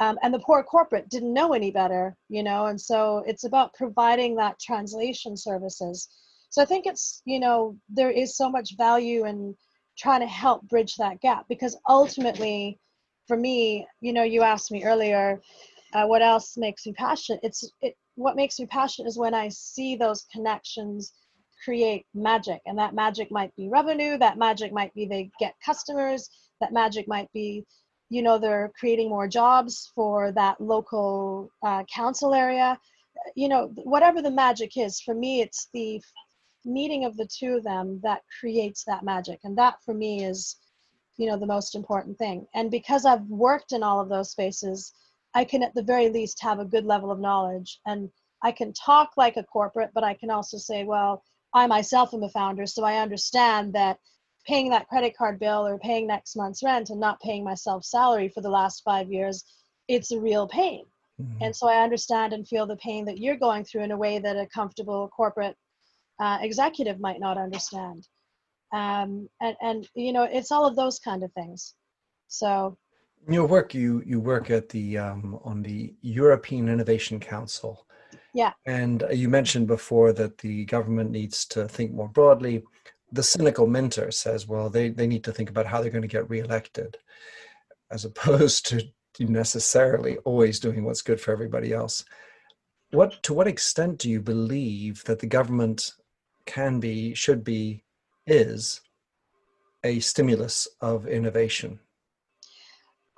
Um, 0.00 0.18
and 0.22 0.34
the 0.34 0.40
poor 0.40 0.62
corporate 0.64 1.08
didn't 1.08 1.32
know 1.32 1.52
any 1.52 1.70
better, 1.70 2.16
you 2.28 2.42
know. 2.42 2.66
And 2.66 2.80
so 2.80 3.22
it's 3.26 3.44
about 3.44 3.74
providing 3.74 4.34
that 4.36 4.58
translation 4.58 5.36
services. 5.36 6.08
So 6.50 6.62
I 6.62 6.64
think 6.64 6.86
it's 6.86 7.22
you 7.24 7.40
know 7.40 7.76
there 7.88 8.10
is 8.10 8.36
so 8.36 8.48
much 8.50 8.76
value 8.76 9.26
in 9.26 9.56
trying 9.96 10.20
to 10.20 10.26
help 10.26 10.62
bridge 10.68 10.96
that 10.96 11.20
gap 11.20 11.46
because 11.48 11.76
ultimately 11.88 12.78
for 13.26 13.36
me 13.36 13.86
you 14.00 14.12
know 14.12 14.22
you 14.22 14.42
asked 14.42 14.70
me 14.70 14.84
earlier 14.84 15.40
uh, 15.94 16.06
what 16.06 16.22
else 16.22 16.56
makes 16.56 16.86
me 16.86 16.92
passionate 16.92 17.40
it's 17.42 17.70
it 17.80 17.94
what 18.16 18.36
makes 18.36 18.58
me 18.58 18.66
passionate 18.66 19.08
is 19.08 19.18
when 19.18 19.34
i 19.34 19.48
see 19.48 19.96
those 19.96 20.26
connections 20.32 21.12
create 21.64 22.04
magic 22.14 22.60
and 22.66 22.78
that 22.78 22.94
magic 22.94 23.30
might 23.30 23.54
be 23.56 23.68
revenue 23.68 24.18
that 24.18 24.38
magic 24.38 24.72
might 24.72 24.92
be 24.94 25.06
they 25.06 25.30
get 25.38 25.54
customers 25.64 26.28
that 26.60 26.72
magic 26.72 27.08
might 27.08 27.32
be 27.32 27.64
you 28.10 28.22
know 28.22 28.38
they're 28.38 28.70
creating 28.78 29.08
more 29.08 29.28
jobs 29.28 29.90
for 29.94 30.32
that 30.32 30.60
local 30.60 31.50
uh, 31.62 31.82
council 31.92 32.34
area. 32.34 32.78
You 33.34 33.48
know 33.48 33.72
whatever 33.76 34.20
the 34.22 34.30
magic 34.30 34.76
is 34.76 35.00
for 35.00 35.14
me 35.14 35.40
it's 35.40 35.68
the 35.72 36.00
meeting 36.64 37.04
of 37.04 37.16
the 37.16 37.26
two 37.26 37.56
of 37.56 37.64
them 37.64 38.00
that 38.02 38.22
creates 38.40 38.84
that 38.84 39.04
magic 39.04 39.40
and 39.44 39.56
that 39.58 39.76
for 39.84 39.94
me 39.94 40.24
is 40.24 40.56
you 41.16 41.26
know 41.26 41.38
the 41.38 41.46
most 41.46 41.74
important 41.74 42.18
thing. 42.18 42.46
And 42.54 42.70
because 42.70 43.04
i've 43.04 43.26
worked 43.26 43.72
in 43.72 43.82
all 43.82 44.00
of 44.00 44.08
those 44.08 44.30
spaces 44.30 44.92
i 45.34 45.44
can 45.44 45.62
at 45.62 45.74
the 45.74 45.82
very 45.82 46.08
least 46.08 46.42
have 46.42 46.58
a 46.60 46.64
good 46.64 46.84
level 46.84 47.10
of 47.10 47.20
knowledge 47.20 47.80
and 47.86 48.10
i 48.42 48.52
can 48.52 48.72
talk 48.72 49.10
like 49.16 49.36
a 49.36 49.44
corporate 49.44 49.90
but 49.94 50.04
i 50.04 50.14
can 50.14 50.30
also 50.30 50.58
say 50.58 50.84
well 50.84 51.22
i 51.54 51.66
myself 51.66 52.12
am 52.12 52.22
a 52.22 52.28
founder 52.28 52.66
so 52.66 52.84
i 52.84 52.98
understand 52.98 53.72
that 53.72 53.98
paying 54.46 54.68
that 54.70 54.88
credit 54.88 55.16
card 55.16 55.38
bill 55.38 55.66
or 55.66 55.78
paying 55.78 56.06
next 56.06 56.36
month's 56.36 56.62
rent 56.62 56.90
and 56.90 57.00
not 57.00 57.20
paying 57.20 57.44
myself 57.44 57.84
salary 57.84 58.28
for 58.28 58.40
the 58.42 58.50
last 58.50 58.82
five 58.84 59.10
years 59.10 59.44
it's 59.88 60.12
a 60.12 60.20
real 60.20 60.46
pain. 60.48 60.84
Mm-hmm. 61.20 61.44
and 61.44 61.56
so 61.56 61.68
i 61.68 61.82
understand 61.82 62.32
and 62.32 62.46
feel 62.46 62.66
the 62.66 62.76
pain 62.76 63.04
that 63.04 63.18
you're 63.18 63.36
going 63.36 63.64
through 63.64 63.84
in 63.84 63.92
a 63.92 63.96
way 63.96 64.18
that 64.18 64.36
a 64.36 64.46
comfortable 64.46 65.08
corporate 65.08 65.56
uh, 66.20 66.38
executive 66.40 67.00
might 67.00 67.20
not 67.20 67.38
understand. 67.38 68.06
Um, 68.72 69.28
and, 69.40 69.56
and 69.60 69.88
you 69.94 70.12
know 70.12 70.24
it's 70.24 70.50
all 70.50 70.66
of 70.66 70.76
those 70.76 70.98
kind 70.98 71.22
of 71.22 71.32
things. 71.32 71.74
So 72.28 72.76
in 73.26 73.34
your 73.34 73.46
work 73.46 73.74
you 73.74 74.02
you 74.04 74.20
work 74.20 74.50
at 74.50 74.68
the 74.68 74.98
um, 74.98 75.38
on 75.44 75.62
the 75.62 75.94
european 76.02 76.68
innovation 76.68 77.20
council 77.20 77.86
yeah 78.34 78.52
and 78.66 79.04
you 79.12 79.28
mentioned 79.28 79.66
before 79.66 80.12
that 80.12 80.38
the 80.38 80.64
government 80.66 81.10
needs 81.10 81.44
to 81.44 81.66
think 81.68 81.92
more 81.92 82.08
broadly 82.08 82.62
the 83.12 83.22
cynical 83.22 83.66
mentor 83.66 84.10
says 84.10 84.46
well 84.46 84.68
they, 84.68 84.90
they 84.90 85.06
need 85.06 85.24
to 85.24 85.32
think 85.32 85.48
about 85.48 85.66
how 85.66 85.80
they're 85.80 85.90
going 85.90 86.02
to 86.02 86.08
get 86.08 86.28
reelected 86.28 86.98
as 87.90 88.04
opposed 88.04 88.66
to 88.66 88.82
necessarily 89.20 90.16
always 90.18 90.58
doing 90.58 90.84
what's 90.84 91.02
good 91.02 91.20
for 91.20 91.32
everybody 91.32 91.72
else 91.72 92.04
what 92.90 93.22
to 93.24 93.34
what 93.34 93.48
extent 93.48 93.98
do 93.98 94.10
you 94.10 94.20
believe 94.20 95.04
that 95.04 95.18
the 95.18 95.26
government 95.26 95.92
can 96.46 96.80
be, 96.80 97.14
should 97.14 97.44
be, 97.44 97.82
is 98.26 98.80
a 99.84 100.00
stimulus 100.00 100.68
of 100.80 101.06
innovation? 101.06 101.78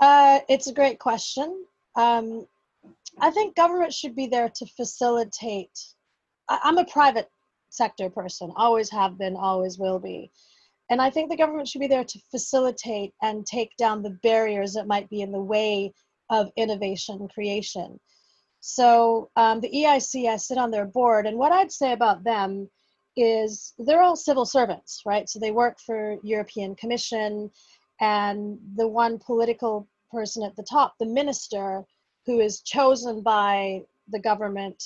Uh, 0.01 0.41
it's 0.49 0.67
a 0.67 0.75
great 0.75 0.99
question. 0.99 1.65
Um, 1.95 2.47
I 3.21 3.31
think 3.31 3.57
government 3.57 3.93
should 3.93 4.15
be 4.15 4.27
there 4.27 4.51
to 4.57 4.67
facilitate. 4.77 5.79
I'm 6.49 6.79
a 6.79 6.85
private 6.85 7.31
sector 7.71 8.11
person, 8.11 8.53
always 8.57 8.91
have 8.91 9.19
been, 9.19 9.37
always 9.37 9.79
will 9.79 9.99
be. 9.99 10.31
And 10.91 11.03
I 11.03 11.11
think 11.11 11.31
the 11.31 11.37
government 11.37 11.69
should 11.69 11.81
be 11.81 11.89
there 11.89 12.05
to 12.05 12.19
facilitate 12.31 13.13
and 13.23 13.45
take 13.45 13.77
down 13.77 14.03
the 14.03 14.19
barriers 14.23 14.75
that 14.75 14.87
might 14.87 15.11
be 15.11 15.23
in 15.23 15.33
the 15.33 15.41
way 15.41 15.93
of 16.31 16.51
innovation 16.57 17.29
creation. 17.29 17.99
So 18.61 19.31
um, 19.37 19.61
the 19.61 19.71
EIC, 19.71 20.29
I 20.29 20.37
sit 20.37 20.59
on 20.59 20.71
their 20.71 20.87
board, 20.87 21.27
and 21.27 21.39
what 21.39 21.53
I'd 21.53 21.73
say 21.73 21.93
about 21.93 22.25
them 22.25 22.69
is 23.17 23.73
they're 23.79 24.03
all 24.03 24.17
civil 24.17 24.45
servants, 24.45 25.03
right? 25.07 25.29
So 25.29 25.39
they 25.39 25.51
work 25.51 25.79
for 25.85 26.17
European 26.23 26.75
Commission, 26.77 27.51
and 28.01 28.59
the 28.77 28.87
one 28.87 29.19
political 29.19 29.89
person 30.11 30.43
at 30.43 30.55
the 30.57 30.63
top, 30.63 30.95
the 30.99 31.07
minister, 31.07 31.85
who 32.27 32.41
is 32.41 32.61
chosen 32.63 33.23
by 33.23 33.83
the 34.09 34.19
government. 34.19 34.83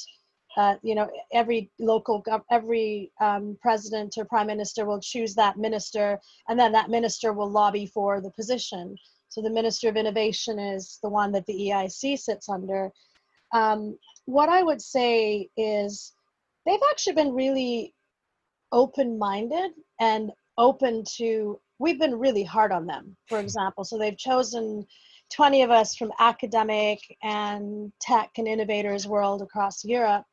Uh, 0.56 0.74
you 0.82 0.94
know, 0.94 1.08
every 1.32 1.70
local, 1.78 2.22
gov- 2.24 2.44
every 2.50 3.12
um, 3.20 3.56
president 3.62 4.14
or 4.18 4.24
prime 4.24 4.48
minister 4.48 4.84
will 4.84 5.00
choose 5.00 5.34
that 5.34 5.56
minister, 5.56 6.18
and 6.48 6.58
then 6.58 6.72
that 6.72 6.90
minister 6.90 7.32
will 7.32 7.48
lobby 7.48 7.86
for 7.86 8.20
the 8.20 8.32
position. 8.32 8.96
So 9.28 9.40
the 9.40 9.50
Minister 9.50 9.88
of 9.88 9.96
Innovation 9.96 10.58
is 10.58 10.98
the 11.04 11.08
one 11.08 11.30
that 11.32 11.46
the 11.46 11.54
EIC 11.54 12.18
sits 12.18 12.48
under. 12.48 12.90
Um, 13.54 13.96
what 14.26 14.48
I 14.48 14.64
would 14.64 14.82
say 14.82 15.48
is 15.56 16.12
they've 16.66 16.80
actually 16.90 17.14
been 17.14 17.32
really 17.32 17.94
open 18.72 19.18
minded 19.18 19.70
and 20.00 20.30
open 20.58 21.04
to 21.16 21.60
we've 21.78 21.98
been 21.98 22.18
really 22.18 22.44
hard 22.44 22.70
on 22.70 22.86
them 22.86 23.16
for 23.28 23.40
example 23.40 23.82
so 23.82 23.98
they've 23.98 24.18
chosen 24.18 24.86
20 25.34 25.62
of 25.62 25.70
us 25.70 25.94
from 25.94 26.12
academic 26.18 27.00
and 27.22 27.92
tech 28.00 28.30
and 28.38 28.48
innovators 28.48 29.06
world 29.06 29.42
across 29.42 29.84
europe 29.84 30.24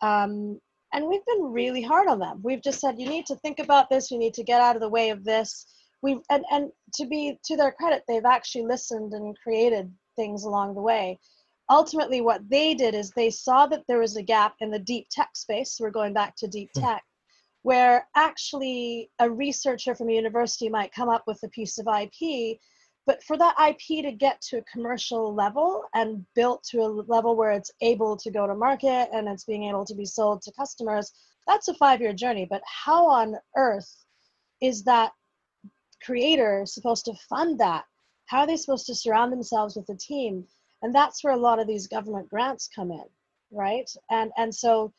um, 0.00 0.58
and 0.92 1.06
we've 1.06 1.24
been 1.26 1.52
really 1.52 1.82
hard 1.82 2.08
on 2.08 2.18
them. 2.18 2.40
We've 2.42 2.62
just 2.62 2.80
said 2.80 2.98
you 2.98 3.08
need 3.08 3.26
to 3.26 3.36
think 3.36 3.58
about 3.58 3.88
this. 3.88 4.10
You 4.10 4.18
need 4.18 4.34
to 4.34 4.44
get 4.44 4.60
out 4.60 4.76
of 4.76 4.82
the 4.82 4.88
way 4.88 5.10
of 5.10 5.24
this. 5.24 5.66
We 6.02 6.20
and, 6.30 6.44
and 6.50 6.70
to 6.94 7.06
be 7.06 7.38
to 7.44 7.56
their 7.56 7.72
credit 7.72 8.02
they've 8.06 8.24
actually 8.24 8.66
listened 8.66 9.12
and 9.12 9.36
created 9.42 9.92
things 10.16 10.44
along 10.44 10.74
the 10.74 10.82
way. 10.82 11.18
Ultimately 11.70 12.20
what 12.20 12.48
they 12.50 12.74
did 12.74 12.94
is 12.94 13.10
they 13.10 13.30
saw 13.30 13.66
that 13.66 13.84
there 13.88 14.00
was 14.00 14.16
a 14.16 14.22
gap 14.22 14.56
in 14.60 14.70
the 14.70 14.78
deep 14.78 15.06
tech 15.10 15.30
space. 15.34 15.78
We're 15.80 15.90
going 15.90 16.12
back 16.12 16.36
to 16.36 16.46
deep 16.46 16.70
hmm. 16.74 16.82
tech 16.82 17.02
where 17.64 18.08
actually 18.16 19.08
a 19.20 19.30
researcher 19.30 19.94
from 19.94 20.08
a 20.08 20.12
university 20.12 20.68
might 20.68 20.92
come 20.92 21.08
up 21.08 21.22
with 21.28 21.38
a 21.44 21.48
piece 21.50 21.78
of 21.78 21.86
IP, 21.86 22.58
but 23.06 23.22
for 23.24 23.36
that 23.36 23.56
IP 23.58 24.04
to 24.04 24.12
get 24.12 24.40
to 24.42 24.58
a 24.58 24.64
commercial 24.72 25.34
level 25.34 25.84
and 25.94 26.24
built 26.34 26.62
to 26.64 26.78
a 26.78 26.86
level 26.86 27.36
where 27.36 27.50
it's 27.50 27.72
able 27.80 28.16
to 28.16 28.30
go 28.30 28.46
to 28.46 28.54
market 28.54 29.08
and 29.12 29.28
it's 29.28 29.44
being 29.44 29.64
able 29.64 29.84
to 29.84 29.94
be 29.94 30.04
sold 30.04 30.42
to 30.42 30.52
customers, 30.52 31.12
that's 31.46 31.68
a 31.68 31.74
five 31.74 32.00
year 32.00 32.12
journey. 32.12 32.46
But 32.48 32.62
how 32.64 33.06
on 33.06 33.36
earth 33.56 34.04
is 34.60 34.84
that 34.84 35.12
creator 36.04 36.64
supposed 36.64 37.04
to 37.06 37.14
fund 37.28 37.58
that? 37.58 37.84
How 38.26 38.40
are 38.40 38.46
they 38.46 38.56
supposed 38.56 38.86
to 38.86 38.94
surround 38.94 39.32
themselves 39.32 39.76
with 39.76 39.88
a 39.88 39.96
team? 39.96 40.44
And 40.82 40.94
that's 40.94 41.22
where 41.22 41.32
a 41.32 41.36
lot 41.36 41.58
of 41.58 41.66
these 41.66 41.88
government 41.88 42.28
grants 42.28 42.68
come 42.74 42.90
in, 42.90 43.04
right? 43.50 43.90
And 44.10 44.30
and 44.36 44.54
so 44.54 44.92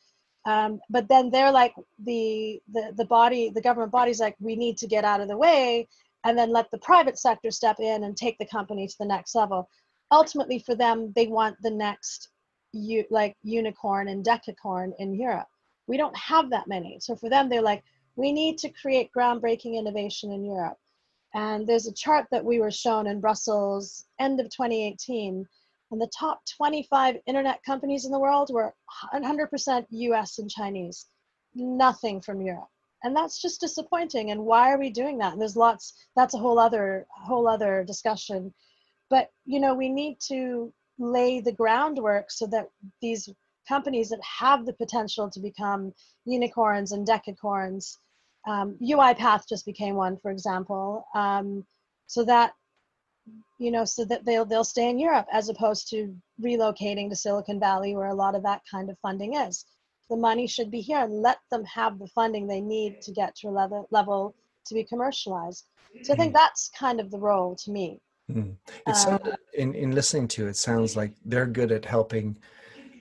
um, 0.46 0.82
but 0.90 1.08
then 1.08 1.30
they're 1.30 1.52
like 1.52 1.74
the, 2.04 2.62
the 2.74 2.94
the 2.98 3.06
body 3.06 3.50
the 3.50 3.62
government 3.62 3.94
body's 3.94 4.20
like 4.20 4.36
we 4.42 4.58
need 4.58 4.78
to 4.80 4.88
get 4.88 5.06
out 5.06 5.22
of 5.22 5.30
the 5.30 5.38
way 5.38 5.88
and 6.24 6.38
then 6.38 6.52
let 6.52 6.70
the 6.72 6.78
private 6.80 7.18
sector 7.18 7.52
step 7.52 7.80
in 7.80 8.04
and 8.04 8.16
take 8.16 8.38
the 8.38 8.46
company 8.46 8.88
to 8.88 8.96
the 9.00 9.06
next 9.06 9.36
level. 9.36 9.70
Ultimately 10.12 10.60
for 10.60 10.76
them 10.76 11.12
they 11.16 11.28
want 11.28 11.58
the 11.62 11.72
next 11.72 12.30
you 12.72 13.06
like 13.10 13.36
unicorn 13.44 14.08
and 14.08 14.26
decacorn 14.26 14.94
in 15.00 15.14
europe. 15.14 15.48
We 15.88 15.98
don't 15.98 16.18
have 16.18 16.50
that 16.50 16.68
many. 16.68 17.00
So 17.00 17.16
for 17.16 17.30
them 17.30 17.50
they're 17.50 17.62
like 17.62 17.84
we 18.16 18.32
need 18.32 18.58
to 18.60 18.70
create 18.70 19.12
groundbreaking 19.16 19.76
innovation 19.76 20.32
in 20.32 20.44
europe. 20.44 20.78
And 21.36 21.66
there's 21.66 21.88
a 21.88 21.94
chart 21.94 22.28
that 22.32 22.46
we 22.46 22.60
were 22.60 22.72
shown 22.72 23.08
in 23.08 23.20
brussels 23.20 24.06
end 24.20 24.40
of 24.40 24.50
2018 24.50 25.48
and 25.94 26.02
the 26.02 26.08
top 26.08 26.42
25 26.58 27.18
internet 27.28 27.62
companies 27.64 28.06
in 28.06 28.12
the 28.12 28.20
world 28.20 28.50
were 28.52 28.74
100% 29.14 29.86
US 29.90 30.40
and 30.40 30.50
Chinese, 30.50 31.06
nothing 31.54 32.20
from 32.20 32.42
Europe. 32.42 32.73
And 33.04 33.16
that's 33.16 33.42
just 33.42 33.60
disappointing. 33.60 34.32
And 34.32 34.46
why 34.46 34.72
are 34.72 34.80
we 34.80 34.90
doing 34.90 35.18
that? 35.18 35.34
And 35.34 35.42
there's 35.42 35.58
lots, 35.58 35.94
that's 36.16 36.34
a 36.34 36.38
whole 36.38 36.58
other, 36.58 37.06
whole 37.10 37.48
other 37.48 37.84
discussion. 37.84 38.54
But, 39.10 39.30
you 39.46 39.60
know, 39.60 39.74
we 39.74 39.90
need 39.90 40.18
to 40.28 40.74
lay 40.98 41.42
the 41.42 41.52
groundwork 41.52 42.32
so 42.32 42.48
that 42.48 42.70
these 43.02 43.30
companies 43.68 44.10
that 44.10 44.22
have 44.40 44.66
the 44.66 44.74
potential 44.74 45.30
to 45.30 45.40
become 45.40 45.94
unicorns 46.26 46.92
and 46.92 47.08
decacorns, 47.08 47.98
um, 48.48 48.78
UiPath 48.82 49.48
just 49.48 49.66
became 49.66 49.96
one, 49.96 50.18
for 50.18 50.32
example, 50.32 51.06
um, 51.16 51.66
so 52.08 52.24
that 52.26 52.54
you 53.58 53.72
know, 53.72 53.86
so 53.86 54.04
that 54.06 54.26
they'll 54.26 54.46
they'll 54.46 54.64
stay 54.64 54.90
in 54.90 55.00
Europe 55.00 55.28
as 55.32 55.48
opposed 55.50 55.90
to 55.90 56.14
relocating 56.42 57.10
to 57.10 57.16
Silicon 57.16 57.60
Valley 57.60 57.96
where 57.96 58.08
a 58.08 58.14
lot 58.14 58.36
of 58.36 58.44
that 58.44 58.62
kind 58.70 58.90
of 58.90 59.00
funding 59.00 59.36
is. 59.36 59.66
The 60.10 60.18
money 60.18 60.48
should 60.48 60.70
be 60.70 60.82
here 60.82 61.00
and 61.00 61.22
let 61.22 61.40
them 61.50 61.64
have 61.66 61.98
the 61.98 62.08
funding 62.08 62.48
they 62.48 62.62
need 62.62 63.02
to 63.02 63.12
get 63.12 63.36
to 63.38 63.48
a 63.48 63.52
level 63.52 63.88
level 63.92 64.36
to 64.66 64.74
be 64.74 64.84
commercialized. 64.84 65.66
So 66.04 66.14
I 66.14 66.16
think 66.16 66.34
that's 66.34 66.70
kind 66.78 67.00
of 67.00 67.12
the 67.12 67.20
role 67.20 67.56
to 67.56 67.72
me. 67.72 68.00
Mm. 68.32 68.56
It 68.88 68.96
sounded, 68.96 69.36
in, 69.54 69.76
in 69.76 69.92
listening 69.92 70.28
to 70.30 70.44
you, 70.44 70.48
it 70.48 70.56
sounds 70.56 70.96
like 70.96 71.14
they're 71.26 71.46
good 71.46 71.72
at 71.72 71.86
helping 71.86 72.38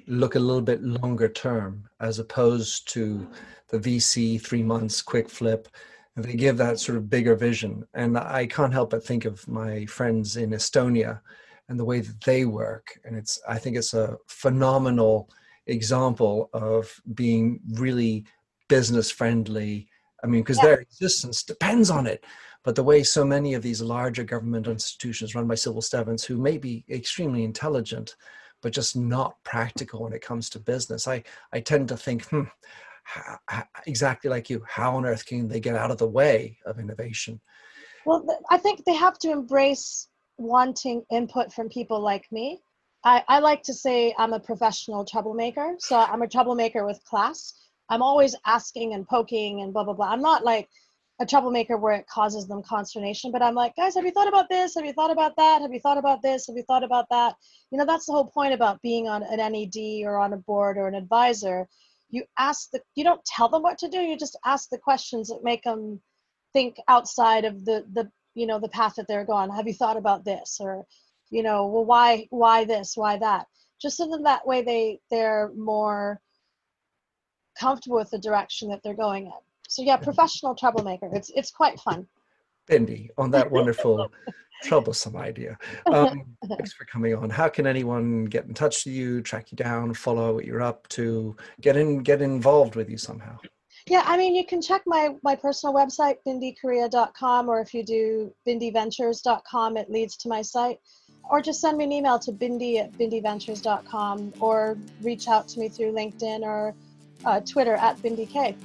look 0.06 0.34
a 0.34 0.38
little 0.38 0.62
bit 0.62 0.82
longer 0.82 1.28
term 1.28 1.88
as 2.00 2.18
opposed 2.18 2.88
to 2.92 3.26
the 3.68 3.78
VC 3.78 4.40
three 4.40 4.62
months 4.62 5.00
quick 5.00 5.28
flip. 5.28 5.68
They 6.16 6.34
give 6.34 6.58
that 6.58 6.78
sort 6.78 6.98
of 6.98 7.08
bigger 7.08 7.34
vision. 7.34 7.86
And 7.94 8.18
I 8.18 8.46
can't 8.46 8.72
help 8.72 8.90
but 8.90 9.04
think 9.04 9.24
of 9.24 9.46
my 9.48 9.86
friends 9.86 10.36
in 10.36 10.50
Estonia 10.50 11.20
and 11.68 11.78
the 11.78 11.84
way 11.84 12.00
that 12.00 12.20
they 12.22 12.44
work. 12.44 13.00
And 13.04 13.16
it's 13.16 13.40
I 13.48 13.58
think 13.58 13.76
it's 13.76 13.94
a 13.94 14.18
phenomenal 14.26 15.30
example 15.66 16.50
of 16.52 17.00
being 17.14 17.60
really 17.74 18.24
business 18.68 19.10
friendly. 19.10 19.88
I 20.22 20.26
mean, 20.26 20.42
because 20.42 20.58
yeah. 20.58 20.64
their 20.64 20.80
existence 20.80 21.42
depends 21.42 21.90
on 21.90 22.06
it 22.06 22.24
but 22.64 22.76
the 22.76 22.84
way 22.84 23.02
so 23.02 23.24
many 23.24 23.54
of 23.54 23.62
these 23.62 23.82
larger 23.82 24.24
government 24.24 24.66
institutions 24.66 25.34
run 25.34 25.48
by 25.48 25.54
civil 25.54 25.82
servants 25.82 26.24
who 26.24 26.36
may 26.36 26.58
be 26.58 26.84
extremely 26.88 27.44
intelligent, 27.44 28.16
but 28.60 28.72
just 28.72 28.96
not 28.96 29.42
practical 29.42 30.02
when 30.02 30.12
it 30.12 30.22
comes 30.22 30.48
to 30.50 30.60
business, 30.60 31.08
I, 31.08 31.24
I 31.52 31.60
tend 31.60 31.88
to 31.88 31.96
think, 31.96 32.24
hmm, 32.26 32.44
exactly 33.86 34.30
like 34.30 34.48
you, 34.48 34.64
how 34.68 34.96
on 34.96 35.04
earth 35.04 35.26
can 35.26 35.48
they 35.48 35.58
get 35.58 35.74
out 35.74 35.90
of 35.90 35.98
the 35.98 36.06
way 36.06 36.58
of 36.64 36.78
innovation? 36.78 37.40
Well, 38.06 38.24
I 38.50 38.58
think 38.58 38.84
they 38.84 38.94
have 38.94 39.18
to 39.20 39.30
embrace 39.30 40.08
wanting 40.36 41.04
input 41.10 41.52
from 41.52 41.68
people 41.68 42.00
like 42.00 42.30
me. 42.30 42.62
I, 43.04 43.24
I 43.28 43.38
like 43.40 43.62
to 43.64 43.74
say 43.74 44.14
I'm 44.18 44.32
a 44.32 44.40
professional 44.40 45.04
troublemaker. 45.04 45.74
So 45.78 45.96
I'm 45.96 46.22
a 46.22 46.28
troublemaker 46.28 46.84
with 46.86 47.04
class. 47.04 47.54
I'm 47.88 48.02
always 48.02 48.36
asking 48.46 48.94
and 48.94 49.06
poking 49.06 49.60
and 49.60 49.72
blah, 49.72 49.84
blah, 49.84 49.94
blah. 49.94 50.10
I'm 50.10 50.22
not 50.22 50.44
like, 50.44 50.68
a 51.20 51.26
troublemaker 51.26 51.76
where 51.76 51.94
it 51.94 52.06
causes 52.06 52.48
them 52.48 52.62
consternation 52.62 53.30
but 53.30 53.42
i'm 53.42 53.54
like 53.54 53.76
guys 53.76 53.94
have 53.94 54.04
you 54.04 54.10
thought 54.10 54.28
about 54.28 54.48
this? 54.48 54.74
Have 54.74 54.84
you 54.84 54.92
thought 54.92 55.10
about 55.10 55.36
that? 55.36 55.62
Have 55.62 55.72
you 55.72 55.78
thought 55.78 55.98
about 55.98 56.20
this? 56.20 56.46
Have 56.46 56.56
you 56.56 56.64
thought 56.64 56.82
about 56.82 57.06
that? 57.10 57.36
You 57.70 57.78
know 57.78 57.84
that's 57.84 58.06
the 58.06 58.12
whole 58.12 58.26
point 58.26 58.54
about 58.54 58.82
being 58.82 59.08
on 59.08 59.22
an 59.22 59.38
ned 59.38 60.04
or 60.04 60.18
on 60.18 60.32
a 60.32 60.36
board 60.36 60.78
or 60.78 60.88
an 60.88 60.94
advisor. 60.94 61.68
You 62.10 62.24
ask 62.38 62.70
the 62.70 62.80
you 62.94 63.04
don't 63.04 63.24
tell 63.24 63.48
them 63.48 63.62
what 63.62 63.78
to 63.78 63.88
do. 63.88 63.98
You 63.98 64.16
just 64.16 64.38
ask 64.44 64.68
the 64.68 64.78
questions 64.78 65.28
that 65.28 65.44
make 65.44 65.62
them 65.62 66.00
think 66.52 66.76
outside 66.88 67.44
of 67.44 67.64
the 67.64 67.84
the 67.92 68.10
you 68.34 68.46
know 68.46 68.58
the 68.58 68.68
path 68.68 68.96
that 68.96 69.06
they're 69.06 69.24
going 69.24 69.50
have 69.50 69.68
you 69.68 69.74
thought 69.74 69.96
about 69.96 70.24
this? 70.24 70.58
Or 70.60 70.86
you 71.32 71.42
know 71.42 71.66
well 71.66 71.84
why 71.84 72.26
why 72.30 72.64
this 72.64 72.92
why 72.94 73.16
that 73.16 73.46
just 73.80 73.96
so 73.96 74.08
that 74.08 74.22
that 74.22 74.46
way 74.46 74.62
they 74.62 75.00
they're 75.10 75.50
more 75.56 76.20
comfortable 77.58 77.96
with 77.96 78.10
the 78.10 78.18
direction 78.18 78.68
that 78.68 78.80
they're 78.84 78.94
going 78.94 79.26
in 79.26 79.32
so 79.72 79.80
yeah, 79.80 79.96
professional 79.96 80.54
troublemaker. 80.54 81.08
It's 81.14 81.30
it's 81.34 81.50
quite 81.50 81.80
fun. 81.80 82.06
Bindi, 82.70 83.08
on 83.16 83.30
that 83.30 83.50
wonderful 83.56 84.12
troublesome 84.64 85.16
idea. 85.16 85.56
Um, 85.86 86.36
thanks 86.46 86.74
for 86.74 86.84
coming 86.84 87.14
on. 87.14 87.30
How 87.30 87.48
can 87.48 87.66
anyone 87.66 88.26
get 88.26 88.44
in 88.44 88.52
touch 88.52 88.84
with 88.84 88.92
you, 88.92 89.22
track 89.22 89.50
you 89.50 89.56
down, 89.56 89.94
follow 89.94 90.34
what 90.34 90.44
you're 90.44 90.60
up 90.60 90.86
to, 90.88 91.34
get 91.62 91.78
in 91.78 92.02
get 92.02 92.20
involved 92.20 92.76
with 92.76 92.90
you 92.90 92.98
somehow? 92.98 93.38
Yeah, 93.88 94.02
I 94.04 94.18
mean, 94.18 94.34
you 94.34 94.44
can 94.44 94.60
check 94.60 94.82
my 94.84 95.14
my 95.22 95.36
personal 95.36 95.74
website, 95.74 96.16
bindikaria.com, 96.28 97.48
or 97.48 97.60
if 97.60 97.72
you 97.72 97.82
do 97.82 98.30
bindiventures.com, 98.46 99.78
it 99.78 99.90
leads 99.90 100.18
to 100.18 100.28
my 100.28 100.42
site. 100.42 100.80
Or 101.30 101.40
just 101.40 101.60
send 101.60 101.78
me 101.78 101.84
an 101.84 101.92
email 101.92 102.18
to 102.20 102.32
bindi 102.32 102.78
at 102.78 102.92
bindiventures.com 102.92 104.34
or 104.40 104.76
reach 105.00 105.28
out 105.28 105.48
to 105.48 105.60
me 105.60 105.68
through 105.68 105.92
LinkedIn 105.92 106.42
or 106.42 106.74
uh, 107.24 107.40
Twitter 107.40 107.74
at 107.74 107.96
bindik 107.98 108.56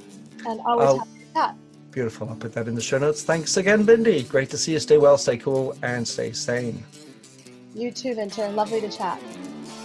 and 0.45 0.61
always 0.65 0.89
oh, 0.89 0.97
happy 0.97 1.09
to 1.19 1.33
chat. 1.33 1.55
Beautiful. 1.91 2.29
I'll 2.29 2.35
put 2.35 2.53
that 2.53 2.67
in 2.67 2.75
the 2.75 2.81
show 2.81 2.97
notes. 2.97 3.23
Thanks 3.23 3.57
again, 3.57 3.85
Bindi. 3.85 4.27
Great 4.27 4.49
to 4.51 4.57
see 4.57 4.73
you. 4.73 4.79
Stay 4.79 4.97
well, 4.97 5.17
stay 5.17 5.37
cool, 5.37 5.75
and 5.81 6.07
stay 6.07 6.31
sane. 6.31 6.83
You 7.73 7.91
too, 7.91 8.15
Minter. 8.15 8.49
Lovely 8.49 8.81
to 8.81 8.89
chat. 8.89 9.19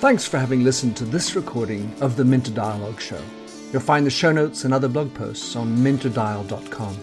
Thanks 0.01 0.27
for 0.27 0.39
having 0.39 0.65
listened 0.65 0.97
to 0.97 1.05
this 1.05 1.37
recording 1.37 1.95
of 2.01 2.17
the 2.17 2.25
Minter 2.25 2.51
Dialogue 2.51 3.01
Show. 3.01 3.23
You'll 3.73 3.81
find 3.81 4.05
the 4.05 4.11
show 4.11 4.33
notes 4.33 4.65
and 4.65 4.75
other 4.75 4.89
blog 4.89 5.15
posts 5.15 5.57
on 5.57 5.77
minterdial.com. 5.79 6.97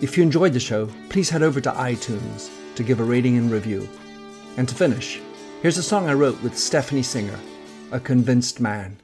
If 0.00 0.16
you 0.16 0.22
enjoyed 0.22 0.52
the 0.52 0.60
show, 0.60 0.88
please 1.10 1.28
head 1.28 1.42
over 1.42 1.60
to 1.60 1.70
iTunes 1.70 2.50
to 2.74 2.82
give 2.82 2.98
a 3.00 3.04
rating 3.04 3.36
and 3.36 3.50
review. 3.50 3.88
And 4.56 4.68
to 4.68 4.74
finish, 4.74 5.20
here's 5.62 5.78
a 5.78 5.82
song 5.82 6.08
I 6.08 6.14
wrote 6.14 6.42
with 6.42 6.58
Stephanie 6.58 7.02
Singer, 7.02 7.38
A 7.92 8.00
Convinced 8.00 8.60
Man. 8.60 8.96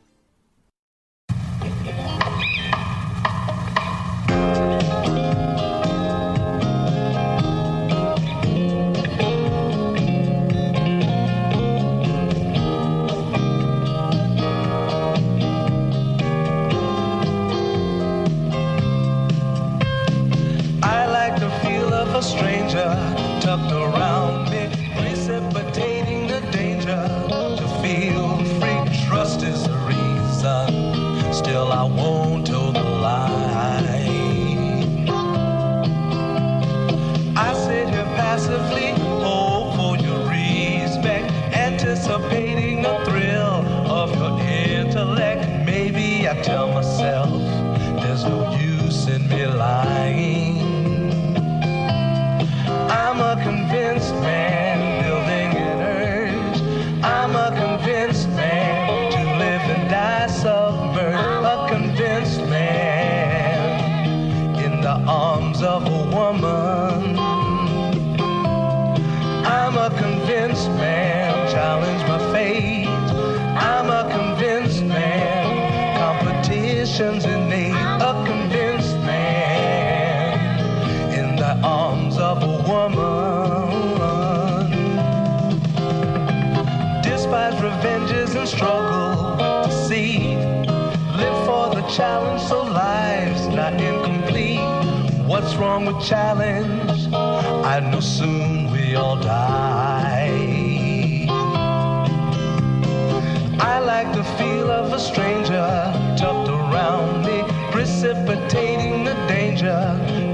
Challenge? 96.01 97.09
I 97.13 97.81
know 97.81 98.01
soon 98.01 98.71
we 98.71 98.95
all 98.95 99.17
die. 99.17 101.27
I 103.59 103.79
like 103.79 104.13
the 104.15 104.25
feel 104.39 104.71
of 104.71 104.93
a 104.93 104.99
stranger 104.99 105.69
tucked 106.17 106.49
around 106.49 107.27
me, 107.27 107.43
precipitating 107.71 109.05
the 109.05 109.15
danger 109.27 109.81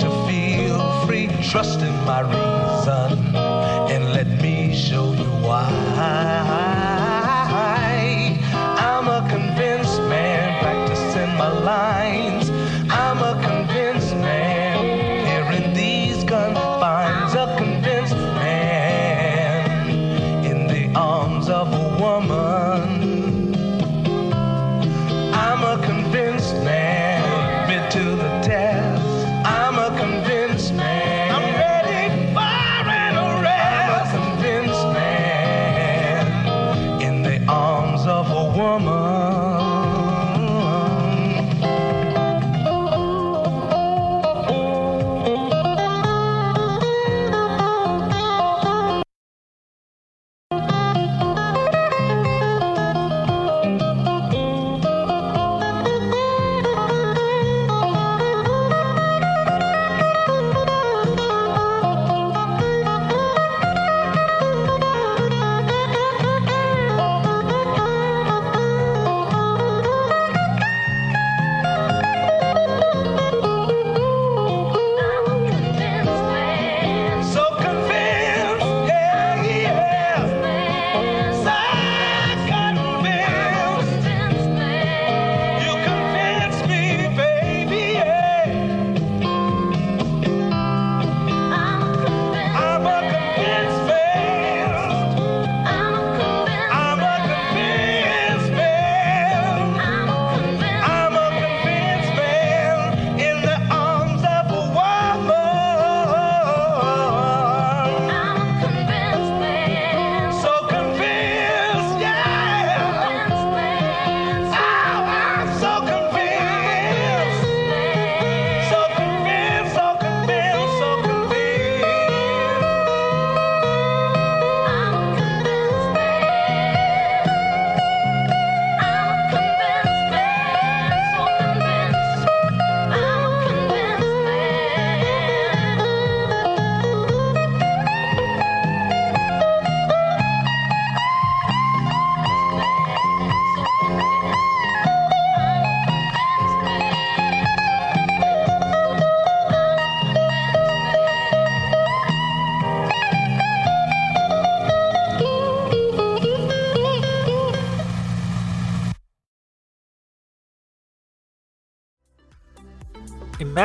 to 0.01 0.09
feel 0.27 1.07
free. 1.07 1.29
Trust 1.51 1.81
in 1.81 1.95
my 2.05 2.21
reason 2.21 3.37
and 3.93 4.13
let 4.13 4.27
me 4.43 4.75
show 4.75 5.13
you 5.13 5.31
why. 5.47 6.51